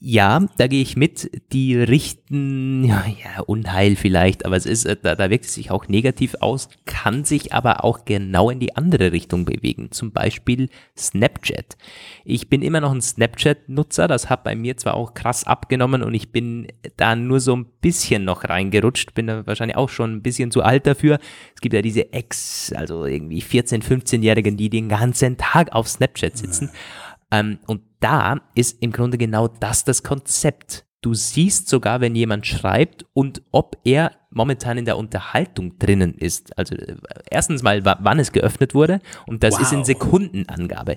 ja, 0.00 0.46
da 0.56 0.68
gehe 0.68 0.82
ich 0.82 0.96
mit. 0.96 1.30
Die 1.52 1.76
richten, 1.76 2.84
ja, 2.84 3.04
ja, 3.06 3.40
Unheil 3.42 3.96
vielleicht, 3.96 4.46
aber 4.46 4.56
es 4.56 4.64
ist, 4.64 4.84
äh, 4.84 4.96
da, 5.00 5.16
da 5.16 5.28
wirkt 5.28 5.46
es 5.46 5.54
sich 5.54 5.70
auch 5.72 5.88
negativ 5.88 6.36
aus, 6.40 6.68
kann 6.86 7.24
sich 7.24 7.52
aber 7.52 7.84
auch 7.84 8.04
genau 8.04 8.50
in 8.50 8.60
die 8.60 8.76
andere 8.76 9.10
Richtung 9.10 9.44
bewegen. 9.44 9.90
Zum 9.90 10.12
Beispiel 10.12 10.68
Snapchat. 10.96 11.76
Ich 12.24 12.48
bin 12.48 12.62
immer 12.62 12.80
noch 12.80 12.92
ein 12.92 13.00
Snapchat-Nutzer, 13.00 14.06
das 14.06 14.30
hat 14.30 14.44
bei 14.44 14.54
mir 14.54 14.76
zwar 14.76 14.94
auch 14.94 15.14
krass 15.14 15.44
abgenommen 15.44 16.02
und 16.02 16.14
ich 16.14 16.30
bin 16.30 16.68
da 16.96 17.16
nur 17.16 17.40
so 17.40 17.56
ein 17.56 17.66
bisschen 17.80 18.24
noch 18.24 18.44
reingerutscht, 18.44 19.14
bin 19.14 19.26
da 19.26 19.46
wahrscheinlich 19.46 19.76
auch 19.76 19.88
schon 19.88 20.14
ein 20.14 20.22
bisschen 20.22 20.52
zu 20.52 20.62
alt 20.62 20.86
dafür. 20.86 21.18
Es 21.56 21.60
gibt 21.60 21.74
ja 21.74 21.82
diese 21.82 22.12
Ex, 22.12 22.72
also 22.72 23.04
irgendwie 23.04 23.42
14-, 23.42 23.82
15-Jährigen, 23.82 24.56
die 24.56 24.70
den 24.70 24.88
ganzen 24.88 25.36
Tag 25.38 25.72
auf 25.72 25.88
Snapchat 25.88 26.36
sitzen. 26.36 26.70
Ja 26.72 27.08
ähm, 27.30 27.58
und 27.66 27.82
da 28.00 28.40
ist 28.54 28.82
im 28.82 28.92
Grunde 28.92 29.18
genau 29.18 29.48
das 29.48 29.84
das 29.84 30.02
Konzept. 30.02 30.84
Du 31.00 31.14
siehst 31.14 31.68
sogar, 31.68 32.00
wenn 32.00 32.16
jemand 32.16 32.46
schreibt 32.46 33.06
und 33.12 33.42
ob 33.52 33.78
er 33.84 34.12
momentan 34.30 34.78
in 34.78 34.84
der 34.84 34.98
Unterhaltung 34.98 35.78
drinnen 35.78 36.14
ist. 36.14 36.56
Also 36.58 36.74
äh, 36.74 36.96
erstens 37.30 37.62
mal, 37.62 37.84
wann 37.84 38.18
es 38.18 38.32
geöffnet 38.32 38.74
wurde 38.74 39.00
und 39.26 39.44
das 39.44 39.54
wow. 39.54 39.62
ist 39.62 39.72
in 39.72 39.84
Sekundenangabe. 39.84 40.96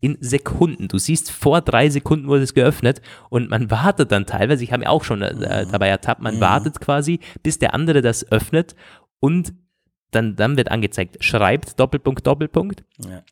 In 0.00 0.18
Sekunden. 0.20 0.88
Du 0.88 0.98
siehst 0.98 1.30
vor 1.30 1.62
drei 1.62 1.88
Sekunden 1.88 2.28
wurde 2.28 2.42
es 2.42 2.52
geöffnet 2.52 3.00
und 3.30 3.48
man 3.48 3.70
wartet 3.70 4.12
dann 4.12 4.26
teilweise, 4.26 4.62
ich 4.62 4.72
habe 4.72 4.84
mir 4.84 4.90
auch 4.90 5.04
schon 5.04 5.22
äh, 5.22 5.32
mhm. 5.64 5.72
dabei 5.72 5.88
ertappt, 5.88 6.20
man 6.20 6.36
mhm. 6.36 6.40
wartet 6.40 6.80
quasi, 6.80 7.20
bis 7.42 7.58
der 7.58 7.72
andere 7.72 8.02
das 8.02 8.30
öffnet 8.30 8.74
und 9.20 9.54
dann, 10.10 10.36
dann 10.36 10.56
wird 10.56 10.70
angezeigt, 10.70 11.24
schreibt 11.24 11.80
Doppelpunkt, 11.80 12.26
Doppelpunkt. 12.26 12.84
Ja. 12.98 13.22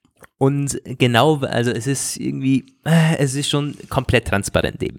Und 0.43 0.81
genau, 0.85 1.37
also 1.37 1.71
es 1.71 1.87
ist 1.87 2.17
irgendwie, 2.17 2.67
äh, 2.85 3.17
es 3.19 3.37
ist 3.37 3.49
schon 3.49 3.77
komplett 3.89 4.27
transparent 4.27 4.83
eben. 4.83 4.99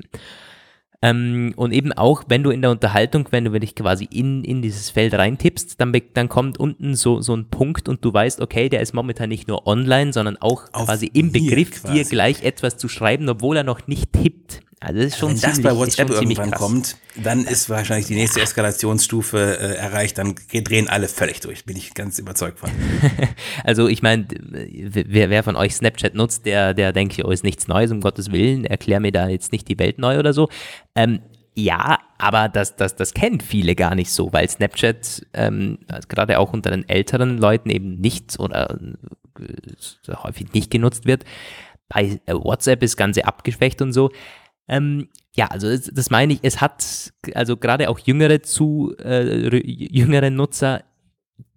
Ähm, 1.01 1.51
und 1.57 1.73
eben 1.73 1.91
auch, 1.91 2.23
wenn 2.29 2.43
du 2.43 2.49
in 2.49 2.61
der 2.61 2.71
Unterhaltung, 2.71 3.27
wenn 3.31 3.43
du 3.43 3.59
dich 3.59 3.75
quasi 3.75 4.05
in, 4.05 4.45
in 4.45 4.61
dieses 4.61 4.89
Feld 4.89 5.13
reintippst, 5.13 5.81
dann, 5.81 5.91
dann 6.13 6.29
kommt 6.29 6.61
unten 6.61 6.95
so, 6.95 7.19
so 7.19 7.35
ein 7.35 7.49
Punkt 7.49 7.89
und 7.89 8.05
du 8.05 8.13
weißt, 8.13 8.39
okay, 8.39 8.69
der 8.69 8.79
ist 8.79 8.93
momentan 8.93 9.27
nicht 9.27 9.49
nur 9.49 9.67
online, 9.67 10.13
sondern 10.13 10.37
auch 10.37 10.63
Auf 10.71 10.85
quasi 10.85 11.07
im 11.07 11.33
Begriff, 11.33 11.81
quasi. 11.81 11.93
dir 11.93 12.05
gleich 12.05 12.41
etwas 12.43 12.77
zu 12.77 12.87
schreiben, 12.87 13.27
obwohl 13.27 13.57
er 13.57 13.65
noch 13.65 13.85
nicht 13.85 14.13
tippt. 14.13 14.61
Also 14.83 14.99
das 14.99 15.07
ist 15.07 15.17
schon 15.17 15.29
Wenn 15.29 15.37
ziemlich, 15.37 15.63
das 15.63 15.73
bei 15.73 15.77
WhatsApp 15.77 16.09
irgendwann 16.09 16.51
krass. 16.51 16.59
kommt, 16.59 16.97
dann 17.15 17.45
ist 17.45 17.69
wahrscheinlich 17.69 18.07
die 18.07 18.15
nächste 18.15 18.41
Eskalationsstufe 18.41 19.37
äh, 19.37 19.75
erreicht, 19.75 20.17
dann 20.17 20.35
drehen 20.51 20.89
alle 20.89 21.07
völlig 21.07 21.39
durch, 21.39 21.65
bin 21.65 21.77
ich 21.77 21.93
ganz 21.93 22.19
überzeugt 22.19 22.59
von. 22.59 22.69
also 23.63 23.87
ich 23.87 24.01
meine, 24.01 24.27
wer, 24.29 25.29
wer 25.29 25.43
von 25.43 25.55
euch 25.55 25.75
Snapchat 25.75 26.15
nutzt, 26.15 26.45
der, 26.45 26.73
der 26.73 26.91
denkt, 26.91 27.17
oh, 27.23 27.31
ist 27.31 27.45
nichts 27.45 27.69
Neues, 27.69 27.91
um 27.91 28.01
Gottes 28.01 28.31
Willen, 28.31 28.65
erklär 28.65 28.99
mir 28.99 29.13
da 29.13 29.29
jetzt 29.29 29.53
nicht 29.53 29.69
die 29.69 29.79
Welt 29.79 29.99
neu 29.99 30.19
oder 30.19 30.33
so. 30.33 30.49
Ähm, 30.95 31.21
ja, 31.55 31.99
aber 32.17 32.49
das, 32.49 32.75
das, 32.75 32.95
das 32.95 33.13
kennen 33.13 33.39
viele 33.39 33.75
gar 33.75 33.95
nicht 33.95 34.11
so, 34.11 34.33
weil 34.33 34.49
Snapchat 34.49 35.25
ähm, 35.33 35.77
also 35.87 36.07
gerade 36.09 36.39
auch 36.39 36.51
unter 36.51 36.71
den 36.71 36.89
älteren 36.89 37.37
Leuten 37.37 37.69
eben 37.69 38.01
nicht 38.01 38.39
oder 38.39 38.77
äh, 39.39 40.13
häufig 40.15 40.51
nicht 40.53 40.71
genutzt 40.71 41.05
wird. 41.05 41.23
Bei 41.87 42.19
äh, 42.25 42.33
WhatsApp 42.33 42.81
ist 42.83 42.97
Ganze 42.97 43.25
abgeschwächt 43.25 43.81
und 43.81 43.93
so. 43.93 44.11
Ähm, 44.67 45.09
ja, 45.35 45.47
also 45.47 45.69
das, 45.69 45.91
das, 45.93 46.09
meine 46.09 46.33
ich, 46.33 46.39
es 46.43 46.61
hat 46.61 47.13
also 47.33 47.57
gerade 47.57 47.89
auch 47.89 47.99
jüngere 47.99 48.41
zu 48.43 48.95
äh, 49.03 49.57
jüngere 49.65 50.29
Nutzer, 50.29 50.83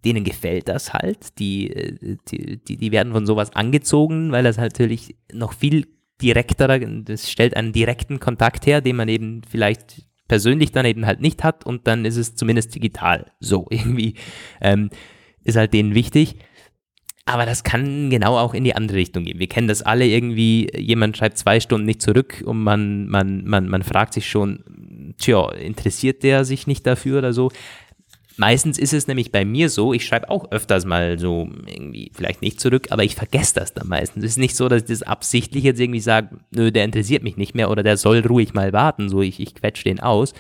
denen 0.05 0.25
gefällt 0.25 0.69
das 0.69 0.93
halt. 0.93 1.39
Die, 1.39 1.71
äh, 1.71 2.17
die, 2.29 2.57
die, 2.65 2.77
die 2.77 2.93
werden 2.93 3.13
von 3.13 3.27
sowas 3.27 3.55
angezogen, 3.55 4.33
weil 4.33 4.45
das 4.45 4.57
natürlich 4.57 5.17
noch 5.33 5.53
viel 5.53 5.87
direkter, 6.23 6.79
das 6.79 7.31
stellt 7.31 7.57
einen 7.57 7.73
direkten 7.73 8.21
Kontakt 8.21 8.67
her, 8.67 8.81
den 8.81 8.97
man 8.97 9.09
eben 9.09 9.43
vielleicht 9.49 10.07
persönlich 10.29 10.73
dann 10.73 10.87
eben 10.87 11.07
halt 11.07 11.21
nicht 11.21 11.45
hat 11.45 11.67
und 11.67 11.87
dann 11.87 12.05
ist 12.05 12.17
es 12.17 12.35
zumindest 12.35 12.75
digital. 12.75 13.33
So 13.41 13.67
irgendwie 13.71 14.15
ähm, 14.61 14.91
ist 15.45 15.57
halt 15.57 15.75
denen 15.75 15.95
wichtig. 15.95 16.37
Aber 17.29 17.45
das 17.45 17.65
kann 17.65 18.09
genau 18.09 18.39
auch 18.39 18.55
in 18.55 18.63
die 18.63 18.77
andere 18.77 18.99
Richtung 18.99 19.25
gehen. 19.25 19.41
Wir 19.41 19.49
kennen 19.49 19.67
das 19.67 19.83
alle 19.83 20.07
irgendwie, 20.07 20.69
jemand 20.77 21.17
schreibt 21.17 21.37
zwei 21.37 21.59
Stunden 21.59 21.85
nicht 21.85 22.01
zurück 22.01 22.43
und 22.47 22.63
man, 22.63 23.09
man, 23.09 23.45
man, 23.45 23.69
man 23.69 23.83
fragt 23.83 24.15
sich 24.15 24.31
schon, 24.31 25.15
tja, 25.19 25.51
interessiert 25.51 26.23
der 26.23 26.45
sich 26.45 26.69
nicht 26.69 26.87
dafür 26.87 27.19
oder 27.19 27.33
so? 27.33 27.51
Meistens 28.37 28.79
ist 28.79 28.93
es 28.93 29.09
nämlich 29.09 29.33
bei 29.33 29.45
mir 29.45 29.71
so, 29.71 29.93
ich 29.93 30.07
schreibe 30.07 30.31
auch 30.31 30.53
öfters 30.53 30.85
mal 30.85 31.19
so 31.19 31.49
irgendwie 31.67 32.13
vielleicht 32.15 32.43
nicht 32.43 32.61
zurück, 32.61 32.89
aber 32.91 33.03
ich 33.03 33.17
vergesse 33.17 33.55
das 33.55 33.75
dann 33.75 33.89
meistens. 33.89 34.23
Es 34.23 34.33
ist 34.33 34.39
nicht 34.39 34.55
so, 34.55 34.69
dass 34.69 34.83
ich 34.83 34.89
das 34.89 35.03
absichtlich 35.03 35.65
jetzt 35.65 35.81
irgendwie 35.81 36.01
sage, 36.01 36.37
nö, 36.53 36.71
der 36.71 36.85
interessiert 36.85 37.25
mich 37.25 37.37
nicht 37.37 37.57
mehr 37.57 37.71
oder 37.71 37.83
der 37.83 37.97
soll 37.97 38.21
ruhig 38.21 38.55
mal 38.55 38.73
warten, 38.73 39.09
so 39.09 39.21
ich, 39.21 39.41
ich 39.41 39.55
quetsche 39.57 39.85
den 39.85 39.99
aus. 39.99 40.33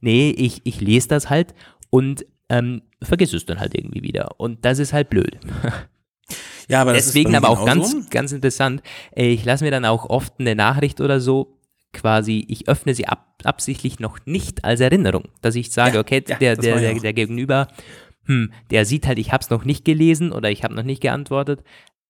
Nee, 0.00 0.30
ich, 0.30 0.62
ich 0.64 0.80
lese 0.80 1.06
das 1.06 1.30
halt 1.30 1.54
und 1.90 2.26
ähm, 2.48 2.82
vergiss 3.00 3.32
es 3.32 3.46
dann 3.46 3.60
halt 3.60 3.76
irgendwie 3.76 4.02
wieder. 4.02 4.40
Und 4.40 4.64
das 4.64 4.80
ist 4.80 4.92
halt 4.92 5.08
blöd. 5.08 5.38
Ja, 6.68 6.82
aber 6.82 6.92
Deswegen 6.92 7.34
aber 7.34 7.48
auch 7.48 7.64
ganz, 7.64 8.08
ganz 8.10 8.32
interessant. 8.32 8.82
Äh, 9.14 9.28
ich 9.28 9.44
lasse 9.44 9.64
mir 9.64 9.70
dann 9.70 9.84
auch 9.84 10.08
oft 10.08 10.34
eine 10.38 10.54
Nachricht 10.54 11.00
oder 11.00 11.20
so 11.20 11.58
quasi, 11.92 12.44
ich 12.48 12.68
öffne 12.68 12.94
sie 12.94 13.06
ab, 13.06 13.34
absichtlich 13.44 14.00
noch 14.00 14.18
nicht 14.24 14.64
als 14.64 14.80
Erinnerung, 14.80 15.24
dass 15.42 15.54
ich 15.54 15.70
sage, 15.70 15.94
ja, 15.94 16.00
okay, 16.00 16.24
ja, 16.26 16.36
der, 16.36 16.56
der, 16.56 16.76
der, 16.80 16.94
der, 16.94 17.12
Gegenüber, 17.12 17.68
hm, 18.24 18.52
der 18.70 18.84
sieht 18.84 19.06
halt, 19.06 19.18
ich 19.18 19.32
habe 19.32 19.42
es 19.42 19.50
noch 19.50 19.64
nicht 19.64 19.84
gelesen 19.84 20.32
oder 20.32 20.50
ich 20.50 20.64
habe 20.64 20.74
noch 20.74 20.84
nicht 20.84 21.02
geantwortet, 21.02 21.62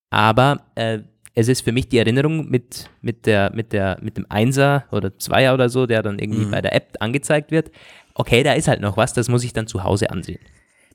aber 0.09 0.65
äh, 0.75 0.99
es 1.35 1.47
ist 1.47 1.61
für 1.61 1.71
mich 1.71 1.89
die 1.89 1.97
Erinnerung 1.97 2.49
mit, 2.49 2.89
mit, 3.01 3.25
der, 3.25 3.51
mit, 3.53 3.73
der, 3.73 3.97
mit 4.01 4.17
dem 4.17 4.25
Einser 4.29 4.85
oder 4.91 5.17
Zweier 5.17 5.53
oder 5.53 5.67
so, 5.67 5.85
der 5.85 6.03
dann 6.03 6.19
irgendwie 6.19 6.45
mhm. 6.45 6.51
bei 6.51 6.61
der 6.61 6.75
App 6.75 6.95
angezeigt 6.99 7.51
wird. 7.51 7.71
Okay, 8.13 8.43
da 8.43 8.53
ist 8.53 8.67
halt 8.67 8.81
noch 8.81 8.97
was, 8.97 9.13
das 9.13 9.29
muss 9.29 9.43
ich 9.43 9.51
dann 9.51 9.65
zu 9.65 9.83
Hause 9.83 10.11
ansehen 10.11 10.39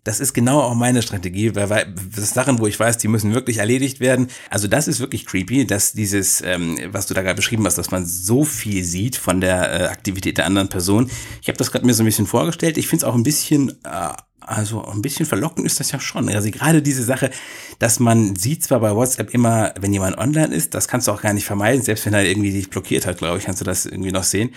das 0.04 0.20
ist 0.20 0.32
genau 0.32 0.60
auch 0.60 0.74
meine 0.74 1.02
Strategie, 1.02 1.54
weil, 1.54 1.70
weil 1.70 1.94
das 2.14 2.30
Sachen, 2.30 2.58
wo 2.58 2.66
ich 2.66 2.78
weiß, 2.78 2.98
die 2.98 3.08
müssen 3.08 3.34
wirklich 3.34 3.58
erledigt 3.58 4.00
werden. 4.00 4.28
Also 4.50 4.68
das 4.68 4.88
ist 4.88 5.00
wirklich 5.00 5.26
creepy, 5.26 5.66
dass 5.66 5.92
dieses, 5.92 6.42
ähm, 6.42 6.78
was 6.90 7.06
du 7.06 7.14
da 7.14 7.22
gerade 7.22 7.36
beschrieben 7.36 7.64
hast, 7.66 7.78
dass 7.78 7.90
man 7.90 8.06
so 8.06 8.44
viel 8.44 8.84
sieht 8.84 9.16
von 9.16 9.40
der 9.40 9.80
äh, 9.80 9.84
Aktivität 9.86 10.38
der 10.38 10.46
anderen 10.46 10.68
Person. 10.68 11.10
Ich 11.42 11.48
habe 11.48 11.58
das 11.58 11.70
gerade 11.70 11.86
mir 11.86 11.94
so 11.94 12.02
ein 12.02 12.06
bisschen 12.06 12.26
vorgestellt. 12.26 12.78
Ich 12.78 12.88
finde 12.88 13.04
es 13.04 13.10
auch 13.10 13.14
ein 13.14 13.22
bisschen 13.22 13.70
äh, 13.84 14.12
also 14.48 14.84
ein 14.84 15.02
bisschen 15.02 15.26
verlockend 15.26 15.66
ist 15.66 15.78
das 15.78 15.92
ja 15.92 16.00
schon. 16.00 16.28
Also 16.28 16.50
gerade 16.50 16.82
diese 16.82 17.02
Sache, 17.02 17.30
dass 17.78 18.00
man 18.00 18.34
sieht 18.34 18.64
zwar 18.64 18.80
bei 18.80 18.94
WhatsApp 18.94 19.34
immer, 19.34 19.74
wenn 19.80 19.92
jemand 19.92 20.16
online 20.18 20.54
ist, 20.54 20.74
das 20.74 20.88
kannst 20.88 21.06
du 21.06 21.12
auch 21.12 21.20
gar 21.20 21.32
nicht 21.32 21.44
vermeiden, 21.44 21.82
selbst 21.82 22.06
wenn 22.06 22.14
er 22.14 22.24
irgendwie 22.24 22.52
dich 22.52 22.70
blockiert 22.70 23.06
hat, 23.06 23.18
glaube 23.18 23.38
ich, 23.38 23.44
kannst 23.44 23.60
du 23.60 23.64
das 23.64 23.86
irgendwie 23.86 24.12
noch 24.12 24.24
sehen. 24.24 24.50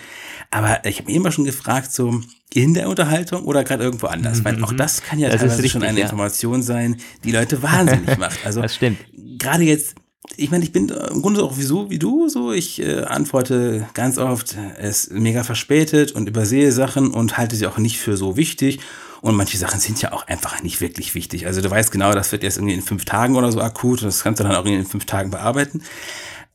Aber 0.50 0.84
ich 0.84 0.98
habe 0.98 1.10
mir 1.10 1.16
immer 1.16 1.30
schon 1.30 1.44
gefragt, 1.44 1.92
so 1.92 2.20
in 2.52 2.74
der 2.74 2.88
Unterhaltung 2.88 3.44
oder 3.44 3.64
gerade 3.64 3.84
irgendwo 3.84 4.06
anders, 4.06 4.40
mhm. 4.40 4.44
weil 4.44 4.64
auch 4.64 4.72
das 4.72 5.02
kann 5.02 5.18
ja 5.18 5.28
das 5.28 5.40
teilweise 5.40 5.58
richtig, 5.58 5.72
schon 5.72 5.82
eine 5.82 5.98
ja. 5.98 6.04
Information 6.04 6.62
sein, 6.62 6.96
die 7.24 7.32
Leute 7.32 7.62
wahnsinnig 7.62 8.18
macht. 8.18 8.38
Also 8.44 8.60
das 8.60 8.74
stimmt. 8.74 8.98
gerade 9.38 9.62
jetzt 9.62 9.94
ich 10.36 10.50
meine, 10.50 10.64
ich 10.64 10.72
bin 10.72 10.88
im 10.88 11.20
Grunde 11.20 11.42
auch 11.42 11.56
wieso 11.56 11.90
wie 11.90 11.98
du, 11.98 12.28
so 12.28 12.52
ich 12.52 12.80
äh, 12.80 13.02
antworte 13.02 13.86
ganz 13.92 14.18
oft, 14.18 14.56
es 14.78 15.06
ist 15.06 15.12
mega 15.12 15.42
verspätet 15.44 16.12
und 16.12 16.28
übersehe 16.28 16.72
Sachen 16.72 17.10
und 17.10 17.36
halte 17.36 17.56
sie 17.56 17.66
auch 17.66 17.78
nicht 17.78 17.98
für 17.98 18.16
so 18.16 18.36
wichtig 18.36 18.80
und 19.22 19.36
manche 19.36 19.56
Sachen 19.56 19.80
sind 19.80 20.02
ja 20.02 20.12
auch 20.12 20.26
einfach 20.26 20.62
nicht 20.62 20.80
wirklich 20.80 21.14
wichtig. 21.14 21.46
Also 21.46 21.62
du 21.62 21.70
weißt 21.70 21.92
genau, 21.92 22.12
das 22.12 22.32
wird 22.32 22.42
jetzt 22.42 22.58
irgendwie 22.58 22.74
in 22.74 22.82
fünf 22.82 23.04
Tagen 23.04 23.36
oder 23.36 23.52
so 23.52 23.60
akut. 23.60 24.02
Das 24.02 24.24
kannst 24.24 24.40
du 24.40 24.44
dann 24.44 24.56
auch 24.56 24.66
in 24.66 24.84
fünf 24.84 25.06
Tagen 25.06 25.30
bearbeiten. 25.30 25.82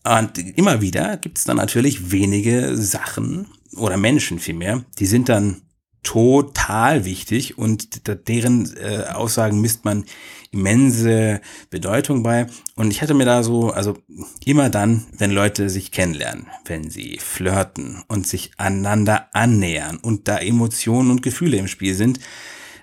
Und 0.03 0.38
immer 0.38 0.82
wieder 0.82 1.15
gibt 1.15 1.38
es 1.38 1.45
dann 1.45 1.57
natürlich 1.57 2.11
wenige 2.11 2.78
Sachen 2.78 3.47
oder 3.76 3.95
Menschen 3.97 4.39
vielmehr, 4.39 4.84
die 4.99 5.05
sind 5.05 5.30
dann 5.30 5.61
total 6.03 7.05
wichtig 7.05 7.57
und 7.57 8.07
deren 8.30 8.74
äh, 8.78 9.05
Aussagen 9.13 9.59
misst 9.59 9.84
man 9.84 10.05
immense 10.51 11.41
Bedeutung 11.70 12.24
bei. 12.24 12.47
Und 12.76 12.91
ich 12.91 13.01
hatte 13.01 13.13
mir 13.13 13.26
da 13.26 13.43
so, 13.43 13.72
also 13.72 13.97
immer 14.45 14.70
dann, 14.70 15.05
wenn 15.18 15.32
Leute 15.32 15.70
sich 15.70 15.91
kennenlernen, 15.91 16.47
wenn 16.65 16.89
sie 16.89 17.18
flirten 17.18 18.03
und 18.07 18.26
sich 18.26 18.51
aneinander 18.57 19.28
annähern 19.34 19.97
und 19.97 20.28
da 20.30 20.38
Emotionen 20.38 21.11
und 21.11 21.22
Gefühle 21.22 21.57
im 21.57 21.68
Spiel 21.68 21.93
sind, 21.93 22.20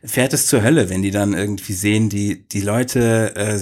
fährt 0.04 0.32
es 0.34 0.46
zur 0.46 0.62
Hölle, 0.62 0.90
wenn 0.90 1.02
die 1.02 1.10
dann 1.10 1.32
irgendwie 1.32 1.72
sehen, 1.72 2.08
die, 2.08 2.46
die 2.46 2.60
Leute 2.60 3.34
äh, 3.36 3.58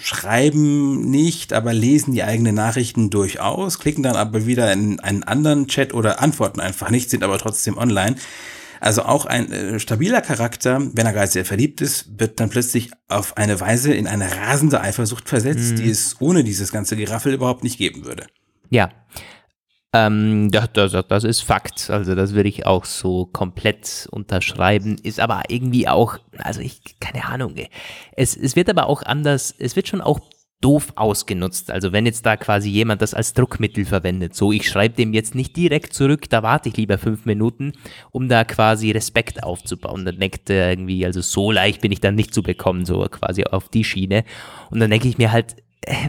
schreiben 0.00 1.08
nicht, 1.08 1.52
aber 1.52 1.72
lesen 1.72 2.12
die 2.12 2.24
eigenen 2.24 2.54
Nachrichten 2.54 3.10
durchaus, 3.10 3.78
klicken 3.78 4.02
dann 4.02 4.16
aber 4.16 4.46
wieder 4.46 4.72
in 4.72 4.98
einen 5.00 5.22
anderen 5.22 5.68
Chat 5.68 5.94
oder 5.94 6.20
antworten 6.20 6.60
einfach 6.60 6.90
nicht, 6.90 7.10
sind 7.10 7.22
aber 7.22 7.38
trotzdem 7.38 7.78
online. 7.78 8.16
Also 8.80 9.02
auch 9.02 9.24
ein 9.24 9.50
äh, 9.52 9.80
stabiler 9.80 10.20
Charakter, 10.20 10.80
wenn 10.92 11.06
er 11.06 11.12
gerade 11.12 11.30
sehr 11.30 11.44
verliebt 11.44 11.80
ist, 11.80 12.18
wird 12.18 12.40
dann 12.40 12.50
plötzlich 12.50 12.90
auf 13.08 13.36
eine 13.36 13.58
Weise 13.60 13.94
in 13.94 14.06
eine 14.06 14.30
rasende 14.36 14.80
Eifersucht 14.80 15.28
versetzt, 15.28 15.72
mhm. 15.72 15.76
die 15.76 15.90
es 15.90 16.16
ohne 16.20 16.44
dieses 16.44 16.72
ganze 16.72 16.96
Geraffel 16.96 17.32
überhaupt 17.32 17.62
nicht 17.64 17.78
geben 17.78 18.04
würde. 18.04 18.26
Ja, 18.68 18.90
ähm, 19.96 20.50
das, 20.50 20.72
das, 20.72 21.06
das, 21.08 21.24
ist 21.24 21.40
Fakt. 21.42 21.90
Also 21.90 22.14
das 22.14 22.34
würde 22.34 22.48
ich 22.48 22.66
auch 22.66 22.84
so 22.84 23.26
komplett 23.26 24.08
unterschreiben. 24.10 24.96
Ist 25.02 25.20
aber 25.20 25.44
irgendwie 25.48 25.88
auch, 25.88 26.18
also 26.38 26.60
ich, 26.60 26.80
keine 27.00 27.24
Ahnung. 27.24 27.54
Es, 28.12 28.36
es 28.36 28.56
wird 28.56 28.68
aber 28.68 28.88
auch 28.88 29.02
anders, 29.02 29.54
es 29.58 29.76
wird 29.76 29.88
schon 29.88 30.00
auch 30.00 30.20
doof 30.60 30.92
ausgenutzt. 30.96 31.70
Also 31.70 31.92
wenn 31.92 32.06
jetzt 32.06 32.24
da 32.24 32.36
quasi 32.36 32.70
jemand 32.70 33.02
das 33.02 33.14
als 33.14 33.34
Druckmittel 33.34 33.84
verwendet, 33.84 34.34
so 34.34 34.52
ich 34.52 34.68
schreibe 34.68 34.96
dem 34.96 35.12
jetzt 35.12 35.34
nicht 35.34 35.56
direkt 35.56 35.92
zurück, 35.92 36.28
da 36.30 36.42
warte 36.42 36.68
ich 36.68 36.76
lieber 36.76 36.98
fünf 36.98 37.26
Minuten, 37.26 37.72
um 38.10 38.28
da 38.28 38.44
quasi 38.44 38.90
Respekt 38.90 39.42
aufzubauen. 39.42 40.04
Dann 40.04 40.18
denkt 40.18 40.48
er 40.50 40.70
irgendwie, 40.70 41.04
also 41.04 41.20
so 41.20 41.52
leicht 41.52 41.82
bin 41.82 41.92
ich 41.92 42.00
dann 42.00 42.14
nicht 42.14 42.32
zu 42.32 42.42
bekommen, 42.42 42.84
so 42.84 43.06
quasi 43.10 43.44
auf 43.44 43.68
die 43.68 43.84
Schiene. 43.84 44.24
Und 44.70 44.80
dann 44.80 44.90
denke 44.90 45.08
ich 45.08 45.18
mir 45.18 45.32
halt, 45.32 45.56
äh, 45.82 46.08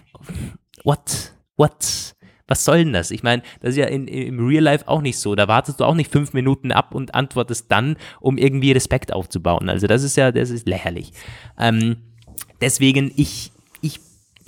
what, 0.84 1.34
what? 1.58 2.16
Was 2.48 2.64
soll 2.64 2.80
denn 2.80 2.93
das? 2.93 3.12
Ich 3.12 3.24
meine, 3.24 3.43
das 3.62 3.72
ist 3.72 3.78
ja 3.78 3.86
in, 3.86 4.08
im 4.08 4.45
Real 4.45 4.64
Life 4.64 4.88
auch 4.88 5.02
nicht 5.02 5.20
so. 5.20 5.36
Da 5.36 5.48
wartest 5.48 5.80
du 5.80 5.86
auch 5.86 5.95
nicht 5.95 6.12
fünf 6.12 6.34
Minuten 6.34 6.72
ab 6.72 6.95
und 6.95 7.14
antwortest 7.14 7.66
dann, 7.70 7.98
um 8.20 8.38
irgendwie 8.38 8.72
Respekt 8.72 9.12
aufzubauen. 9.12 9.70
Also 9.70 9.88
das 9.88 10.04
ist 10.04 10.16
ja, 10.18 10.32
das 10.32 10.50
ist 10.50 10.68
lächerlich. 10.68 11.12
Ähm, 11.60 11.98
deswegen, 12.62 13.12
ich, 13.16 13.52
ich, 13.82 14.00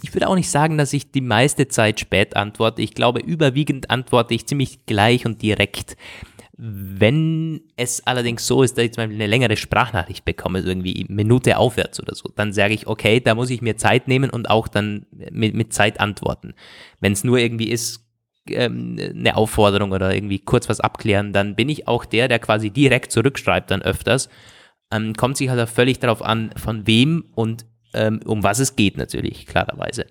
ich 0.01 0.13
würde 0.13 0.29
auch 0.29 0.35
nicht 0.35 0.49
sagen, 0.49 0.77
dass 0.77 0.93
ich 0.93 1.11
die 1.11 1.21
meiste 1.21 1.67
Zeit 1.67 1.99
spät 1.99 2.35
antworte. 2.35 2.81
Ich 2.81 2.93
glaube, 2.93 3.19
überwiegend 3.19 3.89
antworte 3.89 4.33
ich 4.33 4.47
ziemlich 4.47 4.85
gleich 4.85 5.25
und 5.25 5.41
direkt. 5.41 5.97
Wenn 6.61 7.61
es 7.77 8.05
allerdings 8.05 8.45
so 8.45 8.63
ist, 8.63 8.77
dass 8.77 8.83
ich 8.83 8.91
zum 8.91 9.03
Beispiel 9.03 9.15
eine 9.15 9.27
längere 9.27 9.55
Sprachnachricht 9.55 10.25
bekomme, 10.25 10.59
irgendwie 10.59 11.05
Minute 11.07 11.57
aufwärts 11.57 12.01
oder 12.01 12.13
so, 12.15 12.29
dann 12.35 12.51
sage 12.51 12.73
ich, 12.73 12.85
okay, 12.85 13.21
da 13.21 13.33
muss 13.33 13.49
ich 13.49 13.61
mir 13.61 13.77
Zeit 13.77 14.09
nehmen 14.09 14.29
und 14.29 14.49
auch 14.49 14.67
dann 14.67 15.05
mit, 15.31 15.53
mit 15.53 15.71
Zeit 15.71 16.01
antworten. 16.01 16.53
Wenn 16.99 17.13
es 17.13 17.23
nur 17.23 17.37
irgendwie 17.37 17.69
ist, 17.69 18.05
ähm, 18.49 18.97
eine 18.99 19.37
Aufforderung 19.37 19.93
oder 19.93 20.13
irgendwie 20.13 20.39
kurz 20.39 20.67
was 20.67 20.81
abklären, 20.81 21.31
dann 21.31 21.55
bin 21.55 21.69
ich 21.69 21.87
auch 21.87 22.03
der, 22.03 22.27
der 22.27 22.39
quasi 22.39 22.71
direkt 22.71 23.13
zurückschreibt 23.13 23.71
dann 23.71 23.81
öfters. 23.81 24.27
Ähm, 24.91 25.13
kommt 25.13 25.37
sich 25.37 25.49
halt 25.49 25.61
auch 25.61 25.73
völlig 25.73 25.99
darauf 25.99 26.21
an, 26.21 26.51
von 26.57 26.85
wem 26.87 27.25
und 27.35 27.65
ähm, 27.93 28.19
um 28.25 28.43
was 28.43 28.59
es 28.59 28.75
geht 28.75 28.97
natürlich, 28.97 29.45
klarerweise. 29.45 30.07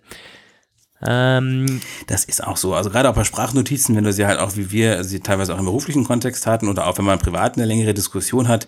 Ähm, 1.06 1.80
das 2.06 2.24
ist 2.24 2.42
auch 2.42 2.56
so. 2.56 2.74
Also 2.74 2.90
gerade 2.90 3.08
auch 3.08 3.14
bei 3.14 3.24
Sprachnotizen, 3.24 3.94
wenn 3.94 4.04
du 4.04 4.12
sie 4.12 4.26
halt 4.26 4.40
auch 4.40 4.56
wie 4.56 4.72
wir 4.72 5.04
sie 5.04 5.20
teilweise 5.20 5.54
auch 5.54 5.58
im 5.58 5.66
beruflichen 5.66 6.04
Kontext 6.04 6.46
hatten 6.46 6.68
oder 6.68 6.86
auch 6.86 6.98
wenn 6.98 7.04
man 7.04 7.18
privat 7.18 7.56
eine 7.56 7.66
längere 7.66 7.94
Diskussion 7.94 8.48
hat, 8.48 8.66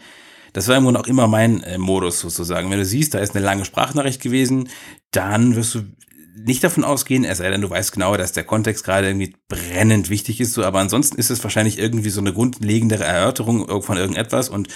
das 0.53 0.68
war 0.68 0.76
im 0.76 0.85
Grunde 0.85 1.01
auch 1.01 1.07
immer 1.07 1.26
mein 1.26 1.62
äh, 1.62 1.78
Modus 1.78 2.20
sozusagen. 2.20 2.70
Wenn 2.70 2.78
du 2.78 2.85
siehst, 2.85 3.14
da 3.14 3.18
ist 3.18 3.35
eine 3.35 3.45
lange 3.45 3.64
Sprachnachricht 3.64 4.22
gewesen, 4.22 4.68
dann 5.11 5.57
wirst 5.57 5.74
du 5.74 5.83
nicht 6.37 6.64
davon 6.64 6.85
ausgehen, 6.85 7.24
es 7.24 7.39
sei 7.39 7.51
denn, 7.51 7.61
du 7.61 7.68
weißt 7.68 7.93
genau, 7.93 8.16
dass 8.16 8.33
der 8.33 8.45
Kontext 8.45 8.85
gerade 8.85 9.09
irgendwie 9.09 9.35
brennend 9.49 10.09
wichtig 10.09 10.41
ist, 10.41 10.55
so, 10.55 10.64
aber 10.64 10.78
ansonsten 10.78 11.18
ist 11.18 11.31
es 11.31 11.43
wahrscheinlich 11.43 11.78
irgendwie 11.78 12.09
so 12.11 12.20
eine 12.20 12.33
grundlegendere 12.33 13.05
Erörterung 13.05 13.83
von 13.83 13.97
irgendetwas 13.99 14.49
und 14.49 14.68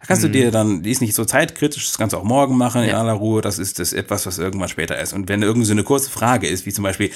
da 0.00 0.06
kannst 0.06 0.22
mhm. 0.22 0.28
du 0.28 0.32
dir 0.32 0.50
dann, 0.50 0.82
die 0.82 0.90
ist 0.90 1.02
nicht 1.02 1.14
so 1.14 1.24
zeitkritisch, 1.24 1.86
das 1.86 1.98
kannst 1.98 2.14
du 2.14 2.18
auch 2.18 2.24
morgen 2.24 2.56
machen 2.56 2.82
in 2.82 2.88
ja. 2.88 2.98
aller 2.98 3.12
Ruhe. 3.12 3.42
Das 3.42 3.58
ist 3.58 3.78
das 3.78 3.92
etwas, 3.92 4.26
was 4.26 4.38
irgendwann 4.38 4.70
später 4.70 4.98
ist. 4.98 5.12
Und 5.12 5.28
wenn 5.28 5.42
irgendwie 5.42 5.66
so 5.66 5.72
eine 5.72 5.84
kurze 5.84 6.10
Frage 6.10 6.48
ist, 6.48 6.64
wie 6.64 6.72
zum 6.72 6.84
Beispiel, 6.84 7.10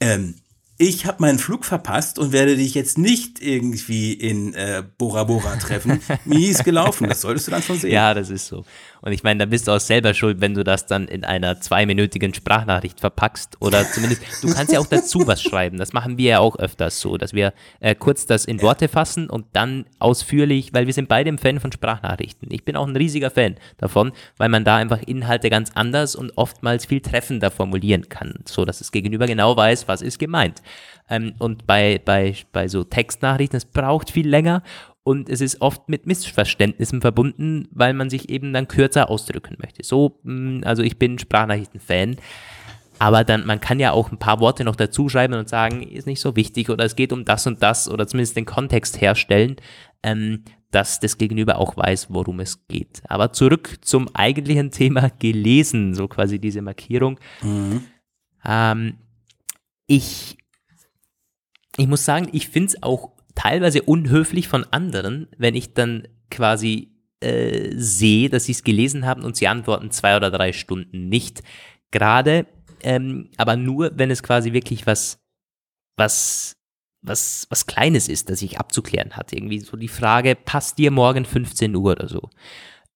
ähm, 0.00 0.36
ich 0.78 1.04
habe 1.06 1.18
meinen 1.20 1.38
Flug 1.38 1.64
verpasst 1.64 2.18
und 2.18 2.32
werde 2.32 2.56
dich 2.56 2.74
jetzt 2.74 2.96
nicht 2.96 3.42
irgendwie 3.42 4.12
in 4.12 4.54
äh, 4.54 4.84
Bora 4.98 5.24
Bora 5.24 5.56
treffen. 5.56 6.00
Mies 6.24 6.62
gelaufen, 6.62 7.08
das 7.08 7.20
solltest 7.20 7.48
du 7.48 7.50
dann 7.50 7.62
schon 7.62 7.78
sehen. 7.78 7.92
Ja, 7.92 8.14
das 8.14 8.30
ist 8.30 8.46
so. 8.46 8.64
Und 9.02 9.12
ich 9.12 9.24
meine, 9.24 9.38
da 9.40 9.46
bist 9.46 9.66
du 9.66 9.72
auch 9.72 9.80
selber 9.80 10.14
schuld, 10.14 10.40
wenn 10.40 10.54
du 10.54 10.62
das 10.62 10.86
dann 10.86 11.08
in 11.08 11.24
einer 11.24 11.60
zweiminütigen 11.60 12.32
Sprachnachricht 12.32 13.00
verpackst. 13.00 13.56
Oder 13.60 13.84
zumindest, 13.92 14.22
du 14.42 14.54
kannst 14.54 14.72
ja 14.72 14.78
auch 14.78 14.86
dazu 14.86 15.26
was 15.26 15.42
schreiben. 15.42 15.76
Das 15.76 15.92
machen 15.92 16.18
wir 16.18 16.30
ja 16.30 16.38
auch 16.38 16.56
öfters 16.56 17.00
so, 17.00 17.16
dass 17.18 17.34
wir 17.34 17.52
äh, 17.80 17.94
kurz 17.96 18.26
das 18.26 18.44
in 18.44 18.62
Worte 18.62 18.88
fassen 18.88 19.28
und 19.28 19.46
dann 19.52 19.86
ausführlich, 19.98 20.72
weil 20.72 20.86
wir 20.86 20.94
sind 20.94 21.08
beide 21.08 21.30
ein 21.30 21.38
Fan 21.38 21.58
von 21.58 21.72
Sprachnachrichten. 21.72 22.48
Ich 22.52 22.64
bin 22.64 22.76
auch 22.76 22.86
ein 22.86 22.96
riesiger 22.96 23.30
Fan 23.30 23.56
davon, 23.78 24.12
weil 24.36 24.48
man 24.48 24.64
da 24.64 24.76
einfach 24.76 25.02
Inhalte 25.02 25.50
ganz 25.50 25.72
anders 25.74 26.14
und 26.14 26.32
oftmals 26.36 26.86
viel 26.86 27.00
treffender 27.00 27.50
formulieren 27.50 28.08
kann, 28.08 28.34
so 28.44 28.64
dass 28.64 28.78
das 28.78 28.92
Gegenüber 28.92 29.26
genau 29.26 29.56
weiß, 29.56 29.88
was 29.88 30.00
ist 30.00 30.20
gemeint. 30.20 30.62
Ähm, 31.10 31.34
und 31.38 31.66
bei, 31.66 32.00
bei, 32.04 32.36
bei 32.52 32.68
so 32.68 32.84
Textnachrichten, 32.84 33.56
es 33.56 33.64
braucht 33.64 34.10
viel 34.10 34.28
länger 34.28 34.62
und 35.04 35.28
es 35.28 35.40
ist 35.40 35.60
oft 35.60 35.88
mit 35.88 36.06
Missverständnissen 36.06 37.00
verbunden, 37.00 37.68
weil 37.72 37.92
man 37.92 38.08
sich 38.08 38.28
eben 38.28 38.52
dann 38.52 38.68
kürzer 38.68 39.10
ausdrücken 39.10 39.56
möchte. 39.58 39.82
So, 39.82 40.20
mm, 40.22 40.60
also 40.64 40.82
ich 40.82 40.98
bin 40.98 41.18
Sprachnachrichten-Fan. 41.18 42.16
Aber 42.98 43.24
dann, 43.24 43.44
man 43.44 43.60
kann 43.60 43.80
ja 43.80 43.90
auch 43.90 44.12
ein 44.12 44.18
paar 44.18 44.38
Worte 44.38 44.62
noch 44.62 44.76
dazu 44.76 45.08
schreiben 45.08 45.34
und 45.34 45.48
sagen, 45.48 45.82
ist 45.82 46.06
nicht 46.06 46.20
so 46.20 46.36
wichtig 46.36 46.70
oder 46.70 46.84
es 46.84 46.94
geht 46.94 47.12
um 47.12 47.24
das 47.24 47.46
und 47.48 47.60
das 47.60 47.88
oder 47.88 48.06
zumindest 48.06 48.36
den 48.36 48.44
Kontext 48.44 49.00
herstellen, 49.00 49.56
ähm, 50.04 50.44
dass 50.70 51.00
das 51.00 51.18
Gegenüber 51.18 51.58
auch 51.58 51.76
weiß, 51.76 52.08
worum 52.10 52.38
es 52.38 52.66
geht. 52.68 53.02
Aber 53.08 53.32
zurück 53.32 53.78
zum 53.80 54.08
eigentlichen 54.14 54.70
Thema 54.72 55.10
gelesen, 55.18 55.94
so 55.94 56.06
quasi 56.06 56.38
diese 56.38 56.62
Markierung. 56.62 57.18
Mhm. 57.42 57.82
Ähm, 58.44 58.98
ich 59.88 60.38
ich 61.78 61.86
muss 61.86 62.04
sagen, 62.04 62.28
ich 62.32 62.48
finde 62.48 62.68
es 62.68 62.82
auch 62.82 63.11
teilweise 63.34 63.82
unhöflich 63.82 64.48
von 64.48 64.64
anderen, 64.70 65.28
wenn 65.38 65.54
ich 65.54 65.74
dann 65.74 66.08
quasi 66.30 66.92
äh, 67.20 67.70
sehe, 67.74 68.28
dass 68.28 68.44
sie 68.44 68.52
es 68.52 68.64
gelesen 68.64 69.06
haben 69.06 69.22
und 69.22 69.36
sie 69.36 69.48
antworten 69.48 69.90
zwei 69.90 70.16
oder 70.16 70.30
drei 70.30 70.52
Stunden 70.52 71.08
nicht. 71.08 71.42
Gerade, 71.90 72.46
ähm, 72.82 73.30
aber 73.36 73.56
nur, 73.56 73.92
wenn 73.94 74.10
es 74.10 74.22
quasi 74.22 74.52
wirklich 74.52 74.86
was, 74.86 75.18
was, 75.96 76.56
was, 77.02 77.46
was 77.50 77.66
Kleines 77.66 78.08
ist, 78.08 78.30
das 78.30 78.42
ich 78.42 78.58
abzuklären 78.58 79.12
hatte. 79.12 79.36
Irgendwie 79.36 79.60
so 79.60 79.76
die 79.76 79.88
Frage, 79.88 80.34
passt 80.34 80.78
dir 80.78 80.90
morgen 80.90 81.24
15 81.24 81.74
Uhr 81.76 81.92
oder 81.92 82.08
so? 82.08 82.30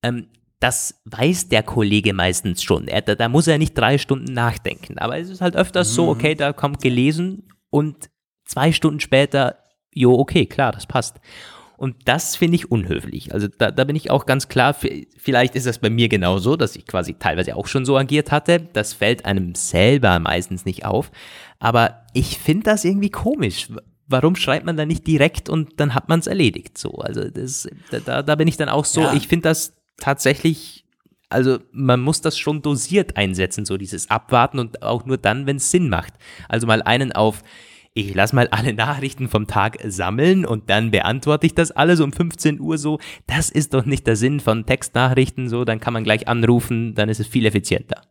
Ähm, 0.02 0.28
das 0.60 1.00
weiß 1.04 1.48
der 1.48 1.62
Kollege 1.62 2.12
meistens 2.12 2.62
schon. 2.62 2.88
Er, 2.88 3.02
da, 3.02 3.14
da, 3.14 3.28
muss 3.28 3.46
er 3.46 3.58
nicht 3.58 3.76
drei 3.76 3.98
Stunden 3.98 4.32
nachdenken. 4.32 4.98
Aber 4.98 5.18
es 5.18 5.28
ist 5.28 5.40
halt 5.40 5.54
öfters 5.54 5.90
mhm. 5.90 5.94
so, 5.94 6.08
okay, 6.08 6.34
da 6.34 6.52
kommt 6.52 6.80
gelesen 6.80 7.48
und 7.70 8.10
zwei 8.46 8.72
Stunden 8.72 9.00
später, 9.00 9.58
jo, 9.96 10.18
okay, 10.18 10.46
klar, 10.46 10.72
das 10.72 10.86
passt. 10.86 11.16
Und 11.78 11.96
das 12.06 12.36
finde 12.36 12.56
ich 12.56 12.70
unhöflich. 12.70 13.34
Also 13.34 13.48
da, 13.48 13.70
da 13.70 13.84
bin 13.84 13.96
ich 13.96 14.10
auch 14.10 14.24
ganz 14.24 14.48
klar, 14.48 14.74
vielleicht 15.18 15.54
ist 15.56 15.66
das 15.66 15.78
bei 15.78 15.90
mir 15.90 16.08
genauso, 16.08 16.56
dass 16.56 16.76
ich 16.76 16.86
quasi 16.86 17.14
teilweise 17.14 17.56
auch 17.56 17.66
schon 17.66 17.84
so 17.84 17.96
agiert 17.96 18.30
hatte. 18.30 18.60
Das 18.72 18.94
fällt 18.94 19.24
einem 19.24 19.54
selber 19.54 20.18
meistens 20.18 20.64
nicht 20.64 20.86
auf. 20.86 21.10
Aber 21.58 22.06
ich 22.14 22.38
finde 22.38 22.64
das 22.64 22.84
irgendwie 22.84 23.10
komisch. 23.10 23.68
Warum 24.06 24.36
schreibt 24.36 24.64
man 24.64 24.76
da 24.76 24.86
nicht 24.86 25.06
direkt 25.06 25.48
und 25.48 25.80
dann 25.80 25.94
hat 25.94 26.08
man 26.08 26.20
es 26.20 26.26
erledigt? 26.26 26.78
So, 26.78 26.92
also 26.92 27.28
das, 27.28 27.68
da, 28.04 28.22
da 28.22 28.34
bin 28.36 28.48
ich 28.48 28.56
dann 28.56 28.68
auch 28.68 28.84
so, 28.84 29.02
ja. 29.02 29.12
ich 29.14 29.28
finde 29.28 29.48
das 29.48 29.74
tatsächlich, 29.98 30.86
also 31.28 31.58
man 31.72 32.00
muss 32.00 32.22
das 32.22 32.38
schon 32.38 32.62
dosiert 32.62 33.16
einsetzen, 33.18 33.66
so 33.66 33.76
dieses 33.76 34.08
Abwarten 34.08 34.60
und 34.60 34.82
auch 34.82 35.04
nur 35.04 35.18
dann, 35.18 35.46
wenn 35.46 35.56
es 35.56 35.70
Sinn 35.70 35.90
macht. 35.90 36.14
Also 36.48 36.66
mal 36.66 36.82
einen 36.82 37.12
auf, 37.12 37.42
ich 37.96 38.14
lasse 38.14 38.34
mal 38.34 38.46
alle 38.48 38.74
Nachrichten 38.74 39.28
vom 39.28 39.46
Tag 39.46 39.78
sammeln 39.86 40.44
und 40.44 40.68
dann 40.68 40.90
beantworte 40.90 41.46
ich 41.46 41.54
das 41.54 41.70
alles 41.70 42.00
um 42.00 42.12
15 42.12 42.60
Uhr 42.60 42.76
so. 42.76 42.98
Das 43.26 43.48
ist 43.48 43.72
doch 43.72 43.86
nicht 43.86 44.06
der 44.06 44.16
Sinn 44.16 44.40
von 44.40 44.66
Textnachrichten 44.66 45.48
so, 45.48 45.64
dann 45.64 45.80
kann 45.80 45.94
man 45.94 46.04
gleich 46.04 46.28
anrufen, 46.28 46.94
dann 46.94 47.08
ist 47.08 47.20
es 47.20 47.26
viel 47.26 47.46
effizienter. 47.46 48.02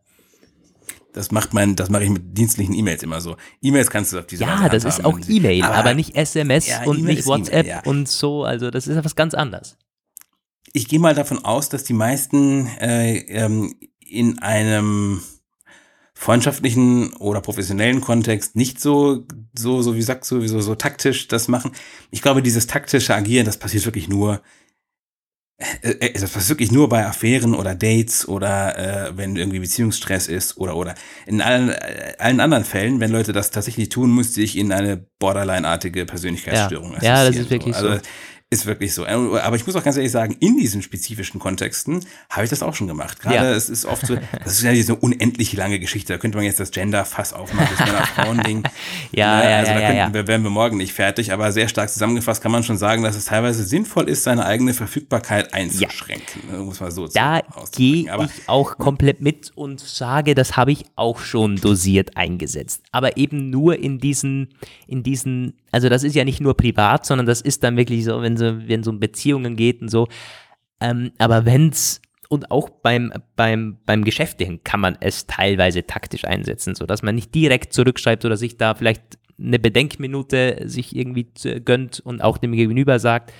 Das 1.12 1.30
macht 1.30 1.54
mein, 1.54 1.76
das 1.76 1.88
mache 1.88 2.02
ich 2.02 2.10
mit 2.10 2.36
dienstlichen 2.36 2.74
E-Mails 2.74 3.04
immer 3.04 3.20
so. 3.20 3.36
E-Mails 3.62 3.88
kannst 3.88 4.12
du 4.12 4.18
auf 4.18 4.26
diese 4.26 4.42
Ja, 4.42 4.58
Weise 4.60 4.70
das 4.70 4.84
ist 4.84 5.04
auch 5.04 5.20
E-Mail, 5.28 5.62
aber, 5.62 5.94
nicht 5.94 6.16
SMS 6.16 6.66
Ja, 6.66 6.82
und 6.82 6.98
E-Mail 6.98 7.14
nicht 7.14 7.26
WhatsApp 7.26 7.66
ja. 7.66 7.82
und 7.84 8.08
so. 8.08 8.42
Also 8.42 8.72
das 8.72 8.88
ist 8.88 8.96
etwas 8.96 9.14
ganz 9.14 9.34
anderes. 9.34 9.78
ich 10.72 10.88
gehe 10.88 10.98
mal 10.98 11.14
davon 11.14 11.44
aus, 11.44 11.68
dass 11.68 11.84
die 11.84 11.94
meisten 11.94 12.66
äh, 12.80 13.18
ähm, 13.28 13.72
in 14.00 14.40
einem 14.40 15.22
freundschaftlichen 16.18 17.12
oder 17.14 17.42
professionellen 17.42 18.00
Kontext 18.00 18.56
nicht 18.56 18.80
so, 18.80 19.26
so, 19.54 19.82
so 19.82 19.94
wie 19.96 20.02
sagst 20.02 20.30
du, 20.30 20.44
so, 20.48 20.60
so 20.60 20.74
taktisch 20.74 21.28
das 21.28 21.46
machen. 21.46 21.72
Ich 22.10 22.22
glaube, 22.22 22.42
dieses 22.42 22.66
taktische 22.66 23.14
Agieren, 23.14 23.44
das 23.44 23.58
passiert 23.58 23.84
wirklich 23.84 24.08
nur, 24.08 24.40
äh, 25.58 25.90
äh, 25.90 26.12
das 26.14 26.30
passiert 26.30 26.48
wirklich 26.48 26.72
nur 26.72 26.88
bei 26.88 27.06
Affären 27.06 27.54
oder 27.54 27.74
Dates 27.74 28.26
oder 28.26 28.78
äh, 29.08 29.16
wenn 29.18 29.36
irgendwie 29.36 29.60
Beziehungsstress 29.60 30.26
ist 30.28 30.56
oder 30.56 30.74
oder 30.74 30.94
in 31.26 31.42
allen, 31.42 31.68
äh, 31.68 32.14
allen 32.18 32.40
anderen 32.40 32.64
Fällen, 32.64 32.98
wenn 32.98 33.12
Leute 33.12 33.34
das 33.34 33.50
tatsächlich 33.50 33.90
tun, 33.90 34.14
müsste 34.14 34.40
ich 34.40 34.56
in 34.56 34.72
eine 34.72 34.96
Borderline-artige 35.18 36.06
Persönlichkeitsstörung 36.06 36.92
Ja. 36.94 37.02
Ja, 37.02 37.24
das 37.26 37.36
ist 37.36 37.50
wirklich 37.50 37.76
Also, 37.76 37.92
so. 37.92 38.00
Ist 38.48 38.64
wirklich 38.64 38.94
so. 38.94 39.04
Äh, 39.04 39.40
Aber 39.40 39.56
ich 39.56 39.66
muss 39.66 39.74
auch 39.74 39.82
ganz 39.82 39.96
ehrlich 39.96 40.12
sagen, 40.12 40.36
in 40.38 40.56
diesen 40.56 40.80
spezifischen 40.80 41.40
Kontexten 41.40 42.04
habe 42.30 42.44
ich 42.44 42.50
das 42.50 42.62
auch 42.62 42.74
schon 42.76 42.86
gemacht. 42.86 43.20
Gerade 43.20 43.34
Ja. 43.36 43.50
es 43.50 43.68
ist 43.68 43.84
oft 43.86 44.06
so, 44.06 44.16
das 44.44 44.52
ist 44.52 44.62
ja 44.62 44.72
diese 44.72 44.94
unendlich 44.94 45.52
lange 45.54 45.80
Geschichte. 45.80 46.12
Da 46.12 46.18
könnte 46.18 46.38
man 46.38 46.44
jetzt 46.44 46.60
das 46.60 46.70
Gender-Fass 46.70 47.32
aufmachen, 47.32 47.66
das 47.76 47.86
Männer-Frauen-Ding. 47.86 48.62
Ja, 49.12 49.38
Ne? 49.40 49.50
ja, 49.50 49.56
also 49.58 49.70
ja, 49.72 49.74
da 49.76 49.80
ja, 49.80 49.86
könnten, 49.88 49.96
ja. 49.98 50.14
wir- 50.14 50.26
wären 50.28 50.42
wir 50.44 50.50
morgen 50.50 50.76
nicht 50.76 50.92
fertig, 50.92 51.32
aber 51.32 51.50
sehr 51.50 51.68
stark 51.68 51.90
zusammengefasst 51.90 52.40
kann 52.42 52.52
man 52.52 52.62
schon 52.62 52.78
sagen, 52.78 53.02
dass 53.02 53.16
es 53.16 53.24
teilweise 53.26 53.64
sinnvoll 53.64 54.08
ist, 54.08 54.22
seine 54.22 54.44
eigene 54.46 54.74
Verfügbarkeit 54.74 55.52
einzuschränken. 55.52 56.42
Ne, 56.50 56.58
Muss 56.58 56.78
man 56.80 56.90
so 56.92 57.08
Da 57.08 57.42
gehe 57.74 58.02
ich 58.04 58.48
auch 58.48 58.78
komplett 58.78 59.20
mit 59.22 59.50
und 59.56 59.80
sage, 59.80 60.34
das 60.36 60.56
habe 60.56 60.70
ich 60.72 60.84
auch 60.94 61.18
schon 61.18 61.56
dosiert 61.56 62.16
eingesetzt. 62.16 62.82
Aber 62.92 63.16
eben 63.16 63.50
nur 63.50 63.76
in 63.78 63.98
diesen, 63.98 64.54
in 64.86 65.02
diesen, 65.02 65.54
also 65.76 65.90
das 65.90 66.04
ist 66.04 66.14
ja 66.14 66.24
nicht 66.24 66.40
nur 66.40 66.56
privat, 66.56 67.04
sondern 67.04 67.26
das 67.26 67.42
ist 67.42 67.62
dann 67.62 67.76
wirklich 67.76 68.02
so, 68.02 68.22
wenn 68.22 68.38
so, 68.38 68.66
wenn 68.66 68.82
so 68.82 68.90
um 68.90 68.98
Beziehungen 68.98 69.56
geht 69.56 69.82
und 69.82 69.90
so. 69.90 70.08
Ähm, 70.80 71.12
aber 71.18 71.44
wenn's 71.44 72.00
und 72.30 72.50
auch 72.50 72.70
beim, 72.70 73.12
beim, 73.36 73.76
beim 73.84 74.02
Geschäftlichen 74.02 74.64
kann 74.64 74.80
man 74.80 74.96
es 75.00 75.26
teilweise 75.26 75.86
taktisch 75.86 76.24
einsetzen, 76.24 76.74
so 76.74 76.86
dass 76.86 77.02
man 77.02 77.14
nicht 77.14 77.34
direkt 77.34 77.74
zurückschreibt 77.74 78.24
oder 78.24 78.38
sich 78.38 78.56
da 78.56 78.74
vielleicht 78.74 79.18
eine 79.38 79.58
Bedenkminute 79.58 80.62
sich 80.64 80.96
irgendwie 80.96 81.28
gönnt 81.62 82.00
und 82.00 82.22
auch 82.22 82.38
dem 82.38 82.52
Gegenüber 82.52 82.98
sagt, 82.98 83.34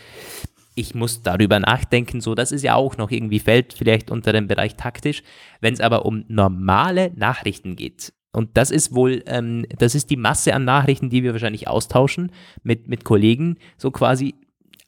ich 0.74 0.94
muss 0.94 1.22
darüber 1.22 1.58
nachdenken, 1.58 2.20
so, 2.20 2.34
das 2.34 2.52
ist 2.52 2.64
ja 2.64 2.74
auch 2.74 2.98
noch 2.98 3.10
irgendwie 3.10 3.40
fällt 3.40 3.72
vielleicht 3.72 4.10
unter 4.10 4.34
dem 4.34 4.46
Bereich 4.46 4.76
taktisch. 4.76 5.22
Wenn 5.62 5.72
es 5.72 5.80
aber 5.80 6.04
um 6.04 6.26
normale 6.28 7.12
Nachrichten 7.16 7.76
geht, 7.76 8.12
und 8.36 8.50
das 8.58 8.70
ist 8.70 8.94
wohl, 8.94 9.22
ähm, 9.24 9.64
das 9.78 9.94
ist 9.94 10.10
die 10.10 10.18
Masse 10.18 10.52
an 10.52 10.66
Nachrichten, 10.66 11.08
die 11.08 11.22
wir 11.22 11.32
wahrscheinlich 11.32 11.68
austauschen 11.68 12.32
mit, 12.62 12.86
mit 12.86 13.02
Kollegen, 13.02 13.56
so 13.78 13.90
quasi 13.90 14.34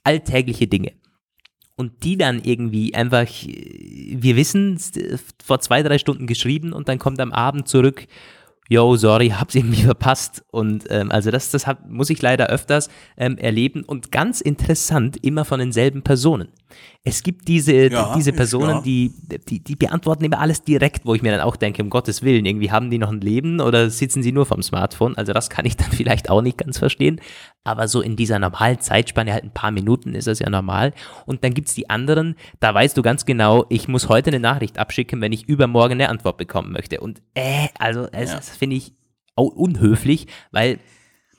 alltägliche 0.04 0.66
Dinge. 0.66 0.92
Und 1.74 2.04
die 2.04 2.18
dann 2.18 2.42
irgendwie 2.44 2.94
einfach, 2.94 3.26
äh, 3.46 4.16
wir 4.20 4.36
wissen, 4.36 4.78
äh, 4.96 5.16
vor 5.42 5.60
zwei, 5.60 5.82
drei 5.82 5.96
Stunden 5.96 6.26
geschrieben 6.26 6.74
und 6.74 6.90
dann 6.90 6.98
kommt 6.98 7.20
am 7.20 7.32
Abend 7.32 7.68
zurück, 7.68 8.06
yo, 8.68 8.96
sorry, 8.96 9.30
hab's 9.38 9.54
irgendwie 9.54 9.82
verpasst. 9.82 10.44
Und 10.50 10.84
ähm, 10.90 11.10
also 11.10 11.30
das, 11.30 11.50
das 11.50 11.66
hab, 11.66 11.88
muss 11.88 12.10
ich 12.10 12.22
leider 12.22 12.46
öfters 12.48 12.88
ähm, 13.16 13.38
erleben 13.38 13.82
und 13.82 14.12
ganz 14.12 14.40
interessant, 14.40 15.16
immer 15.24 15.44
von 15.44 15.58
denselben 15.58 16.02
Personen. 16.02 16.48
Es 17.02 17.22
gibt 17.22 17.48
diese, 17.48 17.90
Ja, 17.90 18.12
diese 18.14 18.32
Personen, 18.32 18.68
ja. 18.68 18.80
die, 18.82 19.12
die, 19.48 19.60
die 19.60 19.76
beantworten 19.76 20.24
immer 20.24 20.38
alles 20.38 20.62
direkt, 20.62 21.06
wo 21.06 21.14
ich 21.14 21.22
mir 21.22 21.32
dann 21.32 21.40
auch 21.40 21.56
denke, 21.56 21.82
um 21.82 21.88
Gottes 21.88 22.22
Willen, 22.22 22.44
irgendwie 22.44 22.70
haben 22.70 22.90
die 22.90 22.98
noch 22.98 23.10
ein 23.10 23.20
Leben 23.20 23.60
oder 23.60 23.88
sitzen 23.88 24.22
sie 24.22 24.32
nur 24.32 24.44
vom 24.44 24.62
Smartphone? 24.62 25.16
Also 25.16 25.32
das 25.32 25.48
kann 25.48 25.64
ich 25.64 25.76
dann 25.76 25.90
vielleicht 25.90 26.28
auch 26.28 26.42
nicht 26.42 26.58
ganz 26.58 26.78
verstehen. 26.78 27.20
Aber 27.68 27.86
so 27.86 28.00
in 28.00 28.16
dieser 28.16 28.38
normalen 28.38 28.80
Zeitspanne, 28.80 29.30
halt 29.30 29.44
ein 29.44 29.52
paar 29.52 29.70
Minuten 29.70 30.14
ist 30.14 30.26
das 30.26 30.38
ja 30.38 30.48
normal. 30.48 30.94
Und 31.26 31.44
dann 31.44 31.52
gibt's 31.52 31.74
die 31.74 31.90
anderen, 31.90 32.34
da 32.60 32.72
weißt 32.72 32.96
du 32.96 33.02
ganz 33.02 33.26
genau, 33.26 33.66
ich 33.68 33.88
muss 33.88 34.08
heute 34.08 34.30
eine 34.30 34.40
Nachricht 34.40 34.78
abschicken, 34.78 35.20
wenn 35.20 35.32
ich 35.32 35.50
übermorgen 35.50 35.92
eine 35.92 36.08
Antwort 36.08 36.38
bekommen 36.38 36.72
möchte. 36.72 37.00
Und 37.00 37.20
äh, 37.34 37.68
also 37.78 38.08
es 38.10 38.30
Ja. 38.30 38.36
das 38.36 38.56
finde 38.56 38.76
ich 38.76 38.94
unhöflich, 39.34 40.28
weil 40.50 40.78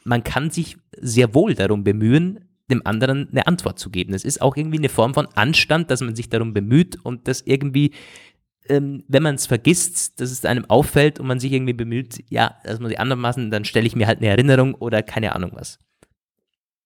man 0.04 0.24
kann 0.24 0.52
sich 0.52 0.78
sehr 1.02 1.34
wohl 1.34 1.56
darum 1.56 1.84
bemühen, 1.84 2.46
dem 2.70 2.86
anderen 2.86 3.28
eine 3.32 3.48
Antwort 3.48 3.80
zu 3.80 3.90
geben. 3.90 4.14
Es 4.14 4.24
ist 4.24 4.40
auch 4.40 4.56
irgendwie 4.56 4.78
eine 4.78 4.90
Form 4.90 5.16
von 5.16 5.26
Anstand, 5.34 5.90
dass 5.90 6.02
man 6.02 6.16
sich 6.16 6.30
darum 6.30 6.54
bemüht 6.54 7.04
und 7.04 7.28
das 7.28 7.42
irgendwie, 7.42 7.92
ähm, 8.68 9.04
wenn 9.08 9.24
man 9.24 9.34
es 9.34 9.48
vergisst, 9.48 10.22
dass 10.22 10.30
es 10.30 10.46
einem 10.46 10.66
auffällt 10.66 11.20
und 11.20 11.26
man 11.26 11.40
sich 11.40 11.52
irgendwie 11.52 11.74
bemüht, 11.74 12.24
ja, 12.30 12.56
dass 12.64 12.80
man 12.80 12.92
die 12.92 13.00
anderen 13.00 13.20
machen, 13.20 13.50
dann 13.50 13.66
stelle 13.66 13.88
ich 13.88 13.96
mir 13.96 14.06
halt 14.06 14.20
eine 14.20 14.28
Erinnerung 14.28 14.76
oder 14.76 15.02
keine 15.02 15.36
Ahnung 15.36 15.54
was. 15.56 15.80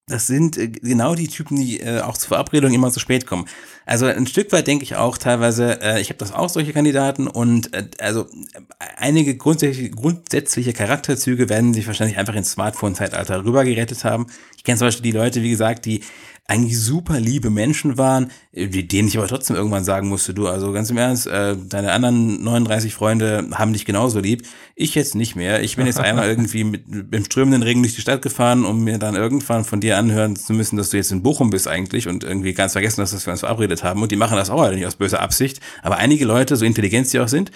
Das 0.07 0.27
sind 0.27 0.57
äh, 0.57 0.67
genau 0.67 1.15
die 1.15 1.29
Typen, 1.29 1.55
die 1.55 1.79
äh, 1.79 2.01
auch 2.01 2.17
zur 2.17 2.29
Verabredung 2.29 2.73
immer 2.73 2.91
zu 2.91 2.99
spät 2.99 3.25
kommen. 3.25 3.45
Also 3.85 4.05
ein 4.05 4.27
Stück 4.27 4.51
weit 4.51 4.67
denke 4.67 4.83
ich 4.83 4.97
auch 4.97 5.17
teilweise, 5.17 5.81
äh, 5.81 6.01
ich 6.01 6.09
habe 6.09 6.17
das 6.17 6.33
auch 6.33 6.49
solche 6.49 6.73
Kandidaten 6.73 7.27
und 7.27 7.73
äh, 7.73 7.87
also 7.99 8.23
äh, 8.23 8.59
einige 8.97 9.37
grundsätzliche, 9.37 9.91
grundsätzliche 9.91 10.73
Charakterzüge 10.73 11.47
werden 11.47 11.73
sich 11.73 11.87
wahrscheinlich 11.87 12.17
einfach 12.17 12.35
ins 12.35 12.51
Smartphone-Zeitalter 12.51 13.45
rübergerettet 13.45 14.03
haben. 14.03 14.27
Ich 14.57 14.65
kenne 14.65 14.77
zum 14.77 14.87
Beispiel 14.87 15.03
die 15.03 15.17
Leute, 15.17 15.41
wie 15.41 15.51
gesagt, 15.51 15.85
die 15.85 16.01
eigentlich 16.45 16.77
super 16.77 17.19
liebe 17.19 17.49
Menschen 17.49 17.97
waren, 17.97 18.29
äh, 18.51 18.67
denen 18.67 19.07
ich 19.07 19.17
aber 19.17 19.27
trotzdem 19.27 19.55
irgendwann 19.55 19.85
sagen 19.85 20.09
musste, 20.09 20.33
du, 20.33 20.47
also 20.47 20.73
ganz 20.73 20.89
im 20.89 20.97
Ernst, 20.97 21.25
äh, 21.25 21.55
deine 21.57 21.93
anderen 21.93 22.43
39 22.43 22.93
Freunde 22.93 23.49
haben 23.53 23.71
dich 23.71 23.85
genauso 23.85 24.19
lieb. 24.19 24.45
Ich 24.75 24.93
jetzt 24.93 25.15
nicht 25.15 25.35
mehr. 25.35 25.63
Ich 25.63 25.77
bin 25.77 25.85
jetzt 25.85 25.99
einmal 25.99 26.27
irgendwie 26.29 26.65
mit, 26.65 26.83
im 27.11 27.25
strömenden 27.25 27.63
Regen 27.63 27.81
durch 27.81 27.95
die 27.95 28.01
Stadt 28.01 28.21
gefahren, 28.21 28.65
um 28.65 28.83
mir 28.83 28.97
dann 28.97 29.15
irgendwann 29.15 29.63
von 29.63 29.79
dir 29.79 29.97
anhören 29.97 30.35
zu 30.35 30.53
müssen, 30.53 30.75
dass 30.75 30.89
du 30.89 30.97
jetzt 30.97 31.11
in 31.11 31.23
Bochum 31.23 31.49
bist 31.49 31.67
eigentlich 31.67 32.07
und 32.07 32.25
irgendwie 32.25 32.53
ganz 32.53 32.73
vergessen 32.73 33.01
hast, 33.01 33.13
dass 33.13 33.25
wir 33.25 33.31
uns 33.31 33.39
verabredet 33.39 33.83
haben. 33.83 34.01
Und 34.01 34.11
die 34.11 34.17
machen 34.17 34.37
das 34.37 34.49
auch 34.49 34.69
nicht 34.69 34.85
aus 34.85 34.95
böser 34.95 35.21
Absicht. 35.21 35.61
Aber 35.81 35.97
einige 35.97 36.25
Leute, 36.25 36.57
so 36.57 36.65
intelligent 36.65 37.07
sie 37.07 37.19
auch 37.19 37.29
sind, 37.29 37.51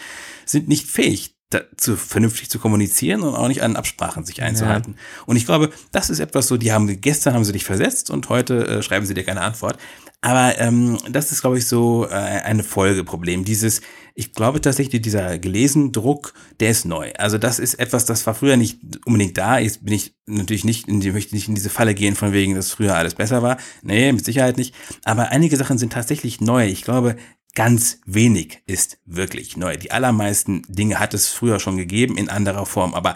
sind 0.46 0.70
nicht 0.70 0.88
fähig, 0.88 1.37
dazu 1.50 1.96
vernünftig 1.96 2.50
zu 2.50 2.60
kommunizieren 2.60 3.22
und 3.22 3.36
auch 3.36 3.48
nicht 3.48 3.64
an 3.64 3.78
Absprachen 3.78 4.26
sich 4.26 4.42
einzuhalten. 4.42 4.98
Und 5.26 5.38
ich 5.38 5.46
glaube, 5.46 5.70
das 5.92 6.10
ist 6.10 6.20
etwas 6.20 6.48
so, 6.48 6.58
die 6.58 6.74
haben 6.74 7.00
gestern 7.00 7.34
haben 7.34 7.46
sie 7.46 7.54
dich 7.54 7.64
versetzt 7.64 8.10
und 8.10 8.28
heute 8.30 8.68
äh, 8.68 8.82
schreiben 8.82 9.06
sie 9.06 9.14
dir 9.14 9.24
keine 9.24 9.42
Antwort. 9.42 9.78
Aber 10.20 10.60
ähm, 10.60 10.98
das 11.10 11.32
ist, 11.32 11.42
glaube 11.42 11.60
ich, 11.60 11.68
so 11.68 12.06
äh, 12.06 12.14
eine 12.14 12.64
Folgeproblem. 12.64 13.46
Dieses, 13.46 13.82
ich 14.16 14.34
glaube 14.34 14.60
tatsächlich, 14.60 15.02
dieser 15.02 15.38
gelesen 15.38 15.92
Druck, 15.92 16.34
der 16.60 16.72
ist 16.72 16.86
neu. 16.86 17.14
Also 17.18 17.38
das 17.38 17.60
ist 17.60 17.76
etwas, 17.76 18.06
das 18.06 18.26
war 18.26 18.34
früher 18.34 18.58
nicht 18.58 18.80
unbedingt 19.06 19.38
da. 19.38 19.60
Jetzt 19.60 19.86
bin 19.86 19.94
ich 19.94 20.16
natürlich 20.26 20.66
nicht 20.66 20.88
in 20.88 21.00
die, 21.00 21.12
möchte 21.12 21.36
nicht 21.36 21.48
in 21.48 21.56
diese 21.56 21.70
Falle 21.70 21.94
gehen, 21.94 22.16
von 22.16 22.34
wegen, 22.34 22.56
dass 22.56 22.72
früher 22.72 22.96
alles 22.96 23.14
besser 23.14 23.44
war. 23.44 23.58
Nee, 23.84 24.12
mit 24.12 24.26
Sicherheit 24.26 24.58
nicht. 24.58 24.74
Aber 25.06 25.30
einige 25.30 25.56
Sachen 25.56 25.78
sind 25.78 25.94
tatsächlich 25.94 26.42
neu. 26.42 26.66
Ich 26.66 26.84
glaube, 26.84 27.16
ganz 27.58 28.02
wenig 28.06 28.62
ist 28.68 29.00
wirklich 29.08 29.58
neu. 29.58 29.78
Die 29.78 29.90
allermeisten 29.90 30.62
Dinge 30.68 31.00
hat 31.00 31.16
es 31.16 31.30
früher 31.30 31.60
schon 31.60 31.76
gegeben 31.76 32.16
in 32.16 32.30
anderer 32.30 32.68
Form. 32.68 32.94
Aber 32.94 33.16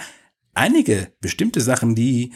einige 0.56 1.14
bestimmte 1.22 1.62
Sachen, 1.62 1.94
die 1.94 2.34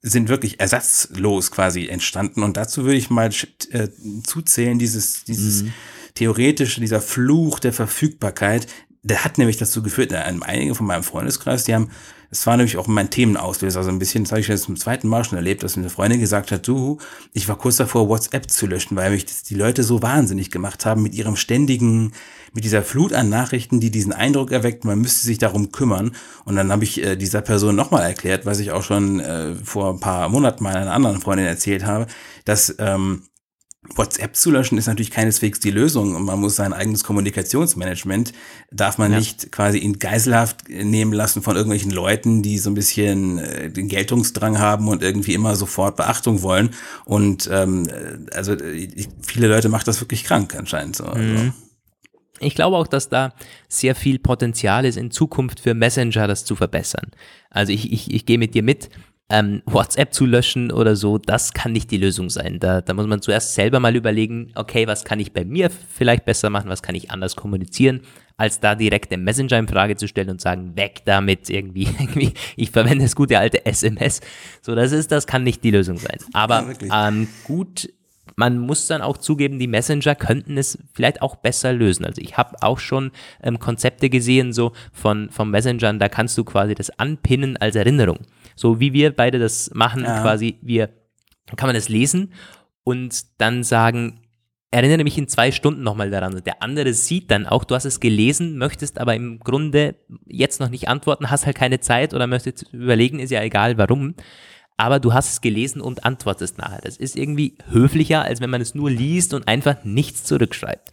sind 0.00 0.30
wirklich 0.30 0.60
ersatzlos 0.60 1.50
quasi 1.50 1.88
entstanden. 1.88 2.42
Und 2.42 2.56
dazu 2.56 2.84
würde 2.84 2.96
ich 2.96 3.10
mal 3.10 3.30
äh, 3.70 3.88
zuzählen, 4.24 4.78
dieses, 4.78 5.24
dieses 5.24 5.64
Mhm. 5.64 5.72
theoretische, 6.14 6.80
dieser 6.80 7.02
Fluch 7.02 7.58
der 7.58 7.74
Verfügbarkeit. 7.74 8.66
Der 9.02 9.22
hat 9.22 9.36
nämlich 9.36 9.58
dazu 9.58 9.82
geführt, 9.82 10.12
äh, 10.12 10.16
einige 10.16 10.74
von 10.74 10.86
meinem 10.86 11.02
Freundeskreis, 11.02 11.64
die 11.64 11.74
haben, 11.74 11.90
es 12.32 12.46
war 12.46 12.56
nämlich 12.56 12.78
auch 12.78 12.86
mein 12.86 13.10
Themenauslöser, 13.10 13.82
so 13.84 13.90
ein 13.90 13.98
bisschen, 13.98 14.24
das 14.24 14.32
habe 14.32 14.40
ich 14.40 14.48
jetzt 14.48 14.62
zum 14.62 14.76
zweiten 14.76 15.06
Mal 15.06 15.22
schon 15.22 15.36
erlebt, 15.36 15.62
dass 15.62 15.76
eine 15.76 15.90
Freundin 15.90 16.18
gesagt 16.18 16.50
hat, 16.50 16.66
du, 16.66 16.96
ich 17.34 17.46
war 17.46 17.58
kurz 17.58 17.76
davor, 17.76 18.08
WhatsApp 18.08 18.50
zu 18.50 18.66
löschen, 18.66 18.96
weil 18.96 19.10
mich 19.10 19.26
die 19.26 19.54
Leute 19.54 19.82
so 19.82 20.00
wahnsinnig 20.00 20.50
gemacht 20.50 20.86
haben 20.86 21.02
mit 21.02 21.14
ihrem 21.14 21.36
ständigen, 21.36 22.12
mit 22.54 22.64
dieser 22.64 22.82
Flut 22.82 23.12
an 23.12 23.28
Nachrichten, 23.28 23.80
die 23.80 23.90
diesen 23.90 24.14
Eindruck 24.14 24.50
erweckt, 24.50 24.86
man 24.86 24.98
müsste 24.98 25.26
sich 25.26 25.36
darum 25.36 25.72
kümmern. 25.72 26.12
Und 26.46 26.56
dann 26.56 26.72
habe 26.72 26.84
ich 26.84 27.04
äh, 27.04 27.16
dieser 27.16 27.42
Person 27.42 27.76
nochmal 27.76 28.02
erklärt, 28.02 28.46
was 28.46 28.60
ich 28.60 28.72
auch 28.72 28.82
schon 28.82 29.20
äh, 29.20 29.54
vor 29.54 29.90
ein 29.90 30.00
paar 30.00 30.30
Monaten 30.30 30.64
mal 30.64 30.74
einer 30.74 30.92
anderen 30.92 31.20
Freundin 31.20 31.46
erzählt 31.46 31.84
habe, 31.84 32.06
dass 32.46 32.74
ähm, 32.78 33.24
WhatsApp 33.96 34.36
zu 34.36 34.52
löschen 34.52 34.78
ist 34.78 34.86
natürlich 34.86 35.10
keineswegs 35.10 35.58
die 35.58 35.72
Lösung 35.72 36.14
und 36.14 36.24
man 36.24 36.38
muss 36.38 36.54
sein 36.54 36.72
eigenes 36.72 37.02
Kommunikationsmanagement, 37.02 38.32
darf 38.70 38.96
man 38.96 39.10
ja. 39.10 39.18
nicht 39.18 39.50
quasi 39.50 39.78
in 39.78 39.98
Geiselhaft 39.98 40.68
nehmen 40.68 41.12
lassen 41.12 41.42
von 41.42 41.56
irgendwelchen 41.56 41.90
Leuten, 41.90 42.42
die 42.42 42.58
so 42.58 42.70
ein 42.70 42.74
bisschen 42.74 43.38
äh, 43.38 43.70
den 43.70 43.88
Geltungsdrang 43.88 44.60
haben 44.60 44.86
und 44.86 45.02
irgendwie 45.02 45.34
immer 45.34 45.56
sofort 45.56 45.96
Beachtung 45.96 46.42
wollen. 46.42 46.70
Und 47.04 47.50
ähm, 47.52 47.88
also 48.32 48.56
viele 49.20 49.48
Leute 49.48 49.68
macht 49.68 49.88
das 49.88 50.00
wirklich 50.00 50.22
krank 50.24 50.54
anscheinend 50.56 50.94
so. 50.94 51.04
Also. 51.04 51.20
Mhm. 51.20 51.52
Ich 52.38 52.54
glaube 52.54 52.76
auch, 52.76 52.86
dass 52.86 53.08
da 53.08 53.34
sehr 53.68 53.94
viel 53.94 54.18
Potenzial 54.18 54.84
ist 54.84 54.96
in 54.96 55.10
Zukunft 55.10 55.60
für 55.60 55.74
Messenger, 55.74 56.26
das 56.26 56.44
zu 56.44 56.56
verbessern. 56.56 57.10
Also 57.50 57.72
ich, 57.72 57.92
ich, 57.92 58.12
ich 58.12 58.26
gehe 58.26 58.38
mit 58.38 58.54
dir 58.54 58.62
mit 58.62 58.90
ähm, 59.30 59.62
WhatsApp 59.64 60.12
zu 60.12 60.26
löschen 60.26 60.70
oder 60.70 60.94
so, 60.94 61.16
das 61.16 61.52
kann 61.54 61.72
nicht 61.72 61.90
die 61.90 61.96
Lösung 61.96 62.28
sein. 62.28 62.58
Da, 62.60 62.80
da 62.80 62.92
muss 62.92 63.06
man 63.06 63.22
zuerst 63.22 63.54
selber 63.54 63.80
mal 63.80 63.96
überlegen, 63.96 64.52
okay, 64.54 64.86
was 64.86 65.04
kann 65.04 65.20
ich 65.20 65.32
bei 65.32 65.44
mir 65.44 65.70
vielleicht 65.70 66.24
besser 66.24 66.50
machen, 66.50 66.68
was 66.68 66.82
kann 66.82 66.94
ich 66.94 67.10
anders 67.10 67.34
kommunizieren, 67.34 68.02
als 68.36 68.60
da 68.60 68.74
direkt 68.74 69.10
den 69.10 69.24
Messenger 69.24 69.58
in 69.58 69.68
Frage 69.68 69.96
zu 69.96 70.06
stellen 70.06 70.30
und 70.30 70.40
sagen, 70.40 70.76
weg 70.76 71.02
damit 71.06 71.48
irgendwie, 71.48 71.84
irgendwie 71.98 72.34
ich 72.56 72.70
verwende 72.70 73.04
das 73.04 73.16
gute 73.16 73.38
alte 73.38 73.64
SMS. 73.64 74.20
So, 74.60 74.74
das 74.74 74.92
ist, 74.92 75.10
das 75.10 75.26
kann 75.26 75.44
nicht 75.44 75.64
die 75.64 75.70
Lösung 75.70 75.96
sein. 75.96 76.18
Aber 76.34 76.70
ja, 76.82 77.08
ähm, 77.08 77.28
gut 77.44 77.88
man 78.36 78.58
muss 78.58 78.86
dann 78.86 79.02
auch 79.02 79.18
zugeben, 79.18 79.58
die 79.58 79.66
Messenger 79.66 80.14
könnten 80.14 80.56
es 80.56 80.78
vielleicht 80.94 81.22
auch 81.22 81.36
besser 81.36 81.72
lösen. 81.72 82.04
Also 82.04 82.22
ich 82.22 82.36
habe 82.36 82.56
auch 82.62 82.78
schon 82.78 83.10
ähm, 83.42 83.58
Konzepte 83.58 84.10
gesehen, 84.10 84.52
so 84.52 84.72
von, 84.92 85.30
von 85.30 85.50
Messengern, 85.50 85.98
da 85.98 86.08
kannst 86.08 86.38
du 86.38 86.44
quasi 86.44 86.74
das 86.74 86.90
anpinnen 86.98 87.56
als 87.56 87.76
Erinnerung. 87.76 88.18
So 88.54 88.80
wie 88.80 88.92
wir 88.92 89.14
beide 89.14 89.38
das 89.38 89.70
machen, 89.74 90.04
ja. 90.04 90.22
quasi, 90.22 90.58
wir, 90.62 90.90
kann 91.56 91.68
man 91.68 91.74
das 91.74 91.88
lesen 91.88 92.32
und 92.84 93.40
dann 93.40 93.64
sagen, 93.64 94.20
erinnere 94.70 95.04
mich 95.04 95.18
in 95.18 95.28
zwei 95.28 95.52
Stunden 95.52 95.82
nochmal 95.82 96.10
daran. 96.10 96.34
Und 96.34 96.46
der 96.46 96.62
andere 96.62 96.94
sieht 96.94 97.30
dann 97.30 97.46
auch, 97.46 97.64
du 97.64 97.74
hast 97.74 97.84
es 97.84 98.00
gelesen, 98.00 98.56
möchtest 98.56 98.98
aber 98.98 99.14
im 99.14 99.38
Grunde 99.38 99.96
jetzt 100.26 100.60
noch 100.60 100.70
nicht 100.70 100.88
antworten, 100.88 101.30
hast 101.30 101.46
halt 101.46 101.56
keine 101.56 101.80
Zeit 101.80 102.14
oder 102.14 102.26
möchtest 102.26 102.72
überlegen, 102.72 103.18
ist 103.18 103.30
ja 103.30 103.42
egal 103.42 103.76
warum. 103.78 104.14
Aber 104.82 104.98
du 104.98 105.14
hast 105.14 105.30
es 105.30 105.40
gelesen 105.40 105.80
und 105.80 106.04
antwortest 106.04 106.58
nachher. 106.58 106.80
Das 106.82 106.96
ist 106.96 107.14
irgendwie 107.14 107.54
höflicher, 107.70 108.22
als 108.22 108.40
wenn 108.40 108.50
man 108.50 108.60
es 108.60 108.74
nur 108.74 108.90
liest 108.90 109.32
und 109.32 109.46
einfach 109.46 109.84
nichts 109.84 110.24
zurückschreibt. 110.24 110.90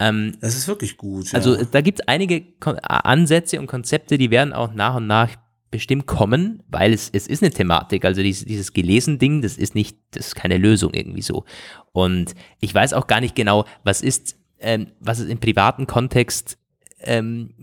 Ähm, 0.00 0.36
das 0.40 0.56
ist 0.56 0.66
wirklich 0.66 0.96
gut. 0.96 1.30
Ja. 1.30 1.34
Also 1.34 1.62
da 1.64 1.80
gibt 1.80 2.00
es 2.00 2.08
einige 2.08 2.42
Ansätze 2.58 3.60
und 3.60 3.68
Konzepte, 3.68 4.18
die 4.18 4.32
werden 4.32 4.52
auch 4.52 4.74
nach 4.74 4.96
und 4.96 5.06
nach 5.06 5.30
bestimmt 5.70 6.06
kommen, 6.06 6.64
weil 6.66 6.92
es, 6.92 7.08
es 7.12 7.28
ist 7.28 7.40
eine 7.40 7.52
Thematik. 7.52 8.04
Also 8.04 8.20
dieses, 8.20 8.46
dieses 8.46 8.72
Gelesen-Ding, 8.72 9.42
das 9.42 9.58
ist 9.58 9.76
nicht, 9.76 9.96
das 10.10 10.26
ist 10.26 10.34
keine 10.34 10.58
Lösung 10.58 10.92
irgendwie 10.92 11.22
so. 11.22 11.44
Und 11.92 12.34
ich 12.58 12.74
weiß 12.74 12.94
auch 12.94 13.06
gar 13.06 13.20
nicht 13.20 13.36
genau, 13.36 13.64
was 13.84 14.02
ist, 14.02 14.34
ähm, 14.58 14.88
was 14.98 15.20
ist 15.20 15.30
im 15.30 15.38
privaten 15.38 15.86
Kontext, 15.86 16.58
ähm, 17.02 17.54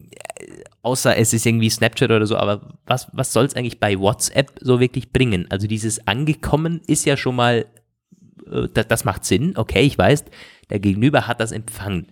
außer 0.87 1.17
es 1.17 1.33
ist 1.33 1.45
irgendwie 1.45 1.69
Snapchat 1.69 2.09
oder 2.09 2.25
so, 2.25 2.37
aber 2.37 2.79
was, 2.85 3.09
was 3.11 3.33
soll 3.33 3.43
es 3.43 3.55
eigentlich 3.57 3.81
bei 3.81 3.99
WhatsApp 3.99 4.53
so 4.61 4.79
wirklich 4.79 5.11
bringen? 5.11 5.45
Also 5.49 5.67
dieses 5.67 6.07
Angekommen 6.07 6.81
ist 6.87 7.05
ja 7.05 7.17
schon 7.17 7.35
mal, 7.35 7.65
äh, 8.49 8.69
das, 8.73 8.87
das 8.87 9.03
macht 9.03 9.25
Sinn, 9.25 9.57
okay, 9.57 9.81
ich 9.81 9.97
weiß, 9.97 10.23
der 10.69 10.79
Gegenüber 10.79 11.27
hat 11.27 11.41
das 11.41 11.51
empfangen. 11.51 12.07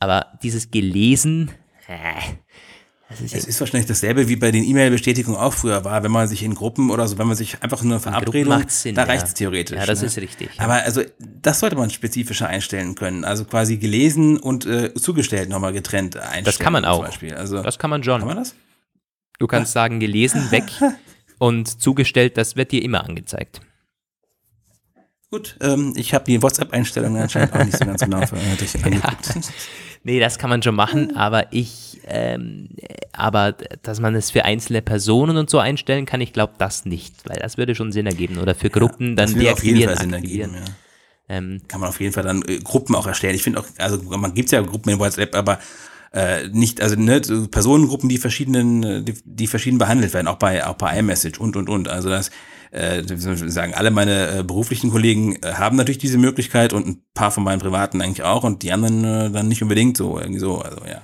Aber 0.00 0.26
dieses 0.42 0.72
Gelesen, 0.72 1.52
äh, 1.86 2.20
es 3.10 3.32
ist 3.32 3.58
wahrscheinlich 3.60 3.88
dasselbe 3.88 4.28
wie 4.28 4.36
bei 4.36 4.50
den 4.50 4.64
E-Mail-Bestätigungen 4.64 5.38
auch 5.38 5.54
früher 5.54 5.82
war, 5.84 6.02
wenn 6.02 6.10
man 6.10 6.28
sich 6.28 6.42
in 6.42 6.54
Gruppen 6.54 6.90
oder 6.90 7.08
so, 7.08 7.16
wenn 7.16 7.26
man 7.26 7.36
sich 7.36 7.62
einfach 7.62 7.82
nur 7.82 8.00
verabredet, 8.00 8.50
da 8.94 9.04
reicht 9.04 9.26
es 9.26 9.34
theoretisch. 9.34 9.78
Ja, 9.78 9.86
das 9.86 10.02
ne? 10.02 10.08
ist 10.08 10.18
richtig. 10.18 10.50
Aber 10.58 10.74
also 10.74 11.02
das 11.18 11.60
sollte 11.60 11.76
man 11.76 11.88
spezifischer 11.88 12.48
einstellen 12.48 12.94
können. 12.94 13.24
Also 13.24 13.46
quasi 13.46 13.78
gelesen 13.78 14.38
und 14.38 14.66
äh, 14.66 14.92
zugestellt 14.94 15.48
nochmal 15.48 15.72
getrennt 15.72 16.16
einstellen. 16.16 16.44
Das 16.44 16.58
kann 16.58 16.72
man 16.72 16.84
auch. 16.84 17.08
Also, 17.34 17.62
das 17.62 17.78
kann 17.78 17.88
man 17.88 18.04
schon. 18.04 18.20
Kann 18.20 18.28
man 18.28 18.36
das? 18.36 18.54
Du 19.38 19.46
kannst 19.46 19.70
ah. 19.70 19.80
sagen, 19.80 20.00
gelesen, 20.00 20.50
weg 20.50 20.64
und 21.38 21.80
zugestellt, 21.80 22.36
das 22.36 22.56
wird 22.56 22.72
dir 22.72 22.82
immer 22.82 23.04
angezeigt. 23.04 23.62
Gut, 25.30 25.56
ähm, 25.60 25.92
ich 25.94 26.14
habe 26.14 26.24
die 26.24 26.42
WhatsApp-Einstellungen 26.42 27.20
anscheinend 27.20 27.52
auch 27.52 27.62
nicht 27.62 27.76
so 27.76 27.84
ganz 27.84 28.00
genau 28.00 28.20
ja. 28.20 29.16
Nee, 30.02 30.20
das 30.20 30.38
kann 30.38 30.48
man 30.48 30.62
schon 30.62 30.74
machen, 30.74 31.16
aber 31.16 31.52
ich, 31.52 32.00
ähm, 32.06 32.70
aber 33.12 33.52
dass 33.82 34.00
man 34.00 34.14
es 34.14 34.30
für 34.30 34.46
einzelne 34.46 34.80
Personen 34.80 35.36
und 35.36 35.50
so 35.50 35.58
einstellen 35.58 36.06
kann, 36.06 36.22
ich 36.22 36.32
glaube 36.32 36.54
das 36.56 36.86
nicht, 36.86 37.14
weil 37.28 37.36
das 37.36 37.58
würde 37.58 37.74
schon 37.74 37.92
Sinn 37.92 38.06
ergeben. 38.06 38.38
Oder 38.38 38.54
für 38.54 38.70
Gruppen 38.70 39.10
ja, 39.10 39.14
dann 39.16 39.34
deaktivieren. 39.34 39.52
Auf 39.52 39.62
jeden 39.64 39.88
Fall 39.88 39.98
Sinn 39.98 40.12
ergeben, 40.14 40.54
ja. 40.54 40.72
Ähm, 41.30 41.60
kann 41.68 41.80
man 41.80 41.90
auf 41.90 42.00
jeden 42.00 42.14
Fall 42.14 42.24
dann 42.24 42.42
äh, 42.48 42.58
Gruppen 42.60 42.94
auch 42.94 43.06
erstellen. 43.06 43.34
Ich 43.34 43.42
finde 43.42 43.60
auch, 43.60 43.66
also 43.76 44.00
man 44.02 44.32
gibt 44.32 44.50
ja 44.50 44.62
Gruppen 44.62 44.88
in 44.88 44.98
WhatsApp, 44.98 45.34
aber 45.34 45.58
äh, 46.12 46.48
nicht, 46.48 46.80
also 46.80 46.96
ne, 46.96 47.20
Personengruppen, 47.20 48.08
die 48.08 48.16
verschiedenen, 48.16 48.82
äh, 48.82 49.02
die, 49.02 49.14
die 49.24 49.46
verschieden 49.46 49.76
behandelt 49.76 50.14
werden, 50.14 50.26
auch 50.26 50.38
bei, 50.38 50.66
auch 50.66 50.76
bei 50.76 50.98
iMessage 50.98 51.38
und 51.38 51.54
und 51.56 51.68
und. 51.68 51.88
Also 51.88 52.08
das 52.08 52.30
äh, 52.70 53.02
sagen, 53.06 53.74
alle 53.74 53.90
meine 53.90 54.38
äh, 54.38 54.42
beruflichen 54.42 54.90
Kollegen 54.90 55.36
äh, 55.36 55.54
haben 55.54 55.76
natürlich 55.76 55.98
diese 55.98 56.18
Möglichkeit 56.18 56.72
und 56.72 56.86
ein 56.86 57.02
paar 57.14 57.30
von 57.30 57.44
meinen 57.44 57.60
privaten 57.60 58.02
eigentlich 58.02 58.22
auch 58.22 58.44
und 58.44 58.62
die 58.62 58.72
anderen 58.72 59.04
äh, 59.04 59.30
dann 59.30 59.48
nicht 59.48 59.62
unbedingt 59.62 59.96
so, 59.96 60.18
irgendwie 60.18 60.40
so, 60.40 60.58
also 60.58 60.84
ja. 60.84 61.00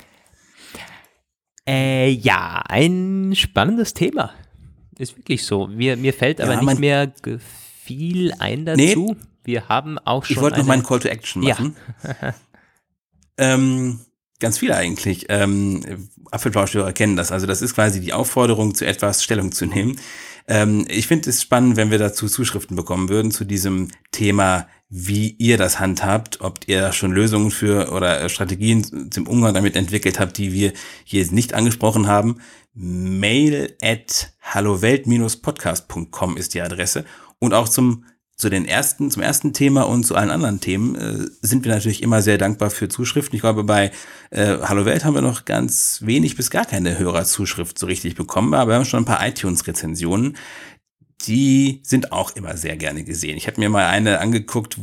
Äh, 1.66 2.10
ja, 2.10 2.62
ein 2.68 3.32
spannendes 3.34 3.94
Thema. 3.94 4.32
Ist 4.98 5.16
wirklich 5.16 5.44
so. 5.44 5.66
Mir, 5.66 5.96
mir 5.96 6.12
fällt 6.12 6.40
aber 6.40 6.54
ja, 6.54 6.62
nicht 6.62 6.78
mehr 6.78 7.12
viel 7.84 8.32
ein 8.38 8.64
dazu. 8.64 8.80
Nee, 8.80 9.16
Wir 9.44 9.68
haben 9.68 9.98
auch 9.98 10.24
schon. 10.24 10.36
Ich 10.36 10.42
wollte 10.42 10.58
noch 10.58 10.66
meinen 10.66 10.82
Call 10.82 11.00
to 11.00 11.08
Action 11.08 11.42
machen. 11.42 11.76
Ja. 12.02 12.34
ähm, 13.38 14.00
ganz 14.40 14.58
viele 14.58 14.76
eigentlich. 14.76 15.26
Ähm, 15.30 16.08
Apfelplauschhörer 16.30 16.92
kennen 16.92 17.16
das. 17.16 17.32
Also 17.32 17.46
das 17.46 17.62
ist 17.62 17.74
quasi 17.74 18.00
die 18.00 18.12
Aufforderung, 18.12 18.74
zu 18.74 18.86
etwas 18.86 19.24
Stellung 19.24 19.52
zu 19.52 19.66
nehmen. 19.66 19.98
Ähm, 20.46 20.84
ich 20.88 21.06
finde 21.06 21.30
es 21.30 21.42
spannend, 21.42 21.76
wenn 21.76 21.90
wir 21.90 21.98
dazu 21.98 22.28
Zuschriften 22.28 22.76
bekommen 22.76 23.08
würden 23.08 23.30
zu 23.30 23.44
diesem 23.44 23.88
Thema, 24.12 24.68
wie 24.90 25.30
ihr 25.38 25.56
das 25.56 25.80
handhabt, 25.80 26.40
ob 26.40 26.68
ihr 26.68 26.92
schon 26.92 27.12
Lösungen 27.12 27.50
für 27.50 27.90
oder 27.92 28.20
äh, 28.20 28.28
Strategien 28.28 29.10
zum 29.10 29.26
Umgang 29.26 29.54
damit 29.54 29.74
entwickelt 29.76 30.20
habt, 30.20 30.36
die 30.38 30.52
wir 30.52 30.72
hier 31.04 31.26
nicht 31.32 31.54
angesprochen 31.54 32.06
haben. 32.06 32.40
Mail 32.74 33.76
at 33.82 34.32
hallowelt-podcast.com 34.42 36.36
ist 36.36 36.54
die 36.54 36.60
Adresse 36.60 37.04
und 37.38 37.54
auch 37.54 37.68
zum 37.68 38.04
zu 38.36 38.48
den 38.50 38.64
ersten, 38.64 39.10
zum 39.10 39.22
ersten 39.22 39.52
Thema 39.52 39.82
und 39.82 40.04
zu 40.04 40.16
allen 40.16 40.30
anderen 40.30 40.60
Themen 40.60 40.96
äh, 40.96 41.26
sind 41.40 41.64
wir 41.64 41.72
natürlich 41.72 42.02
immer 42.02 42.20
sehr 42.20 42.36
dankbar 42.36 42.70
für 42.70 42.88
Zuschriften. 42.88 43.36
Ich 43.36 43.42
glaube, 43.42 43.62
bei 43.62 43.92
äh, 44.30 44.56
Hallo 44.62 44.84
Welt 44.84 45.04
haben 45.04 45.14
wir 45.14 45.22
noch 45.22 45.44
ganz 45.44 46.00
wenig 46.02 46.36
bis 46.36 46.50
gar 46.50 46.64
keine 46.64 46.98
Hörerzuschrift 46.98 47.78
so 47.78 47.86
richtig 47.86 48.16
bekommen, 48.16 48.52
aber 48.54 48.72
wir 48.72 48.76
haben 48.76 48.84
schon 48.84 49.02
ein 49.02 49.06
paar 49.06 49.24
iTunes-Rezensionen 49.24 50.36
die 51.26 51.80
sind 51.82 52.12
auch 52.12 52.34
immer 52.36 52.56
sehr 52.56 52.76
gerne 52.76 53.04
gesehen. 53.04 53.36
Ich 53.36 53.46
habe 53.46 53.60
mir 53.60 53.68
mal 53.68 53.86
eine 53.86 54.20
angeguckt, 54.20 54.76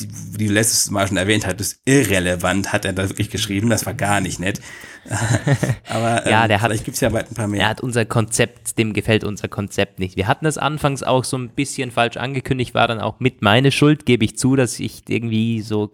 die, 0.00 0.08
die 0.08 0.46
du 0.46 0.52
letztes 0.52 0.90
Mal 0.90 1.06
schon 1.06 1.16
erwähnt 1.16 1.46
hattest, 1.46 1.80
irrelevant 1.84 2.72
hat 2.72 2.84
er 2.84 2.92
da 2.92 3.08
wirklich 3.08 3.30
geschrieben, 3.30 3.70
das 3.70 3.86
war 3.86 3.94
gar 3.94 4.20
nicht 4.20 4.40
nett. 4.40 4.60
Aber 5.88 6.28
ja, 6.28 6.42
ähm, 6.42 6.48
der 6.48 6.58
vielleicht 6.58 6.84
gibt 6.84 6.94
es 6.94 7.00
ja 7.00 7.10
bald 7.10 7.30
ein 7.30 7.34
paar 7.34 7.46
mehr. 7.46 7.62
Er 7.62 7.68
hat 7.68 7.80
unser 7.80 8.04
Konzept, 8.04 8.78
dem 8.78 8.92
gefällt 8.92 9.24
unser 9.24 9.48
Konzept 9.48 9.98
nicht. 9.98 10.16
Wir 10.16 10.26
hatten 10.26 10.44
das 10.44 10.58
anfangs 10.58 11.02
auch 11.02 11.24
so 11.24 11.36
ein 11.36 11.50
bisschen 11.50 11.90
falsch 11.90 12.16
angekündigt, 12.16 12.74
war 12.74 12.88
dann 12.88 13.00
auch 13.00 13.20
mit 13.20 13.42
meine 13.42 13.70
Schuld, 13.70 14.06
gebe 14.06 14.24
ich 14.24 14.38
zu, 14.38 14.56
dass 14.56 14.80
ich 14.80 15.02
irgendwie 15.08 15.60
so 15.60 15.90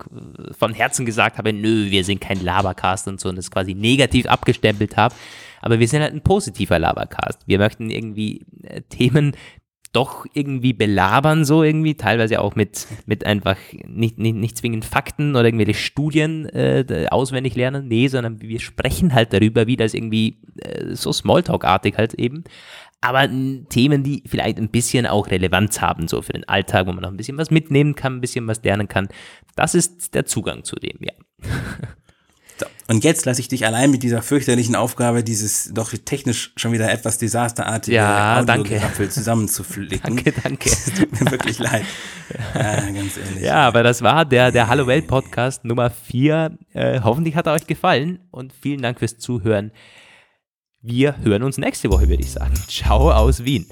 von 0.57 0.75
Herzen 0.75 1.07
gesagt 1.07 1.39
habe, 1.39 1.53
nö, 1.53 1.91
wir 1.91 2.05
sind 2.05 2.21
kein 2.21 2.43
Labercast 2.43 3.09
und 3.09 3.21
so 3.21 3.29
und 3.29 3.37
das 3.37 3.51
quasi 3.51 3.75
negativ 3.75 4.27
abgestempelt 4.27 4.97
habe. 4.97 5.15
Aber 5.63 5.79
wir 5.79 5.89
sind 5.89 6.03
halt 6.03 6.15
ein 6.15 6.23
positiver 6.23 6.79
Labercast. 6.79 7.41
Wir 7.47 7.59
möchten 7.59 7.91
irgendwie 7.91 8.47
äh, 8.63 8.81
Themen 8.83 9.37
doch 9.93 10.25
irgendwie 10.35 10.73
belabern, 10.73 11.45
so 11.45 11.63
irgendwie, 11.63 11.95
teilweise 11.95 12.41
auch 12.41 12.55
mit, 12.55 12.87
mit 13.07 13.27
einfach 13.27 13.57
nicht, 13.87 14.19
nicht, 14.19 14.37
nicht 14.37 14.57
zwingend 14.57 14.85
Fakten 14.85 15.35
oder 15.35 15.47
irgendwelche 15.47 15.75
Studien 15.75 16.47
äh, 16.47 17.07
auswendig 17.11 17.57
lernen, 17.57 17.89
nee, 17.89 18.07
sondern 18.07 18.41
wir 18.41 18.61
sprechen 18.61 19.15
halt 19.15 19.33
darüber, 19.33 19.67
wie 19.67 19.77
das 19.77 19.95
irgendwie 19.95 20.39
äh, 20.59 20.95
so 20.95 21.13
Smalltalk-artig 21.13 21.97
halt 21.97 22.15
eben. 22.15 22.45
Aber 23.01 23.29
Themen, 23.71 24.03
die 24.03 24.23
vielleicht 24.27 24.59
ein 24.59 24.69
bisschen 24.69 25.07
auch 25.07 25.31
Relevanz 25.31 25.81
haben, 25.81 26.07
so 26.07 26.21
für 26.21 26.35
den 26.35 26.47
Alltag, 26.49 26.87
wo 26.87 26.93
man 26.93 27.03
noch 27.03 27.11
ein 27.11 27.17
bisschen 27.17 27.39
was 27.39 27.51
mitnehmen 27.51 27.95
kann, 27.95 28.17
ein 28.17 28.21
bisschen 28.21 28.47
was 28.47 28.63
lernen 28.63 28.89
kann. 28.89 29.09
Das 29.57 29.75
ist 29.75 30.15
der 30.15 30.27
Zugang 30.27 30.65
zu 30.65 30.77
dem, 30.77 30.99
ja. 31.01 31.13
Und 32.91 33.05
jetzt 33.05 33.25
lasse 33.25 33.41
ich 33.41 33.47
dich 33.47 33.65
allein 33.65 33.93
mit 33.93 34.03
dieser 34.03 34.21
fürchterlichen 34.21 34.75
Aufgabe, 34.75 35.23
dieses 35.23 35.71
doch 35.73 35.93
technisch 35.93 36.53
schon 36.57 36.73
wieder 36.73 36.91
etwas 36.91 37.19
desasterartige 37.19 37.95
ja, 37.99 38.43
danke. 38.43 38.81
zusammenzuflicken. 39.09 40.01
danke, 40.17 40.33
danke. 40.33 40.71
tut 40.99 41.13
mir 41.13 41.31
wirklich 41.31 41.61
leid. 41.61 41.85
Ja, 42.53 42.81
ganz 42.81 43.17
ehrlich. 43.17 43.45
Ja, 43.45 43.69
aber 43.69 43.85
das 43.85 44.03
war 44.03 44.25
der, 44.25 44.51
der 44.51 44.67
Hallo 44.67 44.89
Welt 44.89 45.07
Podcast 45.07 45.65
Nummer 45.65 45.89
4. 45.89 46.59
Äh, 46.73 47.01
hoffentlich 47.05 47.37
hat 47.37 47.47
er 47.47 47.53
euch 47.53 47.69
gefallen 47.69 48.19
und 48.33 48.53
vielen 48.53 48.83
Dank 48.83 48.99
fürs 48.99 49.19
Zuhören. 49.19 49.71
Wir 50.83 51.17
hören 51.19 51.45
uns 51.45 51.59
nächste 51.59 51.93
Woche, 51.93 52.09
würde 52.09 52.25
ich 52.25 52.33
sagen. 52.33 52.55
Ciao 52.67 53.13
aus 53.13 53.45
Wien. 53.45 53.67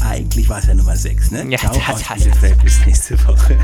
Eigentlich 0.00 0.48
war 0.48 0.58
es 0.58 0.66
ja 0.66 0.74
Nummer 0.74 0.96
6, 0.96 1.30
ne? 1.30 1.46
Ja, 1.50 1.58
Ciao 1.58 1.72
das, 1.86 2.10
aus 2.10 2.18
Bielefeld 2.18 2.64
bis 2.64 2.84
nächste 2.84 3.16
Woche. 3.28 3.56